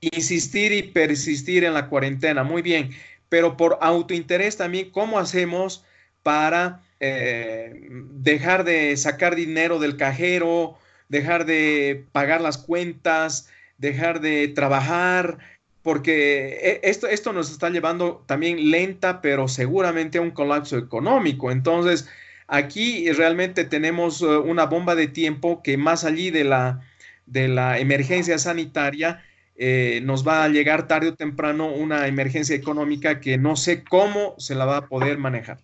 insistir 0.00 0.72
y 0.72 0.82
persistir 0.84 1.64
en 1.64 1.74
la 1.74 1.88
cuarentena, 1.88 2.42
muy 2.44 2.62
bien, 2.62 2.90
pero 3.28 3.56
por 3.56 3.78
autointerés 3.80 4.56
también, 4.56 4.90
¿cómo 4.90 5.18
hacemos 5.18 5.84
para 6.22 6.82
eh, 7.00 7.88
dejar 8.12 8.64
de 8.64 8.96
sacar 8.96 9.36
dinero 9.36 9.78
del 9.78 9.96
cajero, 9.96 10.78
dejar 11.08 11.44
de 11.46 12.06
pagar 12.12 12.40
las 12.40 12.58
cuentas, 12.58 13.48
dejar 13.78 14.20
de 14.20 14.48
trabajar? 14.48 15.38
Porque 15.82 16.58
eh, 16.62 16.80
esto, 16.82 17.06
esto 17.06 17.32
nos 17.32 17.50
está 17.50 17.70
llevando 17.70 18.22
también 18.26 18.70
lenta, 18.70 19.20
pero 19.20 19.48
seguramente 19.48 20.18
a 20.18 20.22
un 20.22 20.30
colapso 20.30 20.76
económico. 20.76 21.50
Entonces, 21.50 22.08
aquí 22.46 23.10
realmente 23.12 23.64
tenemos 23.64 24.22
eh, 24.22 24.26
una 24.26 24.66
bomba 24.66 24.94
de 24.94 25.06
tiempo 25.06 25.62
que 25.62 25.76
más 25.76 26.04
allí 26.04 26.30
de 26.30 26.44
la, 26.44 26.80
de 27.26 27.48
la 27.48 27.78
emergencia 27.78 28.38
sanitaria, 28.38 29.22
eh, 29.62 30.00
nos 30.04 30.26
va 30.26 30.44
a 30.44 30.48
llegar 30.48 30.88
tarde 30.88 31.08
o 31.08 31.14
temprano 31.14 31.66
una 31.66 32.06
emergencia 32.06 32.56
económica 32.56 33.20
que 33.20 33.36
no 33.36 33.56
sé 33.56 33.84
cómo 33.84 34.34
se 34.38 34.54
la 34.54 34.64
va 34.64 34.78
a 34.78 34.86
poder 34.88 35.18
manejar. 35.18 35.58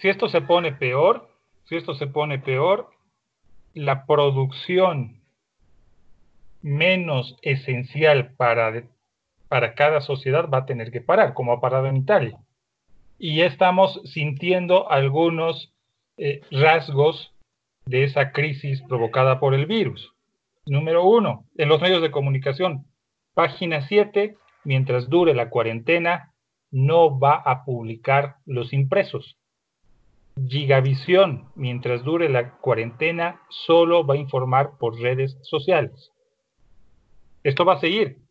Si 0.00 0.08
esto 0.08 0.28
se 0.28 0.40
pone 0.40 0.72
peor, 0.72 1.28
si 1.68 1.76
esto 1.76 1.94
se 1.94 2.08
pone 2.08 2.40
peor, 2.40 2.90
la 3.74 4.06
producción 4.06 5.20
menos 6.62 7.36
esencial 7.42 8.32
para, 8.36 8.82
para 9.52 9.74
cada 9.74 10.00
sociedad 10.00 10.48
va 10.48 10.60
a 10.60 10.64
tener 10.64 10.90
que 10.90 11.02
parar, 11.02 11.34
como 11.34 11.52
ha 11.52 11.60
parado 11.60 11.86
en 11.86 11.98
Italia. 11.98 12.38
Y 13.18 13.42
estamos 13.42 14.00
sintiendo 14.04 14.90
algunos 14.90 15.74
eh, 16.16 16.40
rasgos 16.50 17.34
de 17.84 18.04
esa 18.04 18.32
crisis 18.32 18.80
provocada 18.88 19.40
por 19.40 19.52
el 19.52 19.66
virus. 19.66 20.14
Número 20.64 21.04
uno, 21.04 21.44
en 21.58 21.68
los 21.68 21.82
medios 21.82 22.00
de 22.00 22.10
comunicación, 22.10 22.86
Página 23.34 23.86
7, 23.86 24.38
mientras 24.64 25.10
dure 25.10 25.34
la 25.34 25.50
cuarentena, 25.50 26.32
no 26.70 27.20
va 27.20 27.34
a 27.34 27.66
publicar 27.66 28.36
los 28.46 28.72
impresos. 28.72 29.36
Gigavisión, 30.48 31.50
mientras 31.56 32.04
dure 32.04 32.30
la 32.30 32.52
cuarentena, 32.52 33.42
solo 33.50 34.06
va 34.06 34.14
a 34.14 34.16
informar 34.16 34.78
por 34.78 34.98
redes 34.98 35.36
sociales. 35.42 36.10
Esto 37.44 37.66
va 37.66 37.74
a 37.74 37.80
seguir. 37.80 38.21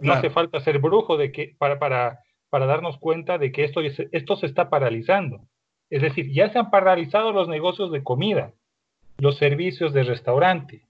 No 0.00 0.12
hace 0.12 0.30
falta 0.30 0.60
ser 0.60 0.78
brujo 0.78 1.16
de 1.16 1.32
que, 1.32 1.54
para, 1.58 1.78
para, 1.78 2.20
para 2.50 2.66
darnos 2.66 2.98
cuenta 2.98 3.38
de 3.38 3.50
que 3.50 3.64
esto, 3.64 3.80
esto 3.80 4.36
se 4.36 4.46
está 4.46 4.68
paralizando. 4.68 5.48
Es 5.88 6.02
decir, 6.02 6.30
ya 6.32 6.50
se 6.52 6.58
han 6.58 6.70
paralizado 6.70 7.32
los 7.32 7.48
negocios 7.48 7.92
de 7.92 8.02
comida, 8.02 8.52
los 9.18 9.38
servicios 9.38 9.92
de 9.92 10.02
restaurante, 10.02 10.86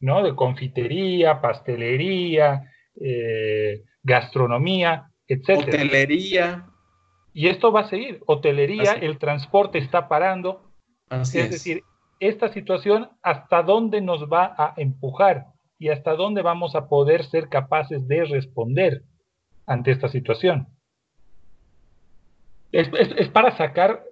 ¿no? 0.00 0.22
De 0.22 0.34
confitería, 0.34 1.40
pastelería, 1.40 2.70
eh, 3.00 3.84
gastronomía, 4.02 5.10
etc. 5.28 5.58
Hotelería. 5.58 6.66
Y 7.32 7.48
esto 7.48 7.70
va 7.70 7.82
a 7.82 7.88
seguir. 7.88 8.20
Hotelería, 8.26 8.92
el 8.92 9.18
transporte 9.18 9.78
está 9.78 10.08
parando. 10.08 10.72
es, 11.10 11.32
decir, 11.32 11.84
esta 12.18 12.52
situación, 12.52 13.10
¿hasta 13.22 13.62
dónde 13.62 14.00
nos 14.00 14.24
va 14.24 14.54
a 14.58 14.74
empujar? 14.76 15.46
Y 15.80 15.88
hasta 15.88 16.14
dónde 16.14 16.42
vamos 16.42 16.76
a 16.76 16.88
poder 16.88 17.24
ser 17.24 17.48
capaces 17.48 18.06
de 18.06 18.24
responder 18.26 19.02
ante 19.66 19.90
esta 19.90 20.08
situación. 20.08 20.68
Es, 22.70 22.88
para 23.30 23.56
sacar, 23.56 24.04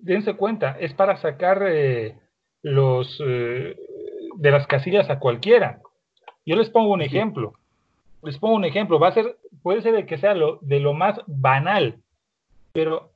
dense 0.00 0.34
cuenta, 0.34 0.76
es 0.80 0.94
para 0.94 1.18
sacar 1.18 1.62
eh, 1.68 2.18
los, 2.62 3.22
eh, 3.24 3.76
de 4.36 4.50
las 4.50 4.66
casillas 4.66 5.10
a 5.10 5.18
cualquiera. 5.18 5.80
Yo 6.46 6.56
les 6.56 6.70
pongo 6.70 6.92
un 6.92 7.02
ejemplo. 7.02 7.52
Les 8.22 8.38
pongo 8.38 8.54
un 8.54 8.64
ejemplo. 8.64 8.98
Va 8.98 9.08
a 9.08 9.14
ser, 9.14 9.36
puede 9.62 9.82
ser 9.82 9.94
de 9.94 10.06
que 10.06 10.16
sea 10.16 10.34
lo, 10.34 10.58
de 10.62 10.80
lo 10.80 10.94
más 10.94 11.20
banal, 11.26 12.00
pero 12.72 13.12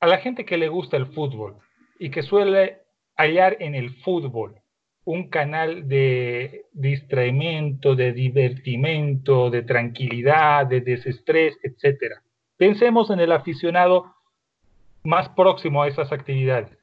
a 0.00 0.06
la 0.06 0.16
gente 0.18 0.46
que 0.46 0.56
le 0.56 0.68
gusta 0.68 0.96
el 0.96 1.06
fútbol 1.12 1.56
y 1.98 2.10
que 2.10 2.22
suele 2.22 2.78
hallar 3.16 3.58
en 3.60 3.74
el 3.74 3.94
fútbol 4.02 4.63
un 5.04 5.28
canal 5.28 5.86
de 5.86 6.66
distraimiento, 6.72 7.94
de 7.94 8.12
divertimento, 8.12 9.50
de 9.50 9.62
tranquilidad, 9.62 10.66
de 10.66 10.80
desestrés, 10.80 11.56
etcétera. 11.62 12.22
Pensemos 12.56 13.10
en 13.10 13.20
el 13.20 13.32
aficionado 13.32 14.14
más 15.02 15.28
próximo 15.30 15.82
a 15.82 15.88
esas 15.88 16.10
actividades. 16.12 16.78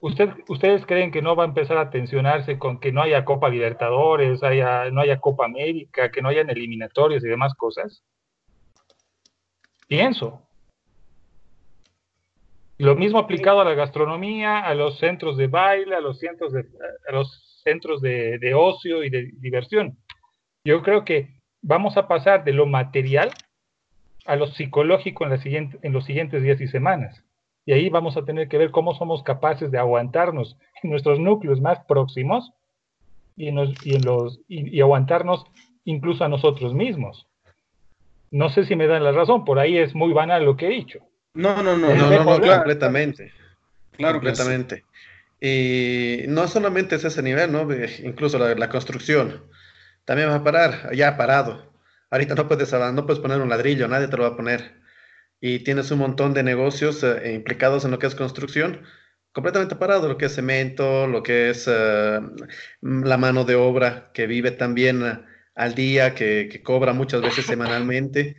¿Ustedes 0.00 0.84
creen 0.84 1.12
que 1.12 1.22
no 1.22 1.36
va 1.36 1.44
a 1.44 1.46
empezar 1.46 1.78
a 1.78 1.90
tensionarse 1.90 2.58
con 2.58 2.80
que 2.80 2.90
no 2.90 3.02
haya 3.02 3.24
Copa 3.24 3.48
Libertadores, 3.48 4.42
haya, 4.42 4.90
no 4.90 5.00
haya 5.00 5.20
Copa 5.20 5.44
América, 5.44 6.10
que 6.10 6.20
no 6.20 6.28
hayan 6.28 6.50
eliminatorios 6.50 7.24
y 7.24 7.28
demás 7.28 7.54
cosas? 7.54 8.02
Pienso. 9.86 10.42
Lo 12.82 12.96
mismo 12.96 13.20
aplicado 13.20 13.60
a 13.60 13.64
la 13.64 13.74
gastronomía, 13.74 14.58
a 14.58 14.74
los 14.74 14.98
centros 14.98 15.36
de 15.36 15.46
baile, 15.46 15.94
a 15.94 16.00
los 16.00 16.18
centros 16.18 16.52
de, 16.52 16.64
a 17.08 17.12
los 17.12 17.60
centros 17.62 18.00
de, 18.02 18.54
ocio 18.56 19.04
y 19.04 19.08
de 19.08 19.30
diversión. 19.38 19.98
Yo 20.64 20.82
creo 20.82 21.04
que 21.04 21.28
vamos 21.62 21.96
a 21.96 22.08
pasar 22.08 22.42
de 22.42 22.52
lo 22.52 22.66
material 22.66 23.30
a 24.26 24.34
lo 24.34 24.48
psicológico 24.48 25.24
en, 25.24 25.92
los 25.92 26.04
siguientes 26.04 26.42
días 26.42 26.60
y 26.60 26.66
semanas. 26.66 27.22
Y 27.66 27.72
ahí 27.72 27.88
vamos 27.88 28.16
a 28.16 28.24
tener 28.24 28.48
que 28.48 28.58
ver 28.58 28.72
cómo 28.72 28.94
somos 28.94 29.22
capaces 29.22 29.70
de 29.70 29.78
aguantarnos 29.78 30.58
en 30.82 30.90
nuestros 30.90 31.20
núcleos 31.20 31.60
más 31.60 31.84
próximos 31.84 32.50
y, 33.36 33.50
y, 34.48 34.80
aguantarnos 34.80 35.44
incluso 35.84 36.24
a 36.24 36.28
nosotros 36.28 36.74
mismos. 36.74 37.28
No 38.32 38.48
sé 38.48 38.64
si 38.64 38.74
me 38.74 38.88
dan 38.88 39.04
la 39.04 39.12
razón, 39.12 39.44
por 39.44 39.60
ahí 39.60 39.78
es 39.78 39.94
muy 39.94 40.12
banal 40.12 40.44
lo 40.44 40.56
que 40.56 40.66
he 40.66 40.70
dicho. 40.70 40.98
No, 41.34 41.62
no, 41.62 41.76
no, 41.76 41.94
no, 41.94 42.24
no, 42.24 42.24
completamente. 42.24 43.32
Claro, 43.96 44.14
completamente. 44.14 44.84
Y 45.40 46.24
no 46.28 46.46
solamente 46.46 46.96
es 46.96 47.04
ese 47.04 47.22
nivel, 47.22 47.50
¿no? 47.50 47.66
Incluso 48.04 48.38
la, 48.38 48.54
la, 48.54 48.68
construcción. 48.68 49.44
También 50.04 50.28
va 50.28 50.36
a 50.36 50.44
parar, 50.44 50.94
ya 50.94 51.16
parado. 51.16 51.72
Ahorita 52.10 52.34
no 52.34 52.46
puedes, 52.46 52.72
no 52.72 53.06
puedes 53.06 53.20
poner 53.20 53.40
un 53.40 53.48
ladrillo, 53.48 53.88
nadie 53.88 54.08
te 54.08 54.16
lo 54.16 54.24
va 54.24 54.30
a 54.30 54.36
poner. 54.36 54.82
Y 55.40 55.60
tienes 55.60 55.90
un 55.90 55.98
montón 56.00 56.34
de 56.34 56.42
negocios 56.42 57.02
eh, 57.02 57.32
implicados 57.34 57.84
en 57.84 57.90
lo 57.90 57.98
que 57.98 58.06
es 58.06 58.14
construcción, 58.14 58.82
completamente 59.32 59.76
parado, 59.76 60.08
lo 60.08 60.18
que 60.18 60.26
es 60.26 60.34
cemento, 60.34 61.06
lo 61.06 61.22
que 61.22 61.50
es 61.50 61.66
eh, 61.68 62.20
la 62.82 63.16
mano 63.16 63.44
de 63.44 63.54
obra 63.54 64.10
que 64.12 64.26
vive 64.26 64.50
también 64.52 65.02
eh, 65.04 65.20
al 65.54 65.74
día, 65.74 66.14
que, 66.14 66.48
que, 66.52 66.62
cobra 66.62 66.92
muchas 66.92 67.22
veces 67.22 67.46
semanalmente, 67.46 68.36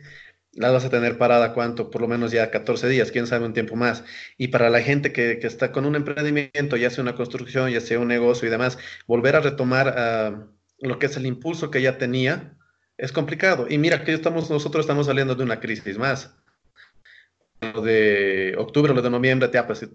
la 0.56 0.70
vas 0.70 0.84
a 0.84 0.90
tener 0.90 1.18
parada 1.18 1.52
cuánto, 1.52 1.90
por 1.90 2.00
lo 2.00 2.08
menos 2.08 2.32
ya 2.32 2.50
14 2.50 2.88
días, 2.88 3.10
quién 3.10 3.26
sabe 3.26 3.46
un 3.46 3.52
tiempo 3.52 3.76
más. 3.76 4.04
Y 4.38 4.48
para 4.48 4.70
la 4.70 4.80
gente 4.82 5.12
que, 5.12 5.38
que 5.38 5.46
está 5.46 5.72
con 5.72 5.86
un 5.86 5.96
emprendimiento, 5.96 6.76
ya 6.76 6.90
sea 6.90 7.02
una 7.02 7.14
construcción, 7.14 7.70
ya 7.70 7.80
sea 7.80 7.98
un 7.98 8.08
negocio 8.08 8.46
y 8.48 8.50
demás, 8.50 8.78
volver 9.06 9.36
a 9.36 9.40
retomar 9.40 9.88
uh, 9.88 10.86
lo 10.86 10.98
que 10.98 11.06
es 11.06 11.16
el 11.16 11.26
impulso 11.26 11.70
que 11.70 11.82
ya 11.82 11.98
tenía, 11.98 12.56
es 12.96 13.12
complicado. 13.12 13.66
Y 13.68 13.78
mira 13.78 14.04
que 14.04 14.12
estamos, 14.12 14.50
nosotros 14.50 14.84
estamos 14.84 15.06
saliendo 15.06 15.34
de 15.34 15.44
una 15.44 15.60
crisis 15.60 15.98
más. 15.98 16.36
Lo 17.60 17.82
de 17.82 18.54
octubre, 18.58 18.94
lo 18.94 19.02
de 19.02 19.10
noviembre, 19.10 19.48
te 19.48 19.62
pues, 19.62 19.88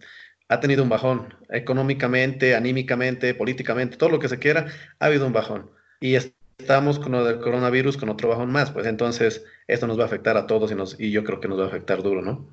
ha 0.49 0.59
tenido 0.59 0.83
un 0.83 0.89
bajón 0.89 1.33
económicamente, 1.49 2.55
anímicamente, 2.55 3.33
políticamente, 3.35 3.97
todo 3.97 4.09
lo 4.09 4.19
que 4.19 4.29
se 4.29 4.39
quiera, 4.39 4.67
ha 4.99 5.05
habido 5.05 5.27
un 5.27 5.33
bajón. 5.33 5.71
Y 6.01 6.15
estamos 6.59 6.99
con 6.99 7.13
lo 7.13 7.25
del 7.25 7.39
coronavirus 7.39 7.97
con 7.97 8.09
otro 8.09 8.29
bajón 8.29 8.51
más, 8.51 8.71
pues 8.71 8.85
entonces 8.85 9.43
esto 9.67 9.87
nos 9.87 9.97
va 9.97 10.03
a 10.03 10.05
afectar 10.05 10.37
a 10.37 10.45
todos 10.45 10.71
y, 10.71 10.75
nos, 10.75 10.99
y 10.99 11.11
yo 11.11 11.23
creo 11.23 11.39
que 11.39 11.47
nos 11.47 11.59
va 11.59 11.63
a 11.63 11.67
afectar 11.67 12.03
duro, 12.03 12.21
¿no? 12.21 12.47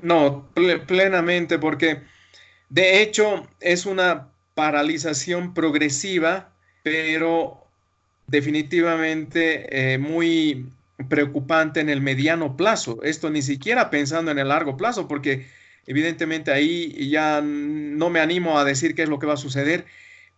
No, 0.00 0.48
plenamente, 0.86 1.58
porque 1.58 2.02
de 2.68 3.02
hecho 3.02 3.48
es 3.60 3.86
una 3.86 4.28
paralización 4.54 5.54
progresiva, 5.54 6.52
pero 6.82 7.66
definitivamente 8.26 9.94
eh, 9.94 9.98
muy 9.98 10.70
preocupante 11.08 11.80
en 11.80 11.88
el 11.88 12.00
mediano 12.00 12.56
plazo. 12.56 13.00
Esto 13.02 13.30
ni 13.30 13.42
siquiera 13.42 13.90
pensando 13.90 14.30
en 14.30 14.38
el 14.38 14.48
largo 14.48 14.76
plazo, 14.76 15.08
porque 15.08 15.46
Evidentemente 15.88 16.52
ahí 16.52 17.08
ya 17.08 17.40
no 17.40 18.10
me 18.10 18.20
animo 18.20 18.58
a 18.58 18.64
decir 18.66 18.94
qué 18.94 19.04
es 19.04 19.08
lo 19.08 19.18
que 19.18 19.26
va 19.26 19.32
a 19.32 19.38
suceder, 19.38 19.86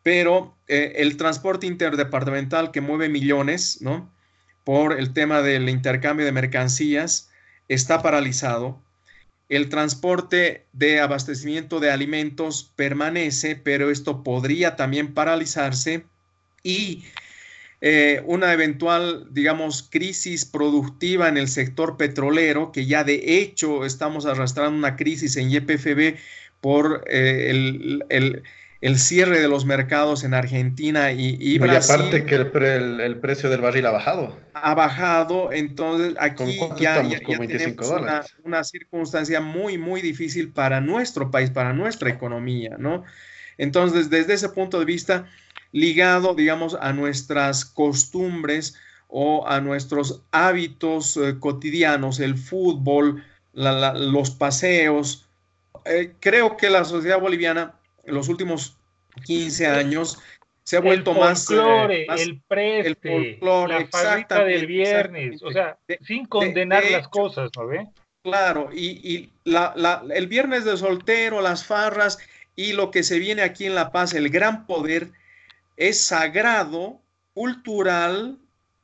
pero 0.02 0.56
eh, 0.68 0.94
el 0.96 1.16
transporte 1.16 1.66
interdepartamental 1.66 2.70
que 2.70 2.80
mueve 2.80 3.08
millones, 3.08 3.78
¿no? 3.80 4.12
Por 4.64 4.98
el 4.98 5.12
tema 5.12 5.42
del 5.42 5.68
intercambio 5.68 6.24
de 6.26 6.32
mercancías, 6.32 7.30
está 7.68 8.02
paralizado. 8.02 8.80
El 9.48 9.68
transporte 9.68 10.66
de 10.72 11.00
abastecimiento 11.00 11.80
de 11.80 11.90
alimentos 11.90 12.72
permanece, 12.76 13.56
pero 13.56 13.90
esto 13.90 14.22
podría 14.22 14.76
también 14.76 15.12
paralizarse 15.12 16.04
y 16.62 17.04
eh, 17.80 18.22
una 18.26 18.52
eventual, 18.52 19.26
digamos, 19.30 19.82
crisis 19.82 20.44
productiva 20.44 21.28
en 21.28 21.38
el 21.38 21.48
sector 21.48 21.96
petrolero, 21.96 22.72
que 22.72 22.86
ya 22.86 23.04
de 23.04 23.38
hecho 23.40 23.86
estamos 23.86 24.26
arrastrando 24.26 24.76
una 24.76 24.96
crisis 24.96 25.36
en 25.36 25.50
YPFB 25.50 26.16
por 26.60 27.04
eh, 27.08 27.50
el, 28.08 28.42
cierre 28.98 29.40
de 29.40 29.48
los 29.48 29.66
mercados 29.66 30.24
en 30.24 30.32
Argentina 30.32 31.12
y, 31.12 31.36
y 31.38 31.58
Brasil. 31.58 31.94
aparte 31.94 32.24
que 32.24 32.34
el, 32.34 32.50
precio 33.20 33.50
del 33.50 33.60
barril 33.60 33.86
ha 33.86 33.90
bajado. 33.90 34.38
Ha 34.54 34.74
bajado, 34.74 35.52
entonces 35.52 36.14
aquí 36.18 36.58
ya, 36.78 37.02
tenemos 37.02 37.90
una, 37.90 38.24
una, 38.42 38.64
circunstancia 38.64 39.40
muy, 39.40 39.76
muy 39.76 40.00
difícil 40.00 40.52
para 40.52 40.80
nuestro 40.80 41.30
país, 41.30 41.50
para 41.50 41.74
nuestra 41.74 42.08
economía, 42.08 42.76
¿no? 42.78 43.04
Entonces, 43.58 44.08
desde 44.08 44.32
ese 44.32 44.48
punto 44.48 44.78
de 44.78 44.86
vista, 44.86 45.26
ligado, 45.72 46.34
digamos, 46.34 46.76
a 46.80 46.94
nuestras 46.94 47.66
costumbres 47.66 48.74
o 49.08 49.46
a 49.46 49.60
nuestros 49.60 50.22
hábitos 50.30 51.16
eh, 51.16 51.36
cotidianos, 51.38 52.20
el 52.20 52.38
fútbol, 52.38 53.22
los 53.52 54.30
paseos. 54.30 55.28
Eh, 55.84 56.14
creo 56.20 56.56
que 56.56 56.70
la 56.70 56.84
sociedad 56.84 57.20
boliviana 57.20 57.74
en 58.10 58.14
los 58.14 58.28
últimos 58.28 58.76
15 59.24 59.66
años 59.66 60.18
se 60.64 60.76
ha 60.76 60.80
vuelto 60.80 61.14
más, 61.14 61.50
eh, 61.50 62.04
más, 62.06 62.20
el 62.20 62.40
preste, 62.46 62.88
el 62.88 62.96
folclore, 62.96 63.88
la 63.92 64.44
del 64.44 64.66
viernes, 64.66 65.42
o 65.42 65.50
sea, 65.50 65.78
sin 66.02 66.26
condenar 66.26 66.84
las 66.90 67.08
cosas, 67.08 67.50
¿no 67.56 67.66
ve? 67.66 67.88
Claro, 68.22 68.70
y, 68.72 69.32
el 69.44 70.26
viernes 70.26 70.64
de 70.64 70.76
soltero, 70.76 71.40
las 71.40 71.64
farras 71.64 72.18
y 72.54 72.74
lo 72.74 72.90
que 72.90 73.02
se 73.02 73.18
viene 73.18 73.42
aquí 73.42 73.64
en 73.64 73.74
La 73.74 73.90
Paz, 73.90 74.12
el 74.12 74.28
gran 74.28 74.66
poder, 74.66 75.10
es 75.76 76.00
sagrado, 76.04 77.00
cultural, 77.32 78.38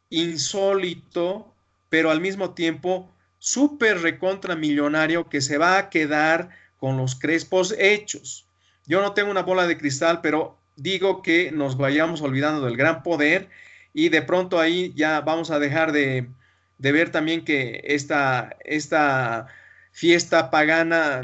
insólito, 0.08 1.54
pero 1.90 2.10
al 2.10 2.20
mismo 2.20 2.54
tiempo 2.54 3.10
súper 3.38 4.00
recontra 4.00 4.56
millonario 4.56 5.28
que 5.28 5.40
se 5.40 5.58
va 5.58 5.78
a 5.78 5.90
quedar 5.90 6.48
con 6.78 6.96
los 6.96 7.14
crespos 7.14 7.74
hechos. 7.78 8.45
Yo 8.86 9.02
no 9.02 9.12
tengo 9.12 9.30
una 9.30 9.42
bola 9.42 9.66
de 9.66 9.76
cristal, 9.76 10.20
pero 10.22 10.58
digo 10.76 11.22
que 11.22 11.50
nos 11.50 11.76
vayamos 11.76 12.22
olvidando 12.22 12.64
del 12.64 12.76
gran 12.76 13.02
poder 13.02 13.48
y 13.92 14.10
de 14.10 14.22
pronto 14.22 14.60
ahí 14.60 14.92
ya 14.94 15.20
vamos 15.20 15.50
a 15.50 15.58
dejar 15.58 15.90
de, 15.92 16.28
ver 16.78 17.10
también 17.10 17.44
que 17.44 17.82
esta, 17.84 18.56
esta 18.64 19.46
fiesta 19.90 20.50
pagana 20.50 21.22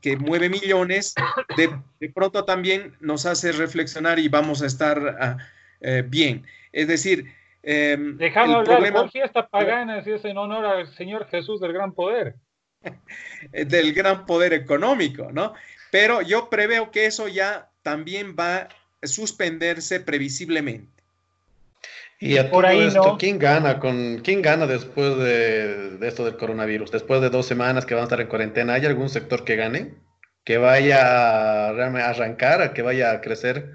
que 0.00 0.16
mueve 0.16 0.48
millones, 0.48 1.14
de, 1.56 2.08
pronto 2.10 2.44
también 2.44 2.96
nos 3.00 3.26
hace 3.26 3.52
reflexionar 3.52 4.18
y 4.18 4.28
vamos 4.28 4.62
a 4.62 4.66
estar 4.66 5.16
ah, 5.20 5.36
eh, 5.80 6.02
bien. 6.06 6.46
Es 6.72 6.88
decir, 6.88 7.32
eh, 7.62 7.96
Dejame 7.98 8.54
hablar, 8.54 8.64
problema, 8.64 9.08
fiesta 9.10 9.46
pagana 9.46 10.02
si 10.02 10.12
es 10.12 10.24
en 10.24 10.38
honor 10.38 10.64
al 10.64 10.86
Señor 10.94 11.26
Jesús 11.28 11.60
del 11.60 11.72
gran 11.72 11.92
poder? 11.92 12.36
del 13.52 13.92
gran 13.92 14.24
poder 14.24 14.52
económico, 14.52 15.30
¿no? 15.32 15.52
Pero 15.90 16.22
yo 16.22 16.50
preveo 16.50 16.90
que 16.90 17.06
eso 17.06 17.28
ya 17.28 17.70
también 17.82 18.36
va 18.38 18.68
a 19.02 19.06
suspenderse 19.06 20.00
previsiblemente. 20.00 20.96
Y 22.18 22.38
a 22.38 22.50
por 22.50 22.64
ahí 22.64 22.80
esto, 22.80 23.16
¿quién 23.18 23.38
gana 23.38 23.78
con 23.78 24.18
quién 24.24 24.40
gana 24.40 24.66
después 24.66 25.18
de, 25.18 25.98
esto 26.00 26.24
del 26.24 26.38
coronavirus? 26.38 26.90
Después 26.90 27.20
de 27.20 27.28
dos 27.28 27.46
semanas 27.46 27.84
que 27.84 27.94
van 27.94 28.02
a 28.02 28.04
estar 28.04 28.20
en 28.20 28.28
cuarentena, 28.28 28.74
¿hay 28.74 28.86
algún 28.86 29.10
sector 29.10 29.44
que 29.44 29.56
gane? 29.56 29.94
¿Que 30.42 30.56
vaya 30.56 31.68
a 31.68 32.08
arrancar, 32.08 32.72
que 32.72 32.82
vaya 32.82 33.10
a 33.10 33.20
crecer 33.20 33.72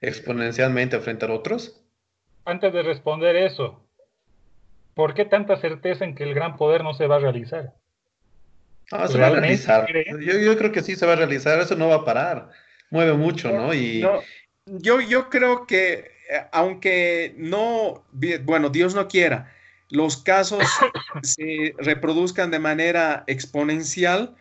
exponencialmente 0.00 0.98
frente 1.00 1.26
a 1.26 1.32
otros? 1.32 1.82
Antes 2.44 2.72
de 2.72 2.82
responder 2.82 3.36
eso, 3.36 3.84
¿por 4.94 5.12
qué 5.14 5.26
tanta 5.26 5.56
certeza 5.60 6.04
en 6.04 6.14
que 6.14 6.24
el 6.24 6.34
gran 6.34 6.56
poder 6.56 6.82
no 6.82 6.94
se 6.94 7.06
va 7.06 7.16
a 7.16 7.20
realizar? 7.20 7.74
No, 8.90 9.08
se 9.08 9.18
va 9.18 9.28
a 9.28 9.30
realizar. 9.30 9.86
Yo, 10.20 10.38
yo, 10.38 10.58
creo 10.58 10.72
que 10.72 10.82
sí 10.82 10.96
se 10.96 11.06
va 11.06 11.12
a 11.14 11.16
realizar, 11.16 11.58
eso 11.60 11.76
no 11.76 11.88
va 11.88 11.96
a 11.96 12.04
parar. 12.04 12.50
Mueve 12.90 13.14
mucho, 13.14 13.50
¿no? 13.50 13.72
Y... 13.72 14.04
Yo, 14.66 15.00
yo 15.00 15.30
creo 15.30 15.66
que 15.66 16.12
eh, 16.32 16.46
aunque 16.52 17.34
no, 17.36 18.04
bueno, 18.44 18.70
Dios 18.70 18.94
no 18.94 19.06
quiera, 19.06 19.52
los 19.90 20.16
casos 20.16 20.64
se 21.22 21.74
reproduzcan 21.76 22.50
de 22.50 22.58
manera 22.58 23.24
exponencial, 23.26 24.34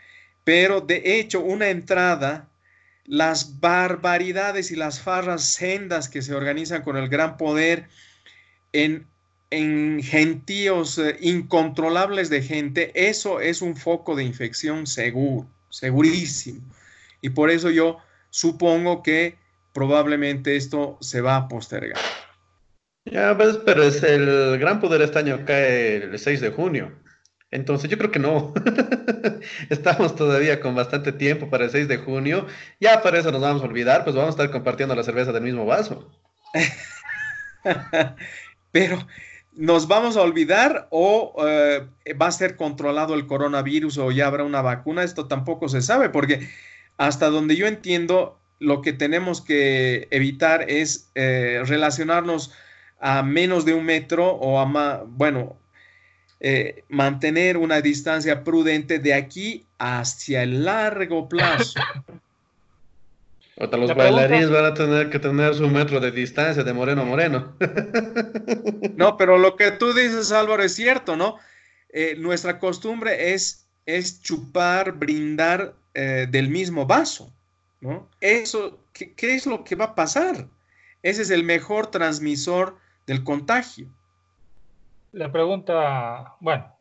pero 0.45 0.79
de 0.79 1.19
hecho 1.19 1.41
una 1.41 1.69
entrada, 1.69 2.49
las 3.05 3.59
barbaridades 3.59 4.71
y 4.71 4.77
las 4.77 5.01
farras 5.01 5.43
sendas 5.43 6.07
que 6.07 6.21
se 6.21 6.33
organizan 6.33 6.81
con 6.83 6.95
el 6.95 7.09
gran 7.09 7.35
poder 7.35 7.89
en, 8.71 9.07
en 9.51 10.01
gentíos 10.01 10.97
eh, 10.97 11.17
incontrolables 11.19 12.29
de 12.29 12.41
gente, 12.41 12.91
eso 12.95 13.39
es 13.39 13.61
un 13.61 13.75
foco 13.75 14.15
de 14.15 14.23
infección 14.23 14.87
seguro, 14.87 15.47
segurísimo. 15.69 16.61
Y 17.21 17.29
por 17.29 17.51
eso 17.51 17.69
yo 17.69 17.99
supongo 18.29 19.03
que 19.03 19.37
probablemente 19.73 20.55
esto 20.55 20.97
se 21.01 21.21
va 21.21 21.35
a 21.35 21.47
postergar. 21.47 21.99
Ya, 23.05 23.35
pues, 23.35 23.57
pero 23.65 23.83
es 23.83 24.01
el 24.03 24.57
gran 24.59 24.79
poder 24.79 25.01
este 25.01 25.19
año 25.19 25.43
cae 25.45 25.97
el 25.97 26.19
6 26.19 26.41
de 26.41 26.51
junio. 26.51 26.91
Entonces 27.49 27.89
yo 27.89 27.97
creo 27.97 28.11
que 28.11 28.19
no. 28.19 28.53
Estamos 29.69 30.15
todavía 30.15 30.61
con 30.61 30.75
bastante 30.75 31.11
tiempo 31.11 31.49
para 31.49 31.65
el 31.65 31.71
6 31.71 31.87
de 31.87 31.97
junio. 31.97 32.47
Ya 32.79 33.01
para 33.01 33.19
eso 33.19 33.31
nos 33.31 33.41
vamos 33.41 33.61
a 33.61 33.65
olvidar, 33.65 34.03
pues 34.03 34.15
vamos 34.15 34.29
a 34.29 34.41
estar 34.41 34.51
compartiendo 34.51 34.95
la 34.95 35.03
cerveza 35.03 35.33
del 35.33 35.43
mismo 35.43 35.65
vaso. 35.65 36.09
pero 38.71 39.05
¿nos 39.53 39.87
vamos 39.87 40.17
a 40.17 40.21
olvidar 40.21 40.87
o 40.91 41.35
eh, 41.45 41.87
va 42.19 42.27
a 42.27 42.31
ser 42.31 42.55
controlado 42.55 43.13
el 43.13 43.27
coronavirus 43.27 43.97
o 43.97 44.11
ya 44.11 44.27
habrá 44.27 44.43
una 44.43 44.61
vacuna? 44.61 45.03
Esto 45.03 45.27
tampoco 45.27 45.69
se 45.69 45.81
sabe, 45.81 46.09
porque 46.09 46.49
hasta 46.97 47.29
donde 47.29 47.55
yo 47.55 47.67
entiendo, 47.67 48.39
lo 48.59 48.81
que 48.81 48.93
tenemos 48.93 49.41
que 49.41 50.07
evitar 50.11 50.69
es 50.69 51.11
eh, 51.15 51.61
relacionarnos 51.65 52.53
a 52.99 53.23
menos 53.23 53.65
de 53.65 53.73
un 53.73 53.85
metro 53.85 54.31
o 54.33 54.59
a 54.59 54.65
más, 54.65 54.99
bueno, 55.05 55.57
eh, 56.39 56.83
mantener 56.89 57.57
una 57.57 57.81
distancia 57.81 58.43
prudente 58.43 58.99
de 58.99 59.13
aquí 59.13 59.65
hacia 59.79 60.43
el 60.43 60.65
largo 60.65 61.27
plazo. 61.27 61.79
Hasta 63.57 63.77
los 63.77 63.93
bailarines 63.93 64.49
van 64.49 64.65
a 64.65 64.73
tener 64.73 65.09
que 65.09 65.19
tener 65.19 65.53
su 65.53 65.67
metro 65.67 65.99
de 65.99 66.11
distancia 66.11 66.63
de 66.63 66.73
moreno 66.73 67.01
a 67.01 67.05
moreno. 67.05 67.55
No, 68.95 69.17
pero 69.17 69.37
lo 69.39 69.55
que 69.55 69.71
tú 69.71 69.93
dices, 69.93 70.31
Álvaro, 70.31 70.61
es 70.61 70.75
cierto, 70.75 71.15
¿no? 71.15 71.37
Eh, 71.89 72.15
nuestra 72.17 72.59
costumbre 72.59 73.33
es, 73.33 73.67
es 73.85 74.21
chupar, 74.21 74.91
brindar 74.91 75.73
eh, 75.95 76.27
del 76.29 76.49
mismo 76.49 76.85
vaso, 76.85 77.33
¿no? 77.79 78.07
Eso, 78.19 78.79
¿qué, 78.93 79.13
¿qué, 79.13 79.33
es 79.33 79.47
lo 79.47 79.63
que 79.63 79.75
va 79.75 79.85
a 79.85 79.95
pasar? 79.95 80.47
Ese 81.01 81.23
es 81.23 81.31
el 81.31 81.43
mejor 81.43 81.87
transmisor 81.87 82.77
del 83.07 83.23
contagio. 83.23 83.87
La 85.13 85.31
pregunta, 85.31 86.35
bueno, 86.39 86.75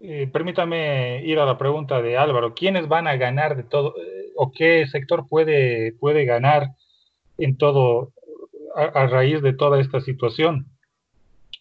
eh, 0.00 0.28
permítame 0.32 1.22
ir 1.24 1.38
a 1.38 1.44
la 1.44 1.58
pregunta 1.58 2.00
de 2.00 2.16
Álvaro. 2.16 2.54
¿Quiénes 2.54 2.88
van 2.88 3.06
a 3.06 3.16
ganar 3.16 3.56
de 3.56 3.62
todo 3.62 3.94
o 4.40 4.52
qué 4.52 4.86
sector 4.86 5.26
puede, 5.28 5.92
puede 5.98 6.24
ganar 6.24 6.76
en 7.38 7.56
todo 7.56 8.12
a, 8.76 9.06
raíz 9.08 9.42
de 9.42 9.52
toda 9.52 9.80
esta 9.80 10.00
situación? 10.00 10.66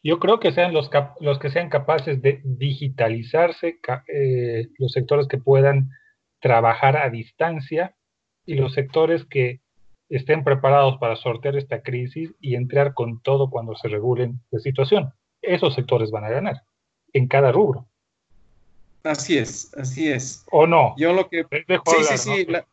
Yo 0.04 0.20
creo 0.20 0.40
que 0.40 0.52
sean 0.52 0.74
los, 0.74 0.92
los 1.20 1.40
que 1.40 1.50
sean 1.50 1.70
capaces 1.70 2.22
de 2.22 2.40
digitalizarse, 2.44 3.80
eh, 4.14 4.68
los 4.78 4.92
sectores 4.92 5.28
que 5.28 5.40
puedan 5.40 5.90
trabajar 6.40 6.98
a 6.98 7.10
distancia 7.10 7.96
y 8.46 8.54
los 8.54 8.74
sectores 8.74 9.26
que 9.26 9.62
estén 10.10 10.44
preparados 10.44 10.98
para 11.00 11.16
sortear 11.16 11.58
esta 11.58 11.82
crisis 11.82 12.36
y 12.40 12.54
entrar 12.54 12.94
con 12.94 13.24
todo 13.24 13.50
cuando 13.50 13.76
se 13.76 13.88
regulen 13.88 14.42
la 14.52 14.60
situación. 14.60 15.14
Esos 15.42 15.74
sectores 15.74 16.12
van 16.12 16.26
a 16.26 16.30
ganar 16.30 16.62
en 17.12 17.28
cada 17.28 17.52
rubro. 17.52 17.88
Así 19.04 19.38
es, 19.38 19.74
así 19.78 20.12
es. 20.12 20.44
¿O 20.52 20.68
no? 20.68 20.94
Yo 20.98 21.14
lo 21.14 21.30
que... 21.30 21.46
sí, 21.50 21.64
hablar, 21.68 22.06
sí, 22.06 22.18
sí, 22.18 22.46
¿no? 22.46 22.54
La, 22.54 22.66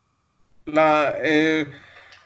la, 0.67 1.15
eh, 1.23 1.67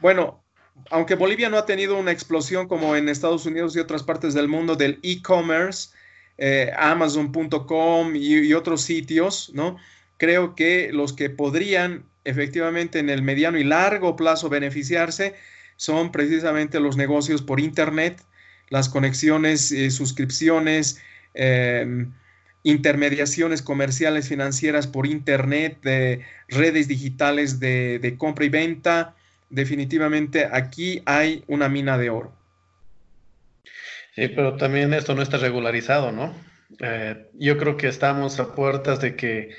bueno, 0.00 0.42
aunque 0.90 1.14
Bolivia 1.14 1.48
no 1.48 1.58
ha 1.58 1.66
tenido 1.66 1.98
una 1.98 2.12
explosión 2.12 2.68
como 2.68 2.96
en 2.96 3.08
Estados 3.08 3.44
Unidos 3.46 3.76
y 3.76 3.80
otras 3.80 4.02
partes 4.02 4.34
del 4.34 4.48
mundo 4.48 4.76
del 4.76 4.98
e-commerce, 5.02 5.90
eh, 6.38 6.72
amazon.com 6.76 8.14
y, 8.14 8.46
y, 8.46 8.54
otros 8.54 8.82
sitios, 8.82 9.50
¿no? 9.54 9.76
Creo 10.16 10.54
que 10.54 10.90
los 10.92 11.12
que 11.12 11.30
podrían 11.30 12.04
efectivamente 12.24 12.98
en 12.98 13.10
el 13.10 13.22
mediano 13.22 13.58
y 13.58 13.64
largo 13.64 14.14
plazo 14.14 14.48
beneficiarse 14.48 15.34
son 15.76 16.12
precisamente 16.12 16.80
los 16.80 16.96
negocios 16.96 17.40
por 17.40 17.60
Internet, 17.60 18.22
las 18.68 18.88
conexiones, 18.88 19.72
eh, 19.72 19.90
suscripciones, 19.90 21.00
eh, 21.34 22.06
intermediaciones 22.70 23.62
comerciales 23.62 24.28
financieras 24.28 24.86
por 24.86 25.06
Internet, 25.06 25.78
de 25.82 26.24
redes 26.48 26.88
digitales 26.88 27.60
de, 27.60 28.14
compra 28.18 28.44
y 28.44 28.48
venta. 28.48 29.14
Definitivamente 29.50 30.48
aquí 30.50 31.02
hay 31.06 31.44
una 31.46 31.68
mina 31.68 31.96
de 31.98 32.10
oro. 32.10 32.32
Sí, 34.14 34.28
pero 34.28 34.56
también 34.56 34.92
esto 34.94 35.14
no 35.14 35.22
está 35.22 35.38
regularizado, 35.38 36.12
¿no? 36.12 36.34
Eh, 36.80 37.28
yo 37.34 37.56
creo 37.56 37.76
que 37.76 37.88
estamos 37.88 38.40
a 38.40 38.54
puertas 38.54 39.00
de 39.00 39.16
que 39.16 39.54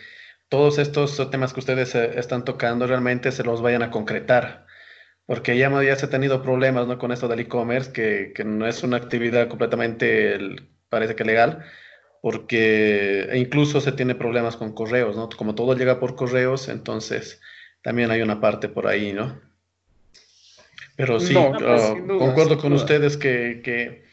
todos 0.48 0.78
estos 0.78 1.30
temas 1.32 1.54
que 1.54 1.60
ustedes 1.60 1.96
eh, 1.96 2.12
están 2.16 2.46
tocando 2.46 2.86
realmente 2.86 3.32
se 3.32 3.44
los 3.44 3.62
vayan 3.62 3.84
a 3.84 3.92
concretar 3.92 4.68
porque 5.30 5.56
ya, 5.56 5.70
ya 5.84 5.96
se 5.96 6.08
ha 6.08 6.10
tenido 6.10 6.42
problemas 6.42 6.88
¿no? 6.88 6.98
con 6.98 7.12
esto 7.12 7.28
del 7.28 7.42
e-commerce, 7.42 7.92
que, 7.92 8.34
no 8.44 8.66
es 8.66 8.82
una 8.82 8.98
actividad 8.98 9.48
completamente, 9.48 10.40
parece 10.90 11.16
que 11.16 11.24
legal, 11.24 11.64
porque 12.22 13.30
incluso 13.36 13.82
se 13.82 13.92
tiene 13.92 14.16
problemas 14.16 14.58
con 14.58 14.74
correos, 14.74 15.16
¿no? 15.16 15.30
Como 15.30 15.56
todo 15.56 15.76
llega 15.76 16.00
por 16.00 16.16
correos, 16.16 16.68
entonces 16.68 17.42
también 17.82 18.12
hay 18.12 18.22
una 18.22 18.42
parte 18.42 18.68
por 18.70 18.88
ahí, 18.88 19.14
¿no? 19.14 19.40
Pero 20.96 21.20
sí, 21.20 21.34
no, 21.34 21.52
uh, 21.52 21.54
duda, 21.54 21.94
concuerdo 22.18 22.58
con 22.58 22.74
ustedes 22.74 23.16
que, 23.16 23.62
que, 23.64 24.04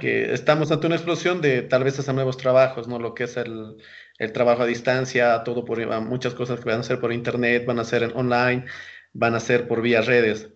que, 0.00 0.32
estamos 0.32 0.70
ante 0.70 0.86
una 0.86 0.94
explosión 0.94 1.40
de 1.40 1.62
tal 1.62 1.82
vez 1.82 1.98
hasta 1.98 2.12
nuevos 2.12 2.36
trabajos, 2.36 2.86
¿no? 2.86 3.00
Lo 3.00 3.14
que 3.14 3.24
es 3.24 3.36
el, 3.36 3.76
el 4.18 4.32
trabajo 4.32 4.62
a 4.62 4.66
distancia, 4.66 5.42
todo 5.42 5.64
por 5.64 5.84
muchas 6.02 6.34
cosas 6.34 6.60
que 6.60 6.70
van 6.70 6.80
a 6.80 6.84
ser 6.84 7.00
por 7.00 7.12
internet, 7.12 7.64
van 7.66 7.80
a 7.80 7.84
ser 7.84 8.04
en 8.04 8.12
online, 8.16 8.64
van 9.12 9.34
a 9.34 9.40
ser 9.40 9.66
por 9.66 9.82
vía 9.82 10.02
redes. 10.02 10.50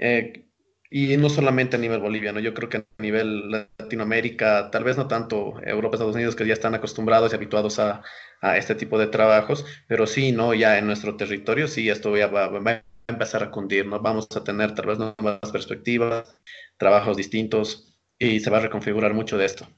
Eh, 0.00 0.47
y 0.90 1.16
no 1.16 1.28
solamente 1.28 1.76
a 1.76 1.78
nivel 1.78 2.00
boliviano, 2.00 2.40
yo 2.40 2.54
creo 2.54 2.68
que 2.68 2.78
a 2.78 2.84
nivel 2.98 3.50
Latinoamérica, 3.78 4.70
tal 4.70 4.84
vez 4.84 4.96
no 4.96 5.06
tanto 5.06 5.60
Europa, 5.62 5.96
Estados 5.96 6.14
Unidos, 6.14 6.34
que 6.34 6.46
ya 6.46 6.54
están 6.54 6.74
acostumbrados 6.74 7.32
y 7.32 7.36
habituados 7.36 7.78
a, 7.78 8.02
a 8.40 8.56
este 8.56 8.74
tipo 8.74 8.98
de 8.98 9.08
trabajos, 9.08 9.66
pero 9.86 10.06
sí, 10.06 10.32
¿no? 10.32 10.54
Ya 10.54 10.78
en 10.78 10.86
nuestro 10.86 11.16
territorio, 11.16 11.68
sí, 11.68 11.88
esto 11.90 12.16
ya 12.16 12.28
va, 12.28 12.48
va 12.48 12.70
a 12.70 12.82
empezar 13.08 13.42
a 13.42 13.50
cundir, 13.50 13.86
¿no? 13.86 14.00
Vamos 14.00 14.28
a 14.34 14.44
tener 14.44 14.74
tal 14.74 14.86
vez 14.86 14.98
nuevas 14.98 15.52
perspectivas, 15.52 16.36
trabajos 16.78 17.16
distintos 17.16 17.94
y 18.18 18.40
se 18.40 18.50
va 18.50 18.58
a 18.58 18.62
reconfigurar 18.62 19.12
mucho 19.12 19.36
de 19.36 19.44
esto. 19.44 19.68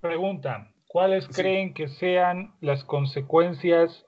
Pregunta, 0.00 0.72
¿cuáles 0.88 1.24
sí. 1.26 1.42
creen 1.42 1.74
que 1.74 1.86
sean 1.86 2.52
las 2.60 2.82
consecuencias 2.84 4.04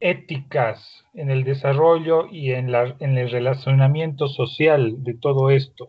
éticas 0.00 1.04
en 1.14 1.30
el 1.30 1.44
desarrollo 1.44 2.26
y 2.30 2.52
en, 2.52 2.72
la, 2.72 2.96
en, 3.00 3.16
el 3.16 3.30
relacionamiento 3.30 4.28
social 4.28 5.02
de 5.04 5.14
todo 5.14 5.50
esto? 5.50 5.88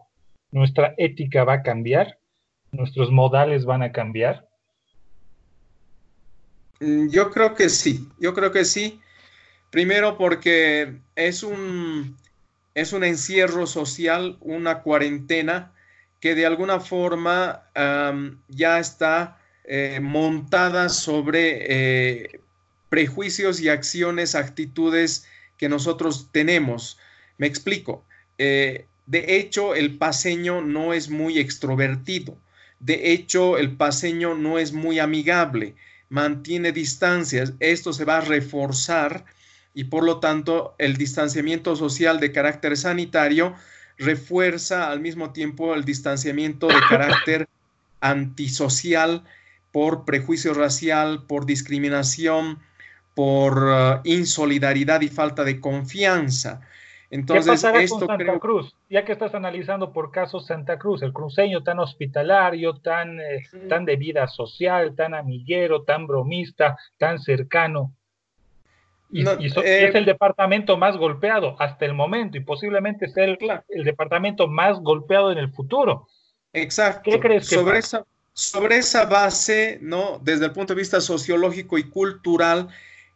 ¿Nuestra 0.51 0.93
ética 0.97 1.43
va 1.43 1.53
a 1.53 1.63
cambiar? 1.63 2.17
¿Nuestros 2.71 3.11
modales 3.11 3.65
van 3.65 3.83
a 3.83 3.91
cambiar? 3.91 4.47
Mm, 6.79 7.09
yo 7.09 7.31
creo 7.31 7.55
que 7.55 7.69
sí, 7.69 8.07
yo 8.19 8.33
creo 8.33 8.51
que 8.51 8.65
sí. 8.65 8.99
Primero 9.71 10.17
porque 10.17 10.99
es 11.15 11.43
un, 11.43 12.17
es 12.73 12.93
un 12.93 13.03
encierro 13.03 13.67
social, 13.67 14.37
una 14.41 14.81
cuarentena 14.81 15.73
que 16.19 16.33
de 16.33 16.45
alguna 16.45 16.79
forma 16.79 17.69
ya 18.47 18.79
está 18.79 19.37
eh, 19.63 19.99
montada 20.01 20.89
sobre 20.89 21.65
eh, 21.67 22.39
prejuicios 22.89 23.59
y 23.59 23.69
acciones, 23.69 24.35
actitudes 24.35 25.25
que 25.57 25.69
nosotros 25.69 26.29
tenemos. 26.31 26.97
Me 27.37 27.47
explico. 27.47 28.05
Eh, 28.37 28.85
de 29.05 29.37
hecho, 29.37 29.75
el 29.75 29.97
paseño 29.97 30.61
no 30.61 30.93
es 30.93 31.09
muy 31.09 31.39
extrovertido. 31.39 32.37
De 32.79 33.11
hecho, 33.13 33.57
el 33.57 33.75
paseño 33.77 34.35
no 34.35 34.59
es 34.59 34.73
muy 34.73 34.99
amigable, 34.99 35.75
mantiene 36.09 36.71
distancias. 36.71 37.53
Esto 37.59 37.93
se 37.93 38.05
va 38.05 38.17
a 38.17 38.21
reforzar 38.21 39.25
y 39.73 39.85
por 39.85 40.03
lo 40.03 40.19
tanto 40.19 40.75
el 40.77 40.95
distanciamiento 40.95 41.75
social 41.75 42.19
de 42.19 42.31
carácter 42.31 42.77
sanitario 42.77 43.55
refuerza 43.97 44.89
al 44.89 44.99
mismo 44.99 45.31
tiempo 45.31 45.73
el 45.73 45.85
distanciamiento 45.85 46.67
de 46.67 46.79
carácter 46.89 47.47
antisocial 48.01 49.23
por 49.71 50.05
prejuicio 50.05 50.53
racial, 50.53 51.25
por 51.27 51.45
discriminación, 51.45 52.59
por 53.15 53.63
uh, 53.63 54.01
insolidaridad 54.03 55.01
y 55.01 55.07
falta 55.07 55.43
de 55.43 55.59
confianza. 55.59 56.61
Entonces, 57.09 57.45
¿Qué 57.45 57.51
pasará 57.51 57.81
esto 57.81 57.99
con 57.99 58.07
Santa 58.07 58.23
creo... 58.23 58.39
Cruz? 58.39 58.75
Ya 58.89 59.05
que 59.05 59.13
estás 59.13 59.33
analizando 59.33 59.93
por 59.93 60.11
casos 60.11 60.47
Santa 60.47 60.77
Cruz, 60.77 61.01
el 61.01 61.13
cruceño 61.13 61.63
tan 61.63 61.79
hospitalario, 61.79 62.75
tan, 62.75 63.19
eh, 63.19 63.45
sí. 63.49 63.57
tan 63.69 63.85
de 63.85 63.95
vida 63.95 64.27
social, 64.27 64.95
tan 64.95 65.13
amiguero, 65.13 65.83
tan 65.83 66.07
bromista, 66.07 66.77
tan 66.97 67.19
cercano. 67.19 67.93
Y, 69.11 69.23
no, 69.23 69.39
y 69.39 69.49
so, 69.49 69.63
eh, 69.63 69.87
es 69.87 69.95
el 69.95 70.03
departamento 70.03 70.77
más 70.77 70.97
golpeado 70.97 71.55
hasta 71.59 71.85
el 71.85 71.93
momento 71.93 72.37
y 72.37 72.41
posiblemente 72.41 73.07
sea 73.07 73.25
el, 73.25 73.37
claro. 73.37 73.63
el 73.69 73.85
departamento 73.85 74.47
más 74.47 74.79
golpeado 74.81 75.31
en 75.31 75.37
el 75.37 75.53
futuro. 75.53 76.07
Exacto. 76.51 77.11
¿Qué 77.11 77.19
crees 77.19 77.47
que 77.47 77.55
sobre 77.55 77.79
esa, 77.79 78.05
sobre 78.33 78.77
esa 78.77 79.05
base, 79.05 79.77
¿no? 79.81 80.19
Desde 80.21 80.45
el 80.45 80.51
punto 80.51 80.73
de 80.73 80.79
vista 80.79 80.99
sociológico 80.99 81.77
y 81.77 81.89
cultural, 81.89 82.67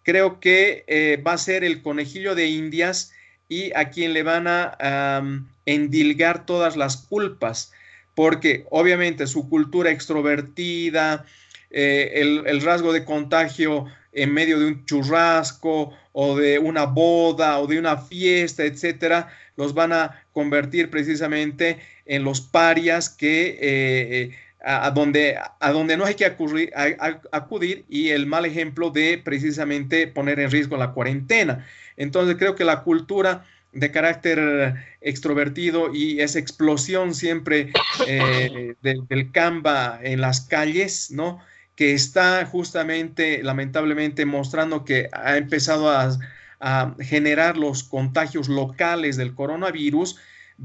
creo 0.10 0.39
que 0.39 0.86
eh, 0.88 1.22
va 1.26 1.34
a 1.34 1.38
ser 1.38 1.64
el 1.64 1.84
conejillo 1.84 2.34
de 2.34 2.47
Indias 2.47 3.12
y 3.47 3.72
a 3.76 3.91
quien 3.91 4.14
le 4.14 4.24
van 4.24 4.47
a 4.47 5.22
endilgar 5.68 6.47
todas 6.47 6.76
las 6.76 6.97
culpas, 6.97 7.72
porque 8.16 8.66
obviamente 8.72 9.28
su 9.28 9.47
cultura 9.49 9.91
extrovertida, 9.91 11.26
eh, 11.70 12.14
el, 12.16 12.47
el, 12.47 12.62
rasgo 12.62 12.91
de 12.91 13.05
contagio 13.05 13.86
en 14.12 14.34
medio 14.34 14.60
de 14.60 14.66
un 14.66 14.86
churrasco 14.86 15.93
o 16.12 16.36
de 16.36 16.57
una 16.57 16.86
boda 16.86 17.60
o 17.60 17.68
de 17.68 17.78
una 17.78 17.97
fiesta, 17.97 18.64
etcétera, 18.64 19.32
los 19.57 19.76
van 19.76 19.93
a 19.93 20.24
convertir 20.34 20.89
precisamente 20.89 21.78
en 22.07 22.24
los 22.24 22.41
parias 22.41 23.10
que 23.10 23.60
eh, 23.62 24.32
a, 24.62 24.91
donde, 24.91 25.38
a 25.60 25.72
donde 25.72 25.97
no 25.97 26.05
hay 26.05 26.16
que 26.16 26.26
acudir, 26.26 27.86
y 27.88 28.10
el 28.10 28.26
mal 28.26 28.45
ejemplo 28.45 28.89
de 28.91 29.18
precisamente 29.18 30.07
poner 30.07 30.39
en 30.39 30.51
riesgo 30.51 30.78
la 30.78 30.91
cuarentena. 30.91 31.66
Entonces 31.97 32.36
creo 32.38 32.55
que 32.55 32.66
la 32.66 32.84
cultura 32.84 33.45
de 33.72 33.91
carácter 33.91 34.76
extrovertido 34.99 35.93
y 35.93 36.20
esa 36.22 36.39
explosión 36.39 37.14
siempre 37.14 37.72
eh, 38.07 38.76
del 38.82 39.32
Canva 39.32 39.99
en 40.01 40.22
las 40.22 40.41
calles, 40.41 41.12
¿no? 41.12 41.39
Que 41.76 41.93
está 41.93 42.45
justamente, 42.45 43.41
lamentablemente, 43.43 44.26
mostrando 44.26 44.84
que 44.84 45.07
ha 45.14 45.38
empezado 45.38 45.89
a 45.89 46.95
generar 46.99 47.55
los 47.55 47.84
contagios 47.84 48.49
locales 48.49 49.16
del 49.16 49.34
coronavirus, 49.34 50.18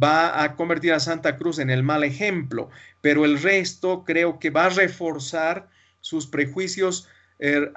va 0.02 0.42
a 0.42 0.56
convertir 0.56 0.92
a 0.92 1.00
Santa 1.00 1.36
Cruz 1.36 1.58
en 1.58 1.70
el 1.70 1.82
mal 1.82 2.04
ejemplo, 2.04 2.70
pero 3.00 3.24
el 3.24 3.40
resto 3.40 4.04
creo 4.04 4.38
que 4.38 4.50
va 4.50 4.66
a 4.66 4.70
reforzar 4.70 5.68
sus 6.00 6.26
prejuicios 6.26 7.08
er, 7.38 7.72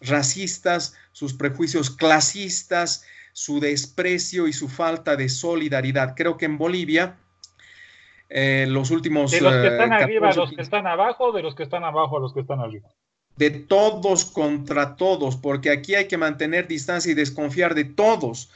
racistas, 0.00 0.94
sus 1.12 1.34
prejuicios 1.34 1.90
clasistas, 1.90 3.04
su 3.32 3.60
desprecio 3.60 4.46
y 4.46 4.52
su 4.52 4.68
falta 4.68 5.16
de 5.16 5.28
solidaridad. 5.28 6.14
Creo 6.14 6.36
que 6.36 6.44
en 6.44 6.58
Bolivia, 6.58 7.16
eh, 8.28 8.66
los 8.68 8.90
últimos... 8.90 9.30
De 9.30 9.40
los 9.40 9.52
que 9.52 9.66
están 9.68 9.92
eh, 9.92 9.96
arriba 9.96 10.30
a 10.30 10.34
los 10.34 10.52
que 10.52 10.62
están 10.62 10.86
abajo, 10.86 11.32
de 11.32 11.42
los 11.42 11.54
que 11.54 11.62
están 11.62 11.84
abajo 11.84 12.18
a 12.18 12.20
los 12.20 12.32
que 12.32 12.40
están 12.40 12.60
arriba. 12.60 12.88
De 13.36 13.50
todos 13.50 14.26
contra 14.26 14.94
todos, 14.94 15.36
porque 15.36 15.70
aquí 15.70 15.96
hay 15.96 16.06
que 16.06 16.16
mantener 16.16 16.68
distancia 16.68 17.10
y 17.10 17.14
desconfiar 17.14 17.74
de 17.74 17.84
todos. 17.84 18.50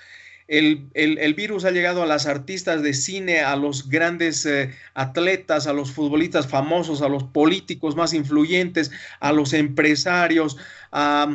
El, 0.49 1.34
virus 1.36 1.66
ha 1.66 1.70
llegado 1.70 2.03
a 2.03 2.07
las 2.07 2.26
artistas 2.26 2.82
de 2.82 2.94
cine, 2.94 3.40
a 3.40 3.55
los 3.55 3.90
grandes 3.90 4.46
eh, 4.46 4.70
atletas, 4.94 5.66
a 5.66 5.74
los 5.74 5.92
futbolistas 5.92 6.46
famosos, 6.46 7.03
a 7.03 7.09
los 7.11 7.22
políticos 7.24 7.96
más 7.96 8.14
influyentes, 8.14 8.90
a 9.20 9.32
los 9.32 9.53
empresarios, 9.53 10.57
a, 10.90 11.28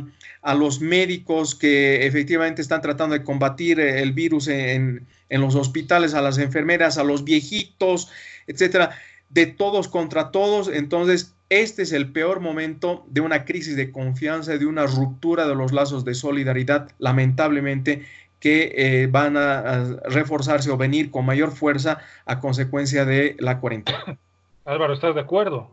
los 0.58 0.82
médicos 0.82 1.54
que 1.54 2.08
efectivamente 2.08 2.64
están 2.64 2.82
tratando 2.82 3.14
de 3.14 3.24
combatir 3.24 3.80
eh, 3.80 4.02
el 4.02 4.14
virus 4.14 4.48
en, 4.48 5.06
en 5.30 5.42
los 5.42 5.54
hospitales, 5.54 6.16
a 6.16 6.22
las 6.22 6.40
enfermeras, 6.40 6.98
a 6.98 7.04
los 7.04 7.24
viejitos, 7.24 8.10
etcétera, 8.48 8.98
de 9.30 9.46
todos 9.46 9.90
contra 9.90 10.32
todos. 10.32 10.70
Entonces, 10.70 11.36
este 11.50 11.84
es 11.84 11.92
el 11.92 12.12
peor 12.12 12.40
momento 12.40 13.06
de 13.10 13.22
una 13.22 13.46
crisis 13.46 13.76
de 13.76 13.92
confianza, 13.92 14.58
de 14.58 14.66
una 14.66 14.88
ruptura 14.88 15.46
de 15.48 15.54
los 15.54 15.72
lazos 15.72 16.04
de 16.04 16.16
solidaridad, 16.16 16.90
lamentablemente 16.98 18.08
que 18.44 18.74
eh, 18.76 19.08
van 19.08 19.38
a, 19.38 20.02
reforzarse 20.04 20.70
o 20.70 20.76
venir 20.76 21.12
con 21.12 21.26
mayor 21.26 21.54
fuerza 21.54 22.00
a 22.26 22.42
consecuencia 22.42 23.06
de 23.06 23.38
la 23.40 23.62
cuarentena. 23.62 24.20
Álvaro, 24.66 24.94
¿estás 24.94 25.16
de 25.16 25.22
acuerdo? 25.22 25.72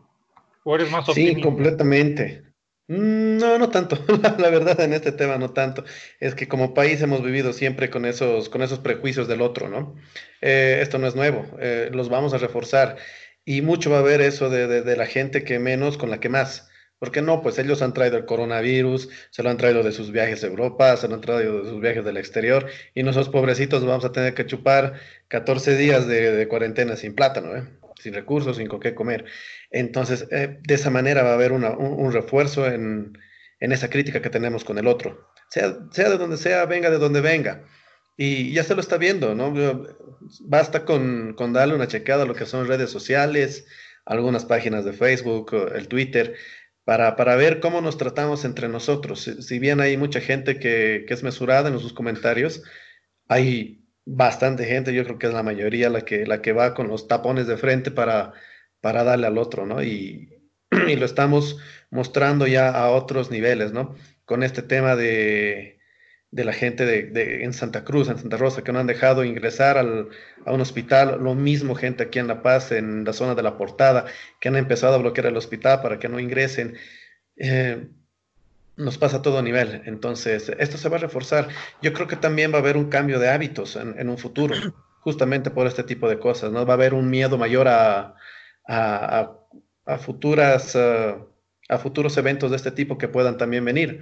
¿O 0.62 0.76
eres 0.76 0.88
más 0.88 1.08
optimista? 1.08 1.36
Sí, 1.36 1.42
completamente. 1.42 2.44
Mm, 2.86 3.38
no, 3.38 3.58
no 3.58 3.70
tanto. 3.70 3.98
La, 4.38 4.50
verdad 4.50 4.80
en 4.82 4.92
este 4.92 5.10
tema 5.10 5.36
no 5.36 5.50
tanto. 5.50 5.82
Es 6.20 6.36
que 6.36 6.46
como 6.46 6.72
país 6.72 7.02
hemos 7.02 7.24
vivido 7.24 7.52
siempre 7.52 7.90
con 7.90 8.04
esos, 8.04 8.48
con 8.48 8.62
esos 8.62 8.78
prejuicios 8.78 9.26
del 9.26 9.42
otro, 9.42 9.68
¿no? 9.68 9.96
Eh, 10.40 10.78
esto 10.80 10.98
no 10.98 11.08
es 11.08 11.16
nuevo. 11.16 11.44
Eh, 11.58 11.90
los 11.92 12.08
vamos 12.08 12.34
a 12.34 12.38
reforzar. 12.38 12.98
Y 13.44 13.62
mucho 13.62 13.90
va 13.90 13.96
a 13.96 14.00
haber 14.00 14.20
eso 14.20 14.48
de, 14.48 14.68
de 14.68 14.96
la 14.96 15.06
gente 15.06 15.42
que 15.42 15.58
menos 15.58 15.98
con 15.98 16.08
la 16.08 16.20
que 16.20 16.28
más. 16.28 16.69
¿Por 17.00 17.10
qué 17.10 17.22
no? 17.22 17.40
Pues 17.40 17.58
ellos 17.58 17.80
han 17.80 17.94
traído 17.94 18.18
el 18.18 18.26
coronavirus, 18.26 19.08
se 19.30 19.42
lo 19.42 19.48
han 19.48 19.56
traído 19.56 19.82
de 19.82 19.90
sus 19.90 20.12
viajes 20.12 20.44
a 20.44 20.48
Europa, 20.48 20.98
se 20.98 21.08
lo 21.08 21.14
han 21.14 21.22
traído 21.22 21.62
de 21.62 21.70
sus 21.70 21.80
viajes 21.80 22.04
del 22.04 22.18
exterior, 22.18 22.66
y 22.94 23.02
nosotros 23.02 23.30
pobrecitos 23.30 23.86
vamos 23.86 24.04
a 24.04 24.12
tener 24.12 24.34
que 24.34 24.44
chupar 24.44 25.00
14 25.28 25.76
días 25.76 26.06
de, 26.06 26.46
cuarentena 26.46 26.96
sin 26.96 27.14
plátano, 27.14 27.56
¿eh? 27.56 27.64
sin 27.98 28.12
recursos, 28.12 28.58
sin 28.58 28.66
con 28.66 28.80
qué 28.80 28.94
comer. 28.94 29.24
Entonces, 29.70 30.28
eh, 30.30 30.58
de 30.60 30.74
esa 30.74 30.90
manera 30.90 31.22
va 31.22 31.30
a 31.30 31.34
haber 31.34 31.52
un, 31.52 32.12
refuerzo 32.12 32.66
en, 32.66 33.16
esa 33.60 33.88
crítica 33.88 34.20
que 34.20 34.28
tenemos 34.28 34.62
con 34.62 34.76
el 34.76 34.86
otro. 34.86 35.26
Sea, 35.48 35.78
sea 35.92 36.10
de 36.10 36.18
donde 36.18 36.36
sea, 36.36 36.66
venga 36.66 36.90
de 36.90 36.98
donde 36.98 37.22
venga. 37.22 37.64
Y 38.18 38.52
ya 38.52 38.62
se 38.62 38.74
lo 38.74 38.82
está 38.82 38.98
viendo, 38.98 39.34
¿no? 39.34 39.54
Basta 40.40 40.84
con, 40.84 41.32
con 41.32 41.54
darle 41.54 41.74
una 41.74 41.88
checada 41.88 42.24
a 42.24 42.26
lo 42.26 42.34
que 42.34 42.44
son 42.44 42.68
redes 42.68 42.90
sociales, 42.90 43.66
algunas 44.04 44.44
páginas 44.44 44.84
de 44.84 44.92
Facebook, 44.92 45.54
el 45.74 45.88
Twitter 45.88 46.36
para, 46.90 47.14
para, 47.14 47.36
ver 47.36 47.60
cómo 47.60 47.80
nos 47.80 47.98
tratamos 47.98 48.44
entre 48.44 48.68
nosotros. 48.68 49.20
Si, 49.20 49.58
bien 49.60 49.80
hay 49.80 49.96
mucha 49.96 50.20
gente 50.20 50.58
que, 50.58 51.04
que, 51.06 51.14
es 51.14 51.22
mesurada 51.22 51.68
en 51.68 51.78
sus 51.78 51.92
comentarios, 51.92 52.64
hay 53.28 53.84
bastante 54.04 54.64
gente, 54.64 54.92
yo 54.92 55.04
creo 55.04 55.16
que 55.16 55.28
es 55.28 55.32
la 55.32 55.44
mayoría 55.44 55.88
la 55.88 56.00
que, 56.00 56.26
la 56.26 56.42
que 56.42 56.52
va 56.52 56.74
con 56.74 56.88
los 56.88 57.06
tapones 57.06 57.46
de 57.46 57.56
frente 57.56 57.92
para, 57.92 58.32
para 58.80 59.04
darle 59.04 59.28
al 59.28 59.38
otro, 59.38 59.66
¿no? 59.66 59.84
Y, 59.84 60.34
y 60.88 60.96
lo 60.96 61.06
estamos 61.06 61.58
mostrando 61.92 62.48
ya 62.48 62.70
a 62.70 62.90
otros 62.90 63.30
niveles, 63.30 63.72
¿no? 63.72 63.94
Con 64.24 64.42
este 64.42 64.62
tema 64.62 64.96
de, 64.96 65.78
de 66.32 66.44
la 66.44 66.52
gente 66.52 66.86
de, 66.86 67.42
en 67.42 67.52
Santa 67.52 67.84
Cruz, 67.84 68.08
en 68.08 68.18
Santa 68.18 68.36
Rosa, 68.36 68.62
que 68.62 68.72
no 68.72 68.78
han 68.78 68.86
dejado 68.86 69.24
ingresar 69.24 69.78
al, 69.78 70.08
a 70.46 70.52
un 70.52 70.60
hospital. 70.60 71.18
Lo 71.20 71.34
mismo 71.34 71.74
gente 71.74 72.04
aquí 72.04 72.18
en 72.20 72.28
La 72.28 72.42
Paz, 72.42 72.70
en 72.70 73.04
la 73.04 73.12
zona 73.12 73.34
de 73.34 73.42
la 73.42 73.56
portada, 73.56 74.06
que 74.40 74.48
han 74.48 74.56
empezado 74.56 74.94
a 74.94 74.98
bloquear 74.98 75.26
el 75.26 75.36
hospital 75.36 75.82
para 75.82 75.98
que 75.98 76.08
no 76.08 76.20
ingresen. 76.20 76.76
Eh, 77.36 77.88
nos 78.76 78.96
pasa 78.96 79.18
a 79.18 79.22
todo 79.22 79.42
nivel. 79.42 79.82
Entonces, 79.86 80.52
esto 80.58 80.78
se 80.78 80.88
va 80.88 80.98
a 80.98 81.00
reforzar. 81.00 81.48
Yo 81.82 81.92
creo 81.92 82.06
que 82.06 82.16
también 82.16 82.52
va 82.52 82.56
a 82.56 82.60
haber 82.60 82.76
un 82.76 82.88
cambio 82.88 83.18
de 83.18 83.28
hábitos 83.28 83.76
en, 83.76 84.08
un 84.08 84.16
futuro, 84.16 84.54
justamente 85.00 85.50
por 85.50 85.66
este 85.66 85.82
tipo 85.82 86.08
de 86.08 86.18
cosas. 86.20 86.52
¿no? 86.52 86.64
Va 86.64 86.74
a 86.74 86.76
haber 86.76 86.94
un 86.94 87.10
miedo 87.10 87.38
mayor 87.38 87.66
a, 87.66 88.14
a, 88.68 89.32
a 89.84 89.98
futuras, 89.98 90.76
eh, 90.76 91.16
a 91.68 91.78
futuros 91.78 92.16
eventos 92.16 92.50
de 92.50 92.56
este 92.56 92.70
tipo 92.70 92.98
que 92.98 93.08
puedan 93.08 93.36
también 93.36 93.64
venir 93.64 94.00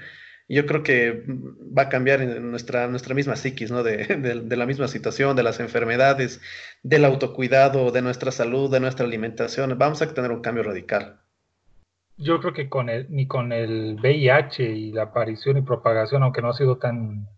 yo 0.48 0.64
creo 0.66 0.82
que 0.82 1.24
va 1.26 1.82
a 1.82 1.88
cambiar 1.88 2.20
nuestra, 2.20 2.88
nuestra 2.88 3.14
misma 3.14 3.36
psiquis, 3.36 3.70
¿no? 3.70 3.82
De, 3.82 4.06
de, 4.06 4.56
la 4.56 4.66
misma 4.66 4.88
situación, 4.88 5.36
de 5.36 5.42
las 5.42 5.60
enfermedades, 5.60 6.40
del 6.82 7.04
autocuidado, 7.04 7.90
de 7.90 8.02
nuestra 8.02 8.32
salud, 8.32 8.70
de 8.70 8.80
nuestra 8.80 9.04
alimentación. 9.04 9.76
Vamos 9.78 10.00
a 10.00 10.12
tener 10.14 10.30
un 10.32 10.40
cambio 10.40 10.62
radical. 10.62 11.20
Yo 12.16 12.40
creo 12.40 12.52
que 12.52 12.68
con 12.68 12.88
el, 12.88 13.06
ni 13.10 13.26
con 13.26 13.52
el 13.52 13.98
VIH 14.00 14.64
y 14.64 14.92
la 14.92 15.04
aparición 15.04 15.58
y 15.58 15.62
propagación, 15.62 16.22
aunque 16.22 16.42
no 16.42 16.48
ha 16.48 16.54
sido 16.54 16.78
tan, 16.78 17.28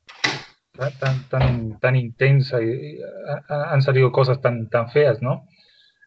tan, 0.99 1.29
tan, 1.29 1.81
tan 1.81 1.97
intensa, 1.97 2.63
y, 2.63 2.99
han 3.49 3.83
salido 3.83 4.13
cosas 4.13 4.41
tan, 4.41 4.69
tan 4.69 4.91
feas, 4.91 5.21
¿no? 5.21 5.49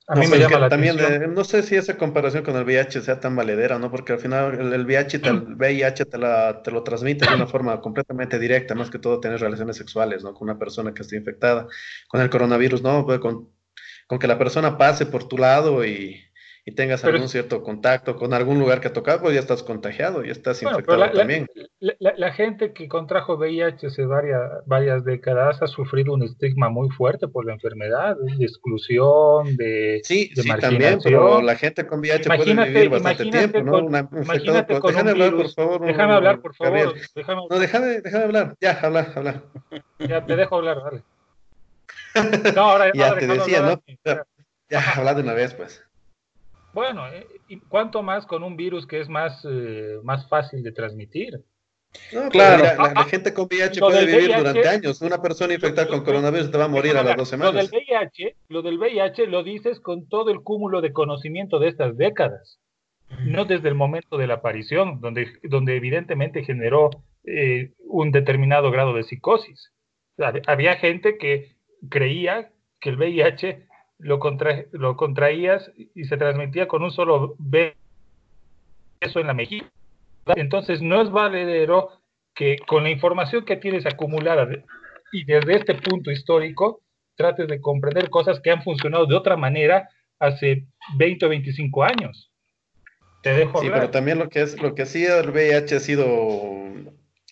A 0.08 0.16
mí 0.16 0.28
me 0.28 0.38
llama 0.38 0.60
la 0.60 0.70
también 0.70 1.00
atención. 1.00 1.34
no 1.34 1.44
sé 1.46 1.64
si 1.64 1.76
esa 1.76 1.98
comparación 1.98 2.44
con 2.44 2.58
el 2.58 2.66
VIH 2.66 3.02
sea 3.02 3.22
tan 3.22 3.36
valedera, 3.36 3.80
¿no? 3.80 3.90
Porque 3.90 4.14
al 4.14 4.20
final 4.20 4.74
el, 4.74 4.86
VIH, 4.86 5.20
te, 5.20 5.30
el 5.30 5.56
VIH 5.56 6.06
te, 6.06 6.18
la, 6.18 6.62
te, 6.62 6.72
lo 6.72 6.84
transmite 6.84 7.26
de 7.26 7.36
una 7.36 7.48
forma 7.48 7.80
completamente 7.80 8.38
directa, 8.38 8.76
más 8.76 8.90
que 8.90 9.00
todo 9.00 9.22
tener 9.22 9.40
relaciones 9.40 9.78
sexuales, 9.78 10.24
¿no? 10.24 10.34
Con 10.34 10.50
una 10.50 10.60
persona 10.60 10.94
que 10.94 11.04
esté 11.04 11.16
infectada. 11.16 11.68
Con 12.10 12.20
el 12.20 12.30
coronavirus, 12.30 12.84
¿no? 12.84 13.06
Con, 13.06 13.50
con 14.08 14.20
que 14.20 14.28
la 14.28 14.38
persona 14.38 14.78
pase 14.78 15.06
por 15.06 15.28
tu 15.28 15.38
lado 15.38 15.86
y, 15.86 16.22
y 16.66 16.72
tengas 16.72 17.04
algún 17.04 17.28
cierto 17.28 17.62
contacto 17.62 18.16
con 18.16 18.34
algún 18.34 18.58
lugar 18.58 18.80
que 18.80 18.88
ha 18.88 18.94
tocado, 18.94 19.22
pues 19.22 19.34
ya 19.34 19.42
estás 19.42 19.64
contagiado, 19.64 20.24
ya 20.24 20.32
estás 20.32 20.64
infectado 20.64 21.12
también. 21.12 21.46
La, 21.80 22.32
gente 22.32 22.72
que 22.72 22.88
contrajo 22.88 23.36
VIH 23.36 23.88
hace 23.88 24.06
varias, 24.06 24.66
varias 24.66 25.04
décadas 25.04 25.62
ha 25.62 25.68
sufrido 25.68 26.14
un 26.14 26.24
estigma 26.24 26.70
muy 26.70 26.90
fuerte 26.90 27.28
por 27.28 27.46
la 27.46 27.54
enfermedad, 27.54 28.16
de 28.18 28.46
exclusión, 28.46 29.58
de, 29.58 30.00
sí, 30.04 30.32
sí, 30.34 30.50
también, 30.60 31.00
pero 31.04 31.42
la 31.42 31.56
gente 31.58 31.86
con 31.86 32.00
VIH 32.00 32.30
puede 32.34 32.66
vivir 32.70 32.90
bastante 32.90 33.26
tiempo, 33.26 33.62
¿no? 33.62 33.80
Una, 33.80 34.08
imagínate 34.12 34.80
con 34.80 34.92
déjame 34.92 35.12
hablar, 35.12 35.36
por 35.36 35.50
favor. 35.50 35.86
Déjame 35.86 36.14
hablar, 36.14 36.42
por 36.42 36.56
favor. 36.56 36.94
Déjame... 37.14 37.42
No, 37.50 37.60
déjame, 37.60 38.02
déjame 38.02 38.24
hablar, 38.24 38.56
ya, 38.62 38.80
hablar, 38.82 39.12
hablar. 39.16 39.44
Ya, 40.00 40.26
te 40.26 40.36
dejo 40.38 40.56
hablar, 40.56 40.78
dale. 40.82 41.04
No, 42.56 42.62
ahora 42.62 42.92
ya 42.94 43.18
te 43.18 43.28
decía, 43.28 43.62
¿no? 43.62 43.84
Ya, 44.06 44.26
ya 44.70 44.92
habla 44.96 45.14
de 45.14 45.24
una 45.24 45.34
vez, 45.34 45.54
pues. 45.56 45.84
Bueno, 46.74 47.08
eh, 47.08 47.28
¿y 47.48 47.60
cuánto 47.60 48.02
más 48.02 48.26
con 48.26 48.44
un 48.44 48.58
virus 48.58 48.88
que 48.88 49.00
es 49.00 49.08
más, 49.08 49.46
eh, 49.50 50.00
más 50.04 50.28
fácil 50.28 50.64
de 50.64 50.72
transmitir? 50.72 51.44
claro, 52.32 52.64
la, 52.64 53.04
gente 53.04 53.34
con 53.34 53.46
VIH 53.46 53.80
puede 53.80 54.06
vivir 54.06 54.36
durante 54.36 54.68
años. 54.68 55.02
Una 55.02 55.22
persona 55.22 55.54
infectada 55.54 55.88
con 55.88 56.04
coronavirus 56.04 56.50
te 56.50 56.58
va 56.58 56.66
a 56.66 56.68
morir 56.68 56.98
a 56.98 57.04
las 57.04 57.16
dos 57.16 57.30
semanas. 57.30 57.54
Lo 57.54 57.62
del, 57.62 57.70
VIH, 57.70 58.36
lo 58.50 58.62
del 58.64 58.80
VIH 58.80 59.28
lo 59.28 59.44
dices 59.44 59.80
con 59.80 60.08
todo 60.08 60.32
el 60.32 60.42
cúmulo 60.42 60.82
de 60.82 60.92
conocimiento 60.92 61.60
de 61.60 61.68
estas 61.68 61.96
décadas, 61.96 62.60
no 63.26 63.46
desde 63.46 63.70
el 63.70 63.76
momento 63.76 64.18
de 64.18 64.26
la 64.26 64.36
aparición, 64.36 65.02
donde, 65.02 65.28
donde 65.44 65.76
evidentemente 65.76 66.44
generó 66.44 66.90
eh, 67.26 67.74
un 67.86 68.12
determinado 68.12 68.72
grado 68.72 68.94
de 68.94 69.04
psicosis. 69.04 69.72
Había 70.48 70.76
gente 70.76 71.18
que 71.18 71.56
creía 71.90 72.52
que 72.80 72.90
el 72.90 72.98
VIH 72.98 73.68
lo, 74.04 74.20
lo 74.72 74.96
contraías 74.96 75.72
y 75.96 76.04
se 76.06 76.18
transmitía 76.18 76.68
con 76.68 76.84
un 76.84 76.92
solo 76.92 77.36
beso 77.40 77.76
en 79.16 79.28
la 79.28 79.34
mejilla. 79.34 79.70
Entonces 80.36 80.82
no 80.82 81.02
es 81.02 81.10
valedero 81.10 81.90
que 82.34 82.58
con 82.68 82.84
la 82.84 82.90
información 82.90 83.46
que 83.46 83.58
tienes 83.58 83.86
acumulada 83.86 84.48
y 85.12 85.26
desde 85.26 85.56
este 85.56 85.76
punto 85.76 86.12
histórico 86.12 86.82
trates 87.16 87.48
de 87.48 87.62
comprender 87.62 88.10
cosas 88.10 88.40
que 88.40 88.52
han 88.52 88.64
funcionado 88.64 89.06
de 89.06 89.16
otra 89.16 89.38
manera 89.38 89.90
hace 90.20 90.66
20 90.98 91.26
o 91.26 91.30
25 91.30 91.84
años. 91.84 92.32
Te 93.22 93.34
dejo 93.34 93.62
Sí, 93.62 93.70
pero 93.72 93.90
también 93.90 94.20
lo 94.20 94.30
que 94.30 94.42
es 94.42 94.62
lo 94.62 94.76
que 94.76 94.86
sí 94.86 95.06
el 95.06 95.30
VIH 95.30 95.76
ha 95.76 95.80
sido 95.80 96.08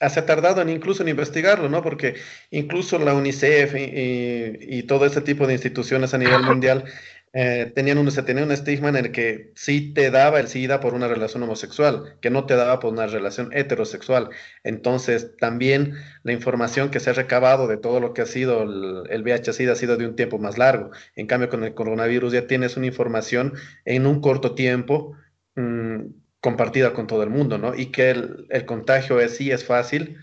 se 0.10 0.20
ha 0.20 0.26
tardado 0.26 0.62
en 0.62 0.70
incluso 0.70 1.04
en 1.04 1.10
investigarlo, 1.10 1.70
¿no? 1.70 1.82
Porque 1.82 2.16
incluso 2.50 2.98
la 3.00 3.14
UNICEF 3.14 3.76
y, 3.76 4.84
todo 4.84 5.06
este 5.06 5.22
tipo 5.22 5.48
de 5.48 5.54
instituciones 5.54 6.14
a 6.14 6.18
nivel 6.18 6.42
mundial 6.44 6.86
eh, 7.34 7.72
tenían 7.74 7.98
un, 7.98 8.12
se 8.12 8.24
tenía 8.24 8.44
un 8.44 8.52
estigma 8.52 8.90
en 8.90 8.98
el 8.98 9.12
que 9.12 9.54
sí 9.56 9.94
te 9.94 10.12
daba 10.12 10.40
el 10.40 10.48
SIDA 10.50 10.82
por 10.82 10.94
una 10.94 11.08
relación 11.08 11.44
homosexual, 11.44 12.18
que 12.22 12.30
no 12.30 12.46
te 12.46 12.56
daba 12.56 12.80
por 12.80 12.92
una 12.92 13.08
relación 13.08 13.50
heterosexual. 13.54 14.30
Entonces, 14.64 15.38
también 15.38 15.94
la 16.24 16.34
información 16.34 16.90
que 16.90 17.00
se 17.00 17.12
ha 17.12 17.14
recabado 17.14 17.68
de 17.68 17.78
todo 17.78 18.00
lo 18.02 18.14
que 18.14 18.24
ha 18.24 18.26
sido 18.26 18.64
el, 18.64 19.04
el 19.10 19.24
VIH-Sida 19.24 19.74
ha 19.74 19.76
sido 19.76 19.98
de 19.98 20.08
un 20.08 20.16
tiempo 20.16 20.40
más 20.40 20.58
largo. 20.58 20.92
En 21.16 21.28
cambio, 21.28 21.50
con 21.50 21.64
el 21.64 21.74
coronavirus 21.74 22.34
ya 22.34 22.48
tienes 22.48 22.76
una 22.76 22.88
información 22.88 23.54
en 23.86 24.08
un 24.08 24.20
corto 24.20 24.54
tiempo. 24.56 25.16
Mm, 25.56 26.21
compartida 26.42 26.94
con 26.94 27.08
todo 27.08 27.24
el 27.24 27.30
mundo, 27.30 27.58
¿no? 27.58 27.76
Y 27.76 27.88
que 27.88 28.10
el, 28.10 28.48
el 28.50 28.66
contagio 28.66 29.20
es, 29.20 29.38
sí 29.38 29.52
es 29.52 29.64
fácil 29.64 30.18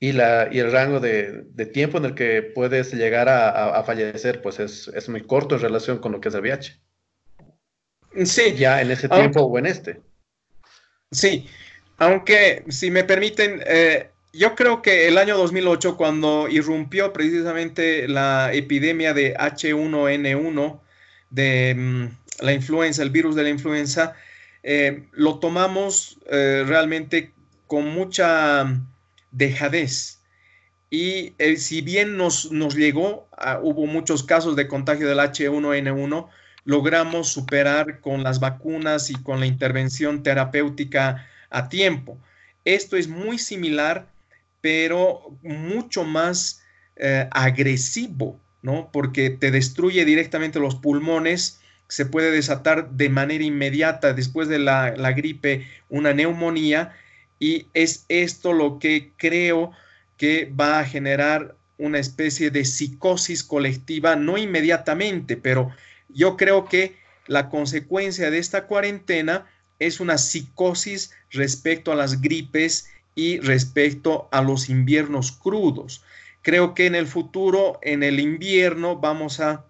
y, 0.00 0.12
la, 0.12 0.48
y 0.50 0.58
el 0.58 0.72
rango 0.72 0.98
de, 0.98 1.44
de 1.50 1.66
tiempo 1.66 1.98
en 1.98 2.06
el 2.06 2.14
que 2.14 2.42
puedes 2.42 2.92
llegar 2.92 3.28
a, 3.28 3.78
a, 3.78 3.84
fallecer, 3.84 4.40
pues 4.42 4.58
es, 4.60 4.88
es, 4.88 5.08
muy 5.08 5.22
corto 5.22 5.56
en 5.56 5.60
relación 5.60 5.98
con 5.98 6.12
lo 6.12 6.20
que 6.20 6.28
es 6.28 6.34
el 6.34 6.40
VIH. 6.40 6.80
Sí. 8.24 8.54
Ya 8.56 8.80
en 8.80 8.90
ese 8.90 9.08
tiempo 9.08 9.42
o 9.42 9.58
en 9.58 9.66
este. 9.66 10.00
Sí, 11.10 11.46
aunque 11.98 12.64
si 12.68 12.90
me 12.90 13.04
permiten, 13.04 13.62
eh, 13.66 14.10
yo 14.32 14.54
creo 14.54 14.82
que 14.82 15.08
el 15.08 15.18
año 15.18 15.36
2008, 15.36 15.96
cuando 15.96 16.48
irrumpió 16.48 17.12
precisamente 17.12 18.06
la 18.08 18.52
epidemia 18.52 19.14
de 19.14 19.34
H1N1, 19.34 20.80
de 21.30 21.74
mm, 21.76 22.44
la 22.44 22.52
influenza, 22.52 23.02
el 23.02 23.10
virus 23.10 23.34
de 23.34 23.42
la 23.42 23.48
influenza, 23.50 24.14
eh, 24.70 25.08
lo 25.12 25.38
tomamos 25.38 26.18
eh, 26.30 26.62
realmente 26.66 27.32
con 27.66 27.88
mucha 27.88 28.78
dejadez. 29.30 30.20
Y 30.90 31.32
eh, 31.38 31.56
si 31.56 31.80
bien 31.80 32.18
nos, 32.18 32.52
nos 32.52 32.74
llegó, 32.74 33.26
ah, 33.32 33.60
hubo 33.62 33.86
muchos 33.86 34.22
casos 34.24 34.56
de 34.56 34.68
contagio 34.68 35.08
del 35.08 35.20
H1N1, 35.20 36.28
logramos 36.64 37.30
superar 37.30 38.02
con 38.02 38.22
las 38.22 38.40
vacunas 38.40 39.08
y 39.08 39.14
con 39.14 39.40
la 39.40 39.46
intervención 39.46 40.22
terapéutica 40.22 41.26
a 41.48 41.70
tiempo. 41.70 42.18
Esto 42.66 42.98
es 42.98 43.08
muy 43.08 43.38
similar, 43.38 44.06
pero 44.60 45.34
mucho 45.40 46.04
más 46.04 46.62
agresivo, 47.30 48.38
¿no? 48.60 48.90
Porque 48.92 49.30
te 49.30 49.50
destruye 49.50 50.04
directamente 50.04 50.58
los 50.58 50.74
pulmones 50.74 51.60
se 51.88 52.04
puede 52.06 52.30
desatar 52.30 52.90
de 52.90 53.08
manera 53.08 53.44
inmediata 53.44 54.12
después 54.12 54.48
de 54.48 54.58
la, 54.58 54.90
gripe 55.12 55.66
una 55.88 56.12
neumonía 56.12 56.94
y 57.38 57.66
es 57.72 58.04
esto 58.08 58.52
lo 58.52 58.78
que 58.78 59.12
creo 59.16 59.72
que 60.16 60.52
va 60.58 60.80
a 60.80 60.84
generar 60.84 61.56
una 61.78 61.98
especie 61.98 62.50
de 62.50 62.64
psicosis 62.64 63.44
colectiva, 63.44 64.16
no 64.16 64.36
inmediatamente, 64.36 65.36
pero 65.36 65.70
yo 66.08 66.36
creo 66.36 66.66
que 66.66 66.96
la 67.26 67.48
consecuencia 67.48 68.30
de 68.30 68.38
esta 68.38 68.66
cuarentena 68.66 69.46
es 69.78 70.00
una 70.00 70.18
psicosis 70.18 71.12
respecto 71.30 71.92
a 71.92 71.96
las 71.96 72.20
gripes 72.20 72.88
y 73.14 73.38
respecto 73.38 74.28
a 74.32 74.42
los 74.42 74.68
inviernos 74.68 75.32
crudos. 75.32 76.02
Creo 76.42 76.74
que 76.74 76.86
en 76.86 76.94
el 76.94 77.06
futuro, 77.06 77.78
en 77.82 78.02
el 78.02 78.18
invierno, 78.18 78.96
vamos 78.96 79.38
a 79.40 79.64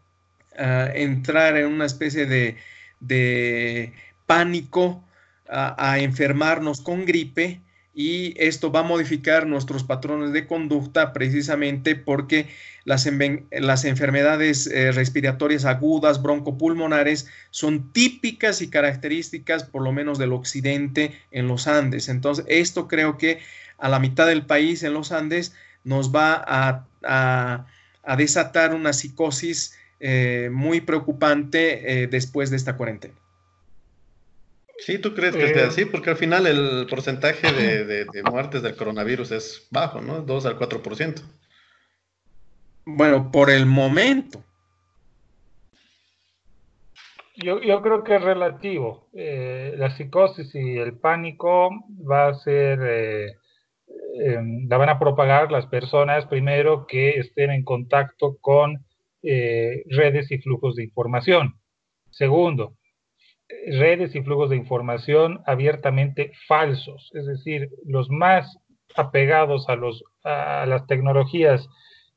entrar 0.58 1.56
en 1.56 1.66
una 1.66 1.86
especie 1.86 2.26
de, 2.26 3.92
pánico, 4.26 5.04
a, 5.48 5.98
enfermarnos 5.98 6.80
con 6.80 7.06
gripe 7.06 7.62
y 7.94 8.34
esto 8.36 8.70
va 8.70 8.80
a 8.80 8.84
modificar 8.84 9.46
nuestros 9.46 9.82
patrones 9.82 10.32
de 10.32 10.46
conducta 10.46 11.12
precisamente 11.12 11.96
porque 11.96 12.48
las, 12.84 13.06
enfermedades 13.06 14.66
eh, 14.66 14.92
respiratorias 14.92 15.64
agudas, 15.64 16.22
broncopulmonares, 16.22 17.28
son 17.50 17.92
típicas 17.92 18.62
y 18.62 18.70
características 18.70 19.64
por 19.64 19.82
lo 19.82 19.92
menos 19.92 20.18
del 20.18 20.32
occidente 20.32 21.12
en 21.30 21.48
los 21.48 21.66
Andes. 21.66 22.08
Entonces, 22.08 22.44
esto 22.48 22.88
creo 22.88 23.16
que 23.16 23.40
a 23.78 23.88
la 23.88 23.98
mitad 24.00 24.26
del 24.26 24.44
país 24.44 24.82
en 24.82 24.92
los 24.92 25.12
Andes 25.12 25.54
nos 25.84 26.14
va 26.14 26.44
a 26.46 27.66
desatar 28.16 28.74
una 28.74 28.92
psicosis 28.92 29.77
eh, 30.00 30.48
muy 30.52 30.80
preocupante 30.80 32.02
eh, 32.02 32.06
después 32.06 32.50
de 32.50 32.56
esta 32.56 32.76
cuarentena. 32.76 33.14
Sí, 34.78 34.98
¿tú 34.98 35.12
crees 35.12 35.34
que 35.34 35.44
esté 35.44 35.60
eh, 35.60 35.64
así? 35.64 35.84
Porque 35.86 36.10
al 36.10 36.16
final 36.16 36.46
el 36.46 36.86
porcentaje 36.88 37.52
de, 37.52 38.06
muertes 38.30 38.62
del 38.62 38.76
coronavirus 38.76 39.32
es 39.32 39.66
bajo, 39.72 40.00
¿no? 40.00 40.22
2 40.22 40.46
al 40.46 40.56
4%. 40.56 41.20
Bueno, 42.86 43.32
por 43.32 43.50
el 43.50 43.66
momento. 43.66 44.44
Yo, 47.34 47.60
yo 47.60 47.82
creo 47.82 48.04
que 48.04 48.16
es 48.16 48.22
relativo. 48.22 49.08
la 49.12 49.90
psicosis 49.96 50.54
y 50.54 50.76
el 50.78 50.96
pánico 50.96 51.70
va 52.08 52.28
a 52.28 52.34
ser, 52.34 53.36
la 54.68 54.76
van 54.76 54.88
a 54.90 54.98
propagar 55.00 55.50
las 55.50 55.66
personas 55.66 56.26
primero 56.26 56.86
que 56.86 57.18
estén 57.18 57.50
en 57.50 57.64
contacto 57.64 58.38
con 58.40 58.87
eh, 59.22 59.82
redes 59.90 60.30
y 60.30 60.38
flujos 60.38 60.76
de 60.76 60.84
información. 60.84 61.54
Segundo, 62.10 62.76
redes 63.66 64.14
y 64.14 64.22
flujos 64.22 64.50
de 64.50 64.56
información 64.56 65.40
abiertamente 65.46 66.32
falsos, 66.46 67.10
es 67.14 67.26
decir, 67.26 67.70
los 67.86 68.10
más 68.10 68.58
apegados 68.96 69.68
a, 69.68 69.76
los, 69.76 70.04
a 70.24 70.66
las 70.66 70.86
tecnologías 70.86 71.68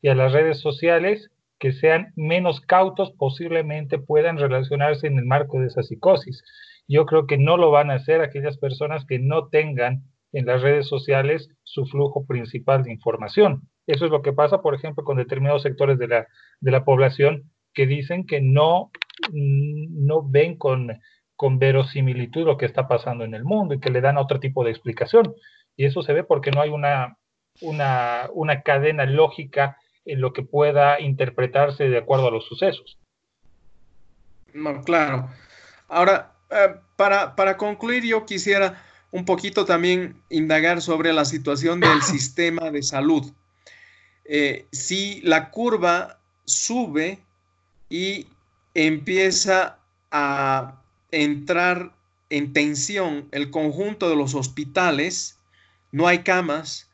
y 0.01 0.09
a 0.09 0.15
las 0.15 0.33
redes 0.33 0.59
sociales 0.59 1.29
que 1.59 1.73
sean 1.73 2.11
menos 2.15 2.59
cautos 2.61 3.11
posiblemente 3.11 3.99
puedan 3.99 4.37
relacionarse 4.37 5.07
en 5.07 5.19
el 5.19 5.25
marco 5.25 5.59
de 5.59 5.67
esa 5.67 5.83
psicosis. 5.83 6.43
Yo 6.87 7.05
creo 7.05 7.27
que 7.27 7.37
no 7.37 7.55
lo 7.55 7.69
van 7.69 7.91
a 7.91 7.95
hacer 7.95 8.21
aquellas 8.21 8.57
personas 8.57 9.05
que 9.05 9.19
no 9.19 9.47
tengan 9.49 10.03
en 10.33 10.47
las 10.47 10.61
redes 10.61 10.87
sociales 10.87 11.49
su 11.63 11.85
flujo 11.85 12.25
principal 12.25 12.83
de 12.83 12.91
información. 12.91 13.69
Eso 13.87 14.05
es 14.05 14.11
lo 14.11 14.21
que 14.21 14.33
pasa, 14.33 14.61
por 14.61 14.75
ejemplo, 14.75 15.03
con 15.03 15.17
determinados 15.17 15.63
sectores 15.63 15.97
de 15.97 16.07
la, 16.07 16.27
de 16.59 16.71
la 16.71 16.85
población 16.85 17.51
que 17.73 17.87
dicen 17.87 18.25
que 18.25 18.41
no, 18.41 18.91
no 19.31 20.23
ven 20.23 20.57
con, 20.57 20.99
con 21.35 21.59
verosimilitud 21.59 22.45
lo 22.45 22.57
que 22.57 22.65
está 22.65 22.87
pasando 22.87 23.23
en 23.23 23.33
el 23.33 23.43
mundo 23.43 23.73
y 23.73 23.79
que 23.79 23.89
le 23.89 24.01
dan 24.01 24.17
otro 24.17 24.39
tipo 24.39 24.63
de 24.63 24.71
explicación. 24.71 25.33
Y 25.75 25.85
eso 25.85 26.03
se 26.03 26.13
ve 26.13 26.23
porque 26.23 26.51
no 26.51 26.61
hay 26.61 26.69
una, 26.69 27.17
una, 27.61 28.29
una 28.33 28.61
cadena 28.61 29.05
lógica 29.05 29.77
en 30.05 30.21
lo 30.21 30.33
que 30.33 30.43
pueda 30.43 30.99
interpretarse 30.99 31.89
de 31.89 31.97
acuerdo 31.97 32.27
a 32.27 32.31
los 32.31 32.45
sucesos. 32.45 32.99
No, 34.53 34.81
claro. 34.81 35.29
Ahora, 35.87 36.33
eh, 36.49 36.75
para, 36.97 37.35
para 37.35 37.57
concluir, 37.57 38.03
yo 38.03 38.25
quisiera 38.25 38.83
un 39.11 39.25
poquito 39.25 39.65
también 39.65 40.21
indagar 40.29 40.81
sobre 40.81 41.13
la 41.13 41.25
situación 41.25 41.79
del 41.79 42.01
sistema 42.01 42.71
de 42.71 42.83
salud. 42.83 43.31
Eh, 44.25 44.65
si 44.71 45.21
la 45.21 45.49
curva 45.49 46.19
sube 46.45 47.19
y 47.89 48.27
empieza 48.73 49.77
a 50.11 50.81
entrar 51.11 51.93
en 52.29 52.53
tensión 52.53 53.27
el 53.31 53.51
conjunto 53.51 54.09
de 54.09 54.15
los 54.15 54.35
hospitales, 54.35 55.37
no 55.91 56.07
hay 56.07 56.19
camas, 56.19 56.89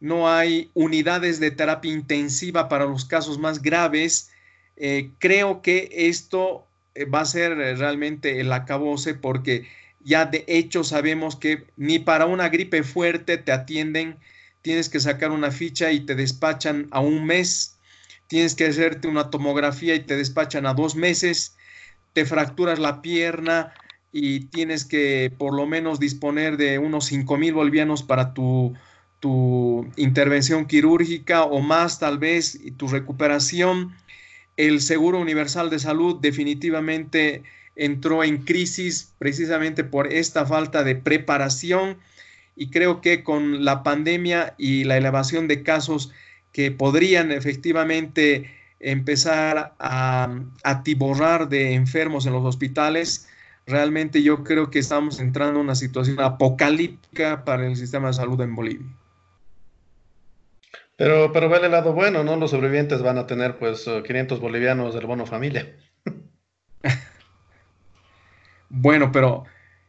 no 0.00 0.30
hay 0.30 0.70
unidades 0.74 1.40
de 1.40 1.50
terapia 1.50 1.92
intensiva 1.92 2.68
para 2.68 2.86
los 2.86 3.04
casos 3.04 3.38
más 3.38 3.60
graves, 3.60 4.30
eh, 4.76 5.10
creo 5.18 5.60
que 5.60 5.88
esto 5.92 6.66
eh, 6.94 7.04
va 7.04 7.20
a 7.20 7.26
ser 7.26 7.56
realmente 7.56 8.40
el 8.40 8.52
acabose 8.52 9.14
porque 9.14 9.66
ya 10.04 10.24
de 10.24 10.44
hecho 10.46 10.84
sabemos 10.84 11.36
que 11.36 11.64
ni 11.76 11.98
para 11.98 12.26
una 12.26 12.48
gripe 12.48 12.82
fuerte 12.84 13.38
te 13.38 13.52
atienden 13.52 14.16
tienes 14.68 14.90
que 14.90 15.00
sacar 15.00 15.30
una 15.30 15.50
ficha 15.50 15.92
y 15.92 16.00
te 16.00 16.14
despachan 16.14 16.88
a 16.90 17.00
un 17.00 17.24
mes, 17.24 17.78
tienes 18.26 18.54
que 18.54 18.66
hacerte 18.66 19.08
una 19.08 19.30
tomografía 19.30 19.94
y 19.94 20.00
te 20.00 20.14
despachan 20.14 20.66
a 20.66 20.74
dos 20.74 20.94
meses, 20.94 21.56
te 22.12 22.26
fracturas 22.26 22.78
la 22.78 23.00
pierna 23.00 23.72
y 24.12 24.40
tienes 24.40 24.84
que 24.84 25.32
por 25.38 25.54
lo 25.54 25.66
menos 25.66 25.98
disponer 26.00 26.58
de 26.58 26.78
unos 26.78 27.06
5 27.06 27.38
mil 27.38 27.54
bolivianos 27.54 28.02
para 28.02 28.34
tu, 28.34 28.74
tu 29.20 29.90
intervención 29.96 30.66
quirúrgica 30.66 31.44
o 31.44 31.60
más 31.60 31.98
tal 31.98 32.18
vez 32.18 32.54
y 32.54 32.72
tu 32.72 32.88
recuperación. 32.88 33.96
El 34.58 34.82
Seguro 34.82 35.18
Universal 35.18 35.70
de 35.70 35.78
Salud 35.78 36.18
definitivamente 36.20 37.42
entró 37.74 38.22
en 38.22 38.44
crisis 38.44 39.14
precisamente 39.18 39.82
por 39.82 40.12
esta 40.12 40.44
falta 40.44 40.84
de 40.84 40.94
preparación 40.94 41.96
y 42.58 42.70
creo 42.70 43.00
que 43.00 43.22
con 43.22 43.64
la 43.64 43.84
pandemia 43.84 44.54
y 44.58 44.84
la 44.84 44.96
elevación 44.96 45.46
de 45.46 45.62
casos 45.62 46.12
que 46.52 46.72
podrían 46.72 47.30
efectivamente 47.30 48.50
empezar 48.80 49.74
a 49.78 50.28
atiborrar 50.64 51.48
de 51.48 51.74
enfermos 51.74 52.26
en 52.26 52.32
los 52.32 52.44
hospitales, 52.44 53.28
realmente 53.66 54.22
yo 54.22 54.42
creo 54.42 54.70
que 54.70 54.80
estamos 54.80 55.20
entrando 55.20 55.60
en 55.60 55.66
una 55.66 55.76
situación 55.76 56.20
apocalíptica 56.20 57.44
para 57.44 57.66
el 57.66 57.76
sistema 57.76 58.08
de 58.08 58.14
salud 58.14 58.40
en 58.40 58.56
Bolivia. 58.56 58.86
Pero, 60.96 61.32
pero 61.32 61.48
ve 61.48 61.58
el 61.58 61.70
lado 61.70 61.92
bueno, 61.92 62.24
¿no? 62.24 62.34
Los 62.34 62.50
sobrevivientes 62.50 63.02
van 63.02 63.18
a 63.18 63.26
tener 63.28 63.56
pues 63.56 63.84
500 63.84 64.40
bolivianos 64.40 64.94
del 64.94 65.06
bono 65.06 65.26
familia. 65.26 65.76
bueno, 68.68 69.12
pero 69.12 69.44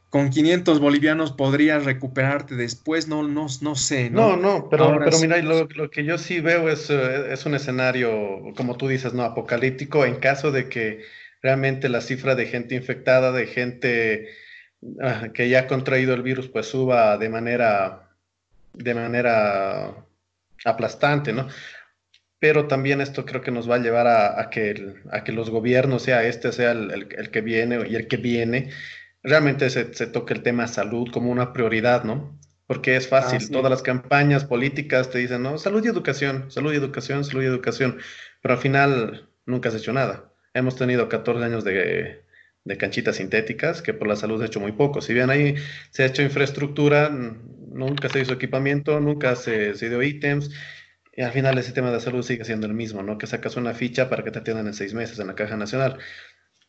con 0.10 0.32
500 0.32 0.80
bolivianos 0.80 1.32
podrías 1.32 1.86
recuperarte 1.86 2.56
después, 2.56 3.08
no, 3.08 3.24
no, 3.28 3.46
no 3.62 3.76
sé. 3.76 4.10
No, 4.10 4.38
no, 4.38 4.68
pero, 4.70 5.00
pero 5.04 5.20
mira, 5.20 5.38
lo, 5.42 5.66
lo, 5.66 5.92
que 5.92 6.04
yo 6.04 6.18
sí 6.18 6.40
veo 6.40 6.68
es, 6.70 6.90
eh, 6.90 7.32
es 7.32 7.46
un 7.46 7.54
escenario, 7.54 8.42
como 8.56 8.76
tú 8.76 8.88
dices, 8.88 9.14
no 9.14 9.24
apocalíptico, 9.24 10.06
en 10.06 10.16
caso 10.16 10.52
de 10.52 10.68
que 10.68 11.04
realmente 11.44 11.90
la 11.90 12.02
cifra 12.02 12.34
de 12.34 12.48
gente 12.48 12.74
infectada, 12.74 13.32
de 13.32 13.46
gente 13.46 14.30
ah, 15.00 15.28
que 15.32 15.48
ya 15.48 15.62
ha 15.62 15.68
contraído 15.68 16.16
el 16.16 16.24
virus, 16.24 16.48
pues 16.48 16.66
suba 16.66 17.18
de 17.20 17.30
manera, 17.30 18.10
de 18.74 18.94
manera 18.96 19.94
aplastante, 20.66 21.34
¿no? 21.34 21.48
Pero 22.40 22.68
también 22.68 23.02
esto 23.02 23.26
creo 23.26 23.42
que 23.42 23.52
nos 23.52 23.70
va 23.70 23.76
a 23.76 23.80
llevar 23.80 24.08
a, 24.08 24.50
que, 24.50 24.96
a 25.12 25.24
que 25.24 25.34
los 25.34 25.50
gobiernos, 25.50 26.04
sea 26.04 26.24
este, 26.24 26.52
sea 26.52 26.72
el, 26.72 27.10
el 27.16 27.30
que 27.32 27.42
viene 27.42 27.86
y 27.88 27.96
el 27.96 28.08
que 28.08 28.18
viene, 28.18 28.72
realmente 29.24 29.70
se, 29.70 29.94
se 29.94 30.08
toca 30.08 30.34
el 30.34 30.44
tema 30.44 30.68
salud 30.68 31.10
como 31.12 31.32
una 31.32 31.54
prioridad, 31.54 32.04
¿no? 32.04 32.40
Porque 32.68 32.96
es 32.96 33.08
fácil, 33.08 33.50
todas 33.50 33.72
las 33.72 33.82
campañas 33.82 34.46
políticas 34.46 35.10
te 35.10 35.18
dicen, 35.18 35.42
no, 35.42 35.58
salud 35.58 35.84
y 35.84 35.88
educación, 35.88 36.52
salud 36.52 36.72
y 36.72 36.76
educación, 36.76 37.26
salud 37.26 37.42
y 37.42 37.48
educación, 37.48 37.98
pero 38.42 38.54
al 38.54 38.60
final 38.60 39.28
nunca 39.46 39.70
has 39.70 39.76
hecho 39.76 39.92
nada. 39.92 40.32
Hemos 40.54 40.76
tenido 40.76 41.10
14 41.10 41.44
años 41.44 41.64
de, 41.64 42.24
de 42.64 42.78
canchitas 42.78 43.16
sintéticas, 43.16 43.82
que 43.82 43.96
por 43.96 44.08
la 44.08 44.16
salud 44.16 44.38
se 44.38 44.44
ha 44.44 44.48
hecho 44.48 44.60
muy 44.60 44.74
poco. 44.74 45.02
Si 45.02 45.16
bien 45.16 45.32
ahí 45.32 45.56
se 45.90 46.04
ha 46.04 46.06
hecho 46.06 46.22
infraestructura, 46.22 47.10
nunca 47.10 48.08
se 48.10 48.22
hizo 48.22 48.34
equipamiento, 48.34 49.00
nunca 49.00 49.36
se, 49.36 49.74
se 49.74 49.90
dio 49.90 50.04
ítems, 50.04 50.52
y 51.12 51.24
al 51.24 51.32
final 51.32 51.58
ese 51.58 51.72
tema 51.74 51.92
de 51.92 52.00
salud 52.00 52.22
sigue 52.22 52.46
siendo 52.46 52.68
el 52.68 52.76
mismo, 52.76 53.02
¿no? 53.02 53.18
Que 53.18 53.26
sacas 53.26 53.56
una 53.58 53.74
ficha 53.74 54.10
para 54.10 54.24
que 54.24 54.30
te 54.30 54.40
atiendan 54.40 54.68
en 54.68 54.76
seis 54.76 54.94
meses 54.94 55.18
en 55.18 55.28
la 55.28 55.36
Caja 55.36 55.58
Nacional 55.58 55.98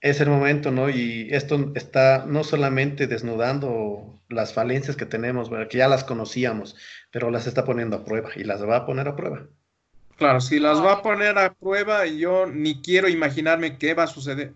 es 0.00 0.20
el 0.20 0.30
momento, 0.30 0.70
¿no? 0.70 0.88
Y 0.88 1.28
esto 1.30 1.72
está 1.74 2.24
no 2.26 2.44
solamente 2.44 3.06
desnudando 3.06 4.18
las 4.28 4.54
falencias 4.54 4.96
que 4.96 5.06
tenemos, 5.06 5.50
que 5.68 5.78
ya 5.78 5.88
las 5.88 6.04
conocíamos, 6.04 6.76
pero 7.10 7.30
las 7.30 7.46
está 7.46 7.64
poniendo 7.64 7.96
a 7.96 8.04
prueba 8.04 8.30
y 8.36 8.44
las 8.44 8.66
va 8.66 8.76
a 8.76 8.86
poner 8.86 9.08
a 9.08 9.16
prueba. 9.16 9.46
Claro, 10.16 10.40
si 10.40 10.58
las 10.60 10.82
va 10.84 10.92
a 10.92 11.02
poner 11.02 11.38
a 11.38 11.52
prueba, 11.54 12.06
yo 12.06 12.46
ni 12.46 12.80
quiero 12.82 13.08
imaginarme 13.08 13.78
qué 13.78 13.94
va 13.94 14.04
a 14.04 14.06
suceder. 14.06 14.52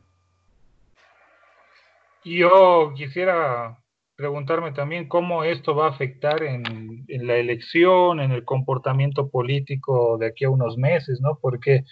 Yo 2.24 2.92
quisiera 2.97 3.78
preguntarme 4.16 4.72
también 4.72 5.09
cómo 5.09 5.45
esto 5.45 5.74
va 5.74 5.86
a 5.86 5.90
afectar 5.90 6.42
en, 6.42 7.05
la 7.09 7.36
elección, 7.36 8.20
en 8.20 8.30
el 8.30 8.45
comportamiento 8.45 9.28
político 9.28 10.16
de 10.18 10.28
aquí 10.28 10.45
a 10.45 10.51
unos 10.51 10.78
meses, 10.78 11.20
¿no? 11.20 11.38
Porque 11.40 11.84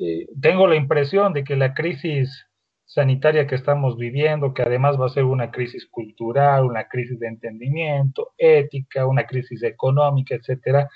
eh, 0.00 0.26
tengo 0.40 0.66
la 0.66 0.76
impresión 0.76 1.32
de 1.32 1.44
que 1.44 1.56
la 1.56 1.74
crisis 1.74 2.46
sanitaria 2.86 3.46
que 3.46 3.56
estamos 3.56 3.98
viviendo, 3.98 4.54
que 4.54 4.62
además 4.62 4.98
va 4.98 5.06
a 5.06 5.10
ser 5.10 5.24
una 5.24 5.50
crisis 5.50 5.86
cultural, 5.86 6.64
una 6.64 6.88
crisis 6.88 7.18
de 7.18 7.26
entendimiento, 7.26 8.32
ética, 8.38 9.06
una 9.06 9.26
crisis 9.26 9.62
económica, 9.64 10.36
etcétera, 10.36 10.88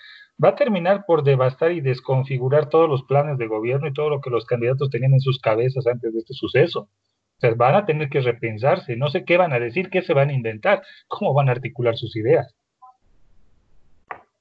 va 0.43 0.51
a 0.51 0.55
terminar 0.55 1.05
por 1.05 1.25
devastar 1.25 1.73
y 1.73 1.81
desconfigurar 1.81 2.69
todos 2.69 2.89
los 2.89 3.03
planes 3.03 3.37
de 3.39 3.49
gobierno 3.49 3.89
y 3.89 3.93
todo 3.93 4.09
lo 4.09 4.21
que 4.21 4.31
los 4.31 4.47
candidatos 4.47 4.89
tenían 4.89 5.15
en 5.15 5.21
sus 5.21 5.41
cabezas 5.41 5.87
antes 5.87 6.13
de 6.13 6.21
este 6.21 6.33
suceso. 6.33 6.83
O 6.83 7.41
sea, 7.41 7.55
van 7.55 7.75
a 7.75 7.85
tener 7.85 8.09
que 8.09 8.21
repensarse, 8.21 8.97
no 8.97 9.11
sé 9.11 9.25
qué 9.25 9.37
van 9.37 9.53
a 9.53 9.59
decir, 9.59 9.91
qué 9.91 10.03
se 10.03 10.15
van 10.15 10.31
a 10.31 10.33
inventar, 10.33 10.83
cómo 11.09 11.35
van 11.35 11.49
a 11.49 11.53
articular 11.53 11.97
sus 11.97 12.15
ideas. 12.17 12.55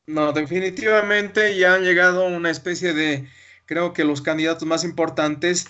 No, 0.06 0.34
definitivamente 0.34 1.58
ya 1.58 1.76
han 1.76 1.84
llegado 1.84 2.26
a 2.26 2.30
una 2.30 2.50
especie 2.50 2.93
de, 2.93 3.28
creo 3.66 3.93
que 3.93 4.04
los 4.04 4.22
candidatos 4.22 4.68
más 4.68 4.84
importantes 4.84 5.68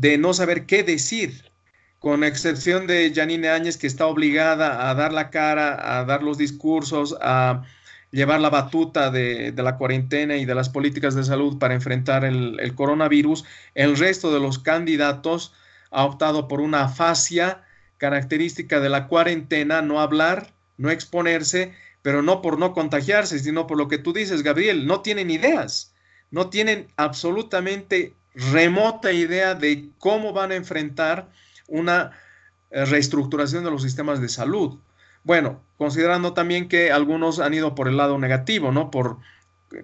de 0.00 0.16
no 0.16 0.32
saber 0.32 0.64
qué 0.66 0.84
decir, 0.84 1.50
con 1.98 2.22
excepción 2.22 2.86
de 2.86 3.12
Janine 3.12 3.48
Áñez, 3.48 3.76
que 3.76 3.88
está 3.88 4.06
obligada 4.06 4.88
a 4.88 4.94
dar 4.94 5.12
la 5.12 5.30
cara, 5.30 5.98
a 5.98 6.04
dar 6.04 6.22
los 6.22 6.38
discursos, 6.38 7.16
a 7.20 7.64
llevar 8.12 8.40
la 8.40 8.48
batuta 8.48 9.10
de, 9.10 9.52
la 9.56 9.76
cuarentena 9.76 10.36
y 10.36 10.44
de 10.44 10.54
las 10.54 10.68
políticas 10.68 11.16
de 11.16 11.24
salud 11.24 11.58
para 11.58 11.74
enfrentar 11.74 12.24
el, 12.24 12.72
coronavirus. 12.76 13.44
El 13.74 13.96
resto 13.96 14.32
de 14.32 14.38
los 14.38 14.60
candidatos 14.60 15.52
ha 15.90 16.04
optado 16.04 16.46
por 16.46 16.60
una 16.60 16.88
fascia 16.88 17.64
característica 17.96 18.78
de 18.78 18.90
la 18.90 19.08
cuarentena, 19.08 19.82
no 19.82 20.00
hablar, 20.00 20.52
no 20.76 20.90
exponerse, 20.90 21.74
pero 22.02 22.22
no 22.22 22.40
por 22.40 22.60
no 22.60 22.72
contagiarse, 22.72 23.40
sino 23.40 23.66
por 23.66 23.76
lo 23.76 23.88
que 23.88 23.98
tú 23.98 24.12
dices, 24.12 24.44
Gabriel, 24.44 24.86
no 24.86 25.00
tienen 25.00 25.32
ideas, 25.32 25.92
no 26.30 26.50
tienen 26.50 26.86
absolutamente 26.96 28.14
remota 28.38 29.12
idea 29.12 29.54
de 29.54 29.90
cómo 29.98 30.32
van 30.32 30.52
a 30.52 30.56
enfrentar 30.56 31.28
una 31.66 32.12
eh, 32.70 32.84
reestructuración 32.84 33.64
de 33.64 33.70
los 33.70 33.82
sistemas 33.82 34.20
de 34.20 34.28
salud. 34.28 34.78
Bueno, 35.24 35.62
considerando 35.76 36.32
también 36.32 36.68
que 36.68 36.92
algunos 36.92 37.40
han 37.40 37.54
ido 37.54 37.74
por 37.74 37.88
el 37.88 37.96
lado 37.96 38.16
negativo, 38.18 38.70
¿no? 38.70 38.90
Por 38.90 39.18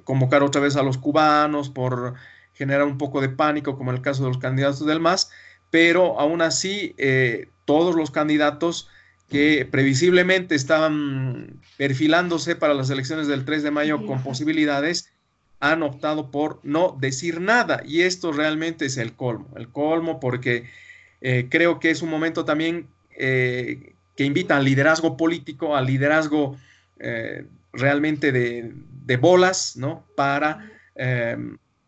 convocar 0.04 0.42
otra 0.42 0.60
vez 0.60 0.76
a 0.76 0.82
los 0.82 0.98
cubanos, 0.98 1.68
por 1.68 2.14
generar 2.54 2.84
un 2.84 2.96
poco 2.96 3.20
de 3.20 3.28
pánico, 3.28 3.76
como 3.76 3.90
en 3.90 3.96
el 3.96 4.02
caso 4.02 4.22
de 4.22 4.28
los 4.28 4.38
candidatos 4.38 4.86
del 4.86 5.00
MAS, 5.00 5.30
pero 5.70 6.18
aún 6.20 6.40
así 6.40 6.94
eh, 6.96 7.50
todos 7.64 7.96
los 7.96 8.10
candidatos 8.10 8.88
que 9.28 9.66
previsiblemente 9.70 10.54
estaban 10.54 11.60
perfilándose 11.76 12.54
para 12.54 12.74
las 12.74 12.90
elecciones 12.90 13.26
del 13.26 13.44
3 13.44 13.64
de 13.64 13.70
mayo 13.72 14.06
con 14.06 14.22
posibilidades, 14.22 15.12
han 15.60 15.82
optado 15.82 16.30
por 16.30 16.60
no 16.62 16.96
decir 17.00 17.40
nada 17.40 17.82
y 17.86 18.02
esto 18.02 18.32
realmente 18.32 18.86
es 18.86 18.96
el 18.96 19.14
colmo, 19.14 19.48
el 19.56 19.68
colmo 19.68 20.20
porque 20.20 20.64
eh, 21.20 21.46
creo 21.48 21.80
que 21.80 21.90
es 21.90 22.02
un 22.02 22.10
momento 22.10 22.44
también 22.44 22.86
eh, 23.16 23.94
que 24.14 24.24
invita 24.24 24.56
al 24.56 24.64
liderazgo 24.64 25.16
político, 25.16 25.74
al 25.74 25.86
liderazgo 25.86 26.56
eh, 27.00 27.46
realmente 27.72 28.30
de, 28.30 29.16
bolas, 29.16 29.76
¿no? 29.76 30.04
Para 30.16 30.70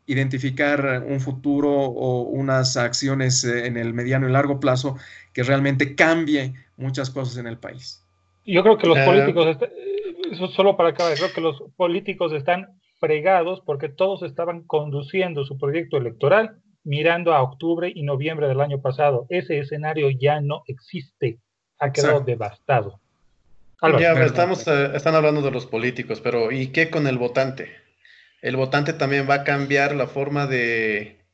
identificar 0.07 1.03
un 1.07 1.21
futuro 1.21 1.73
o 1.73 2.23
unas 2.23 2.77
acciones 2.77 3.45
en 3.45 3.77
el 3.77 3.95
mediano 3.95 4.29
y 4.29 4.33
largo 4.33 4.59
plazo 4.59 4.97
que 5.33 5.43
realmente 5.43 5.95
cambie 5.95 6.55
muchas 6.77 7.11
cosas 7.11 7.37
en 7.37 7.47
el 7.47 7.59
país. 7.59 8.03
Yo 8.45 8.62
creo 8.62 8.79
que 8.79 8.87
los 8.87 8.99
políticos, 9.01 9.57
eso 10.31 10.49
solo 10.49 10.77
para 10.77 10.91
acabar, 10.91 11.17
creo 11.17 11.33
que 11.33 11.41
los 11.41 11.62
políticos 11.77 12.33
están 12.33 12.69
fregados 12.99 13.63
porque 13.65 13.89
todos 13.89 14.23
estaban 14.23 14.63
conduciendo 14.63 15.45
su 15.45 15.59
proyecto 15.59 15.97
electoral 15.97 16.61
mirando 16.85 17.35
a 17.35 17.43
octubre 17.43 17.91
y 17.93 18.05
noviembre 18.05 18.47
del 18.47 18.61
año 18.61 18.81
pasado. 18.81 19.27
Ese 19.29 19.59
escenario 19.59 20.09
ya 20.11 20.41
no 20.41 20.63
existe, 20.67 21.39
ha 21.79 21.93
quedado 21.93 22.21
devastado. 22.21 23.01
ya, 23.99 24.13
estamos, 24.25 24.67
eh, 24.69 24.93
están 24.95 25.17
hablando 25.17 25.43
de 25.43 25.51
los 25.51 25.67
políticos, 25.67 26.21
pero 26.21 26.53
¿y 26.53 26.69
qué 26.69 26.89
con 26.89 27.07
el 27.07 27.19
votante? 27.19 27.73
El 28.41 28.57
votante 28.57 28.93
también 28.93 29.29
va 29.29 29.35
a 29.35 29.45
cambiar 29.45 29.97
la 29.97 30.07
forma 30.07 30.47
de, 30.47 31.25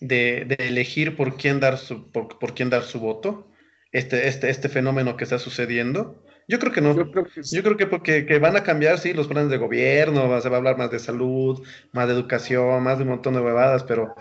de, 0.00 0.56
elegir 0.58 1.16
por 1.16 1.36
quién 1.36 1.60
dar 1.60 1.78
su, 1.78 2.10
por, 2.10 2.38
por 2.40 2.54
quién 2.54 2.68
dar 2.68 2.82
su 2.82 2.98
voto. 2.98 3.46
Este, 3.92 4.28
este, 4.28 4.50
este 4.50 4.68
fenómeno 4.68 5.16
que 5.16 5.24
está 5.24 5.38
sucediendo 5.38 6.24
yo 6.50 6.58
creo 6.58 6.72
que 6.72 6.80
no. 6.80 6.96
Yo 6.96 7.62
creo 7.62 7.76
que, 7.76 7.86
porque 7.86 8.38
van 8.40 8.56
a 8.56 8.64
cambiar, 8.64 8.98
sí, 8.98 9.12
los 9.12 9.28
planes 9.28 9.50
de 9.50 9.56
gobierno, 9.56 10.40
se 10.40 10.48
va 10.48 10.56
a 10.56 10.58
hablar 10.58 10.76
más 10.76 10.90
de 10.90 10.98
salud, 10.98 11.62
más 11.92 12.08
de 12.08 12.14
educación, 12.14 12.82
más 12.82 12.98
de 12.98 13.04
un 13.04 13.10
montón 13.10 13.34
de 13.34 13.40
huevadas, 13.40 13.84
pero 13.84 14.16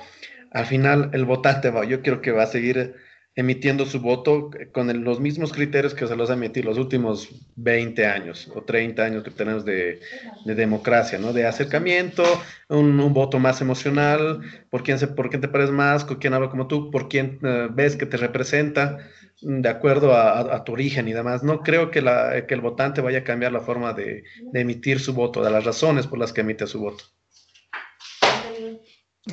al 0.51 0.65
final 0.67 1.09
el 1.13 1.25
votante 1.25 1.71
va, 1.71 1.85
yo 1.85 2.03
creo 2.03 2.21
que 2.21 2.31
va 2.31 2.43
a 2.43 2.47
seguir 2.47 2.95
emitiendo 3.35 3.85
su 3.85 3.99
voto 3.99 4.51
con 4.73 5.03
los 5.03 5.19
mismos 5.19 5.53
criterios 5.53 5.93
que 5.93 6.05
se 6.05 6.15
los 6.15 6.29
ha 6.29 6.33
emitido 6.33 6.69
los 6.69 6.77
últimos 6.77 7.29
20 7.55 8.05
años 8.05 8.51
o 8.53 8.61
30 8.61 9.01
años 9.01 9.23
que 9.23 9.31
tenemos 9.31 9.65
de, 9.65 9.99
democracia, 10.45 11.17
¿no? 11.17 11.33
De 11.33 11.47
acercamiento, 11.47 12.23
un, 12.67 13.13
voto 13.13 13.39
más 13.39 13.61
emocional, 13.61 14.41
por 14.69 14.83
quién, 14.83 14.99
se, 14.99 15.07
por 15.07 15.29
quién 15.29 15.41
te 15.41 15.47
pareces 15.47 15.73
más, 15.73 16.05
con 16.05 16.17
quién 16.17 16.33
habla 16.33 16.49
como 16.49 16.67
tú, 16.67 16.91
por 16.91 17.07
quién 17.07 17.39
eh, 17.41 17.69
ves 17.71 17.95
que 17.95 18.05
te 18.05 18.17
representa 18.17 18.99
de 19.41 19.69
acuerdo 19.69 20.15
a, 20.15 20.63
tu 20.63 20.73
origen 20.73 21.07
y 21.07 21.13
demás. 21.13 21.43
No 21.43 21.61
creo 21.61 21.91
que, 21.91 22.01
la, 22.01 22.45
que, 22.45 22.53
el 22.53 22.61
votante 22.61 23.01
vaya 23.01 23.19
a 23.19 23.23
cambiar 23.23 23.51
la 23.51 23.61
forma 23.61 23.93
de, 23.93 24.23
emitir 24.53 24.99
su 24.99 25.13
voto, 25.13 25.43
de 25.43 25.51
las 25.51 25.63
razones 25.63 26.07
por 26.07 26.19
las 26.19 26.33
que 26.33 26.41
emite 26.41 26.67
su 26.67 26.79
voto. 26.79 27.03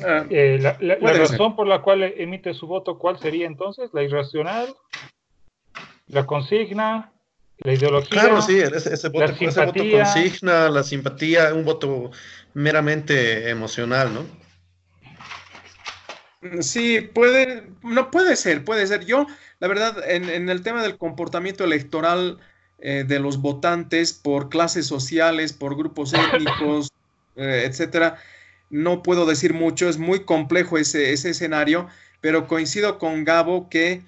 Ah, 0.05 0.25
eh, 0.29 0.59
la, 0.59 0.95
razón 1.13 1.55
por 1.55 1.67
la 1.67 1.81
cual 1.81 2.03
emite 2.03 2.53
su 2.53 2.67
voto, 2.67 2.97
¿cuál 2.97 3.19
sería 3.19 3.47
entonces? 3.47 3.89
¿La 3.93 4.03
irracional? 4.03 4.75
¿La 6.07 6.25
consigna? 6.25 7.11
¿La 7.59 7.73
ideología? 7.73 8.21
Claro, 8.21 8.41
sí, 8.41 8.59
ese, 8.59 9.09
voto, 9.09 9.25
ese 9.25 9.65
voto 9.65 9.83
consigna, 9.91 10.69
la 10.69 10.83
simpatía, 10.83 11.53
un 11.53 11.65
voto 11.65 12.11
meramente 12.53 13.49
emocional, 13.49 14.13
¿no? 14.13 14.47
Sí, 16.61 17.01
puede, 17.01 17.63
no 17.83 18.11
puede 18.11 18.35
ser, 18.35 18.63
puede 18.63 18.85
ser. 18.85 19.05
Yo, 19.05 19.25
la 19.59 19.67
verdad, 19.67 19.97
en, 20.09 20.49
el 20.49 20.61
tema 20.61 20.81
del 20.83 20.97
comportamiento 20.97 21.63
electoral 21.63 22.37
eh, 22.79 23.03
de 23.07 23.19
los 23.19 23.41
votantes 23.41 24.13
por 24.13 24.49
clases 24.49 24.85
sociales, 24.85 25.53
por 25.53 25.75
grupos 25.75 26.13
étnicos, 26.33 26.89
eh, 27.35 27.63
etcétera, 27.65 28.17
no 28.69 29.01
puedo 29.03 29.25
decir 29.25 29.53
mucho, 29.53 29.87
es 29.89 29.97
muy 29.97 30.21
complejo 30.21 30.77
ese, 30.77 31.13
ese 31.13 31.29
escenario, 31.31 31.87
pero 32.21 32.47
coincido 32.47 32.97
con 32.97 33.23
Gabo 33.23 33.69
que 33.69 34.03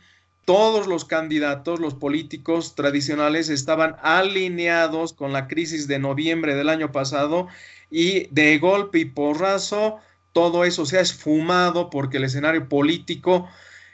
todos 0.45 0.88
los 0.88 1.06
candidatos, 1.06 1.80
los 1.80 1.93
políticos 1.93 2.76
tradicionales, 2.76 3.50
estaban 3.50 3.95
alineados 4.02 5.14
con 5.14 5.32
la 5.32 5.47
crisis 5.47 5.88
de 5.88 6.00
noviembre 6.00 6.56
del 6.56 6.70
año 6.70 6.91
pasado 6.91 7.47
y 7.91 8.28
de 8.32 8.58
golpe 8.58 9.00
y 9.00 9.06
porrazo 9.06 10.00
todo 10.34 10.64
eso 10.64 10.86
se 10.86 10.97
ha 10.97 11.02
esfumado 11.02 11.89
porque 11.89 12.18
el 12.18 12.24
escenario 12.24 12.70
político, 12.70 13.50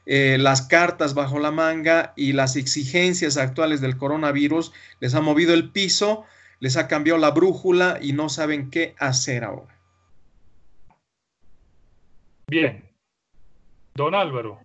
eh, 0.06 0.38
las 0.40 0.64
cartas 0.64 1.14
bajo 1.14 1.40
la 1.40 1.52
manga 1.52 2.14
y 2.16 2.34
las 2.34 2.56
exigencias 2.56 3.38
actuales 3.38 3.82
del 3.82 3.98
coronavirus 3.98 4.72
les 5.00 5.16
ha 5.16 5.22
movido 5.22 5.54
el 5.54 5.72
piso, 5.72 6.26
les 6.60 6.78
ha 6.78 6.88
cambiado 6.88 7.20
la 7.20 7.32
brújula 7.32 7.98
y 8.02 8.14
no 8.14 8.30
saben 8.30 8.70
qué 8.70 8.96
hacer 9.00 9.44
ahora. 9.44 9.76
Bien. 12.48 12.84
Don 13.96 14.14
Álvaro, 14.14 14.60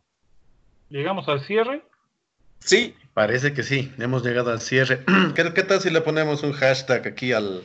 ¿llegamos 0.89 1.29
al 1.29 1.41
cierre? 1.41 1.83
Sí. 2.59 2.95
Parece 3.15 3.53
que 3.53 3.63
sí, 3.63 3.93
hemos 3.99 4.25
llegado 4.25 4.51
al 4.51 4.61
cierre. 4.61 5.05
¿Qué, 5.35 5.45
tal 5.45 5.81
si 5.81 5.91
le 5.91 6.01
ponemos 6.01 6.43
un 6.43 6.53
hashtag 6.53 7.07
aquí 7.07 7.33
al, 7.33 7.65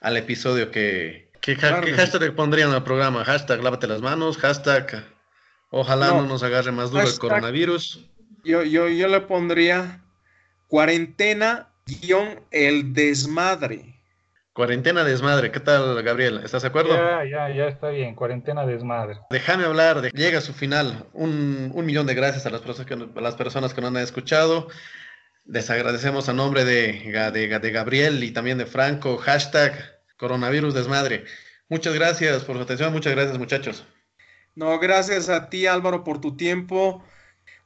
al 0.00 0.16
episodio 0.16 0.70
que, 0.70 1.30
¿Qué, 1.40 1.56
hashtag 1.56 2.34
pondrían 2.34 2.70
al 2.72 2.84
programa? 2.84 3.24
Hashtag 3.24 3.64
lávate 3.64 3.88
las 3.88 4.00
manos, 4.00 4.38
hashtag 4.38 5.04
ojalá 5.72 6.08
no, 6.08 6.26
nos 6.26 6.42
agarre 6.44 6.70
más 6.70 6.90
duro 6.92 7.02
el 7.02 7.18
coronavirus. 7.18 8.08
Yo, 8.44 8.62
yo, 8.62 8.88
yo 8.88 9.08
le 9.08 9.20
pondría 9.22 10.00
cuarentena 10.68 11.68
guion 11.86 12.40
el 12.50 12.92
desmadre. 12.92 13.92
Cuarentena 14.52 15.02
desmadre, 15.02 15.50
¿qué 15.50 15.60
tal 15.60 16.02
Gabriel? 16.02 16.42
¿Estás 16.44 16.62
de 16.62 16.68
acuerdo? 16.68 16.94
Ya, 16.94 17.24
ya, 17.24 17.54
ya 17.54 17.68
está 17.68 17.88
bien, 17.88 18.14
cuarentena 18.14 18.66
desmadre. 18.66 19.18
Déjame 19.30 19.64
hablar, 19.64 20.02
de, 20.02 20.10
llega 20.10 20.38
a 20.38 20.42
su 20.42 20.52
final. 20.52 21.06
Un, 21.14 21.72
millón 21.74 22.06
de 22.06 22.14
gracias 22.14 22.44
a 22.44 22.50
las, 22.50 22.60
personas 22.60 22.86
que, 22.86 22.94
a 22.94 23.20
las 23.22 23.34
personas 23.34 23.72
que 23.72 23.80
nos 23.80 23.90
han 23.90 23.96
escuchado. 23.96 24.68
Les 25.46 25.70
agradecemos 25.70 26.28
a 26.28 26.34
nombre 26.34 26.64
de, 26.64 27.30
de, 27.32 27.58
de 27.58 27.70
Gabriel 27.70 28.22
y 28.22 28.30
también 28.30 28.58
de 28.58 28.66
Franco. 28.66 29.16
Hashtag 29.16 29.72
coronavirus 30.18 30.74
desmadre. 30.74 31.24
Muchas 31.68 31.94
gracias 31.94 32.44
por 32.44 32.56
su 32.56 32.62
atención, 32.62 32.92
muchas 32.92 33.14
gracias 33.14 33.38
muchachos. 33.38 33.86
No, 34.54 34.78
gracias 34.78 35.28
a 35.28 35.48
ti 35.48 35.66
Álvaro 35.66 36.04
por 36.04 36.20
tu 36.20 36.36
tiempo. 36.36 37.02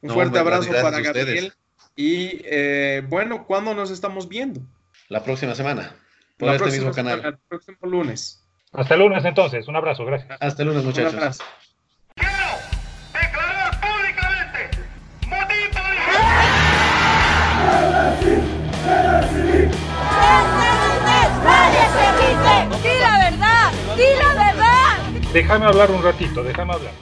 Un 0.02 0.10
fuerte 0.10 0.38
abrazo 0.38 0.70
para 0.70 1.00
Gabriel. 1.00 1.52
Y 1.96 2.42
eh, 2.44 3.02
bueno, 3.08 3.46
¿cuándo 3.46 3.74
nos 3.74 3.90
estamos 3.90 4.28
viendo? 4.28 4.60
La 5.08 5.24
próxima 5.24 5.54
semana, 5.54 5.96
por 6.36 6.50
este 6.50 6.70
mismo 6.70 6.92
canal. 6.92 7.24
el 7.24 7.38
próximo 7.48 7.78
lunes. 7.82 8.42
Hasta 8.72 8.94
el 8.94 9.00
lunes 9.00 9.24
entonces, 9.24 9.66
un 9.68 9.76
abrazo, 9.76 10.04
gracias. 10.04 10.36
Hasta 10.40 10.62
el 10.62 10.68
lunes 10.68 10.84
muchachos. 10.84 11.38
¡Di 22.82 22.98
la 23.00 23.18
verdad! 23.18 23.72
¡Di 23.96 24.14
la 24.18 24.28
verdad! 24.28 24.45
Déjame 25.36 25.66
hablar 25.66 25.90
un 25.90 26.02
ratito, 26.02 26.42
déjame 26.42 26.72
hablar. 26.72 26.92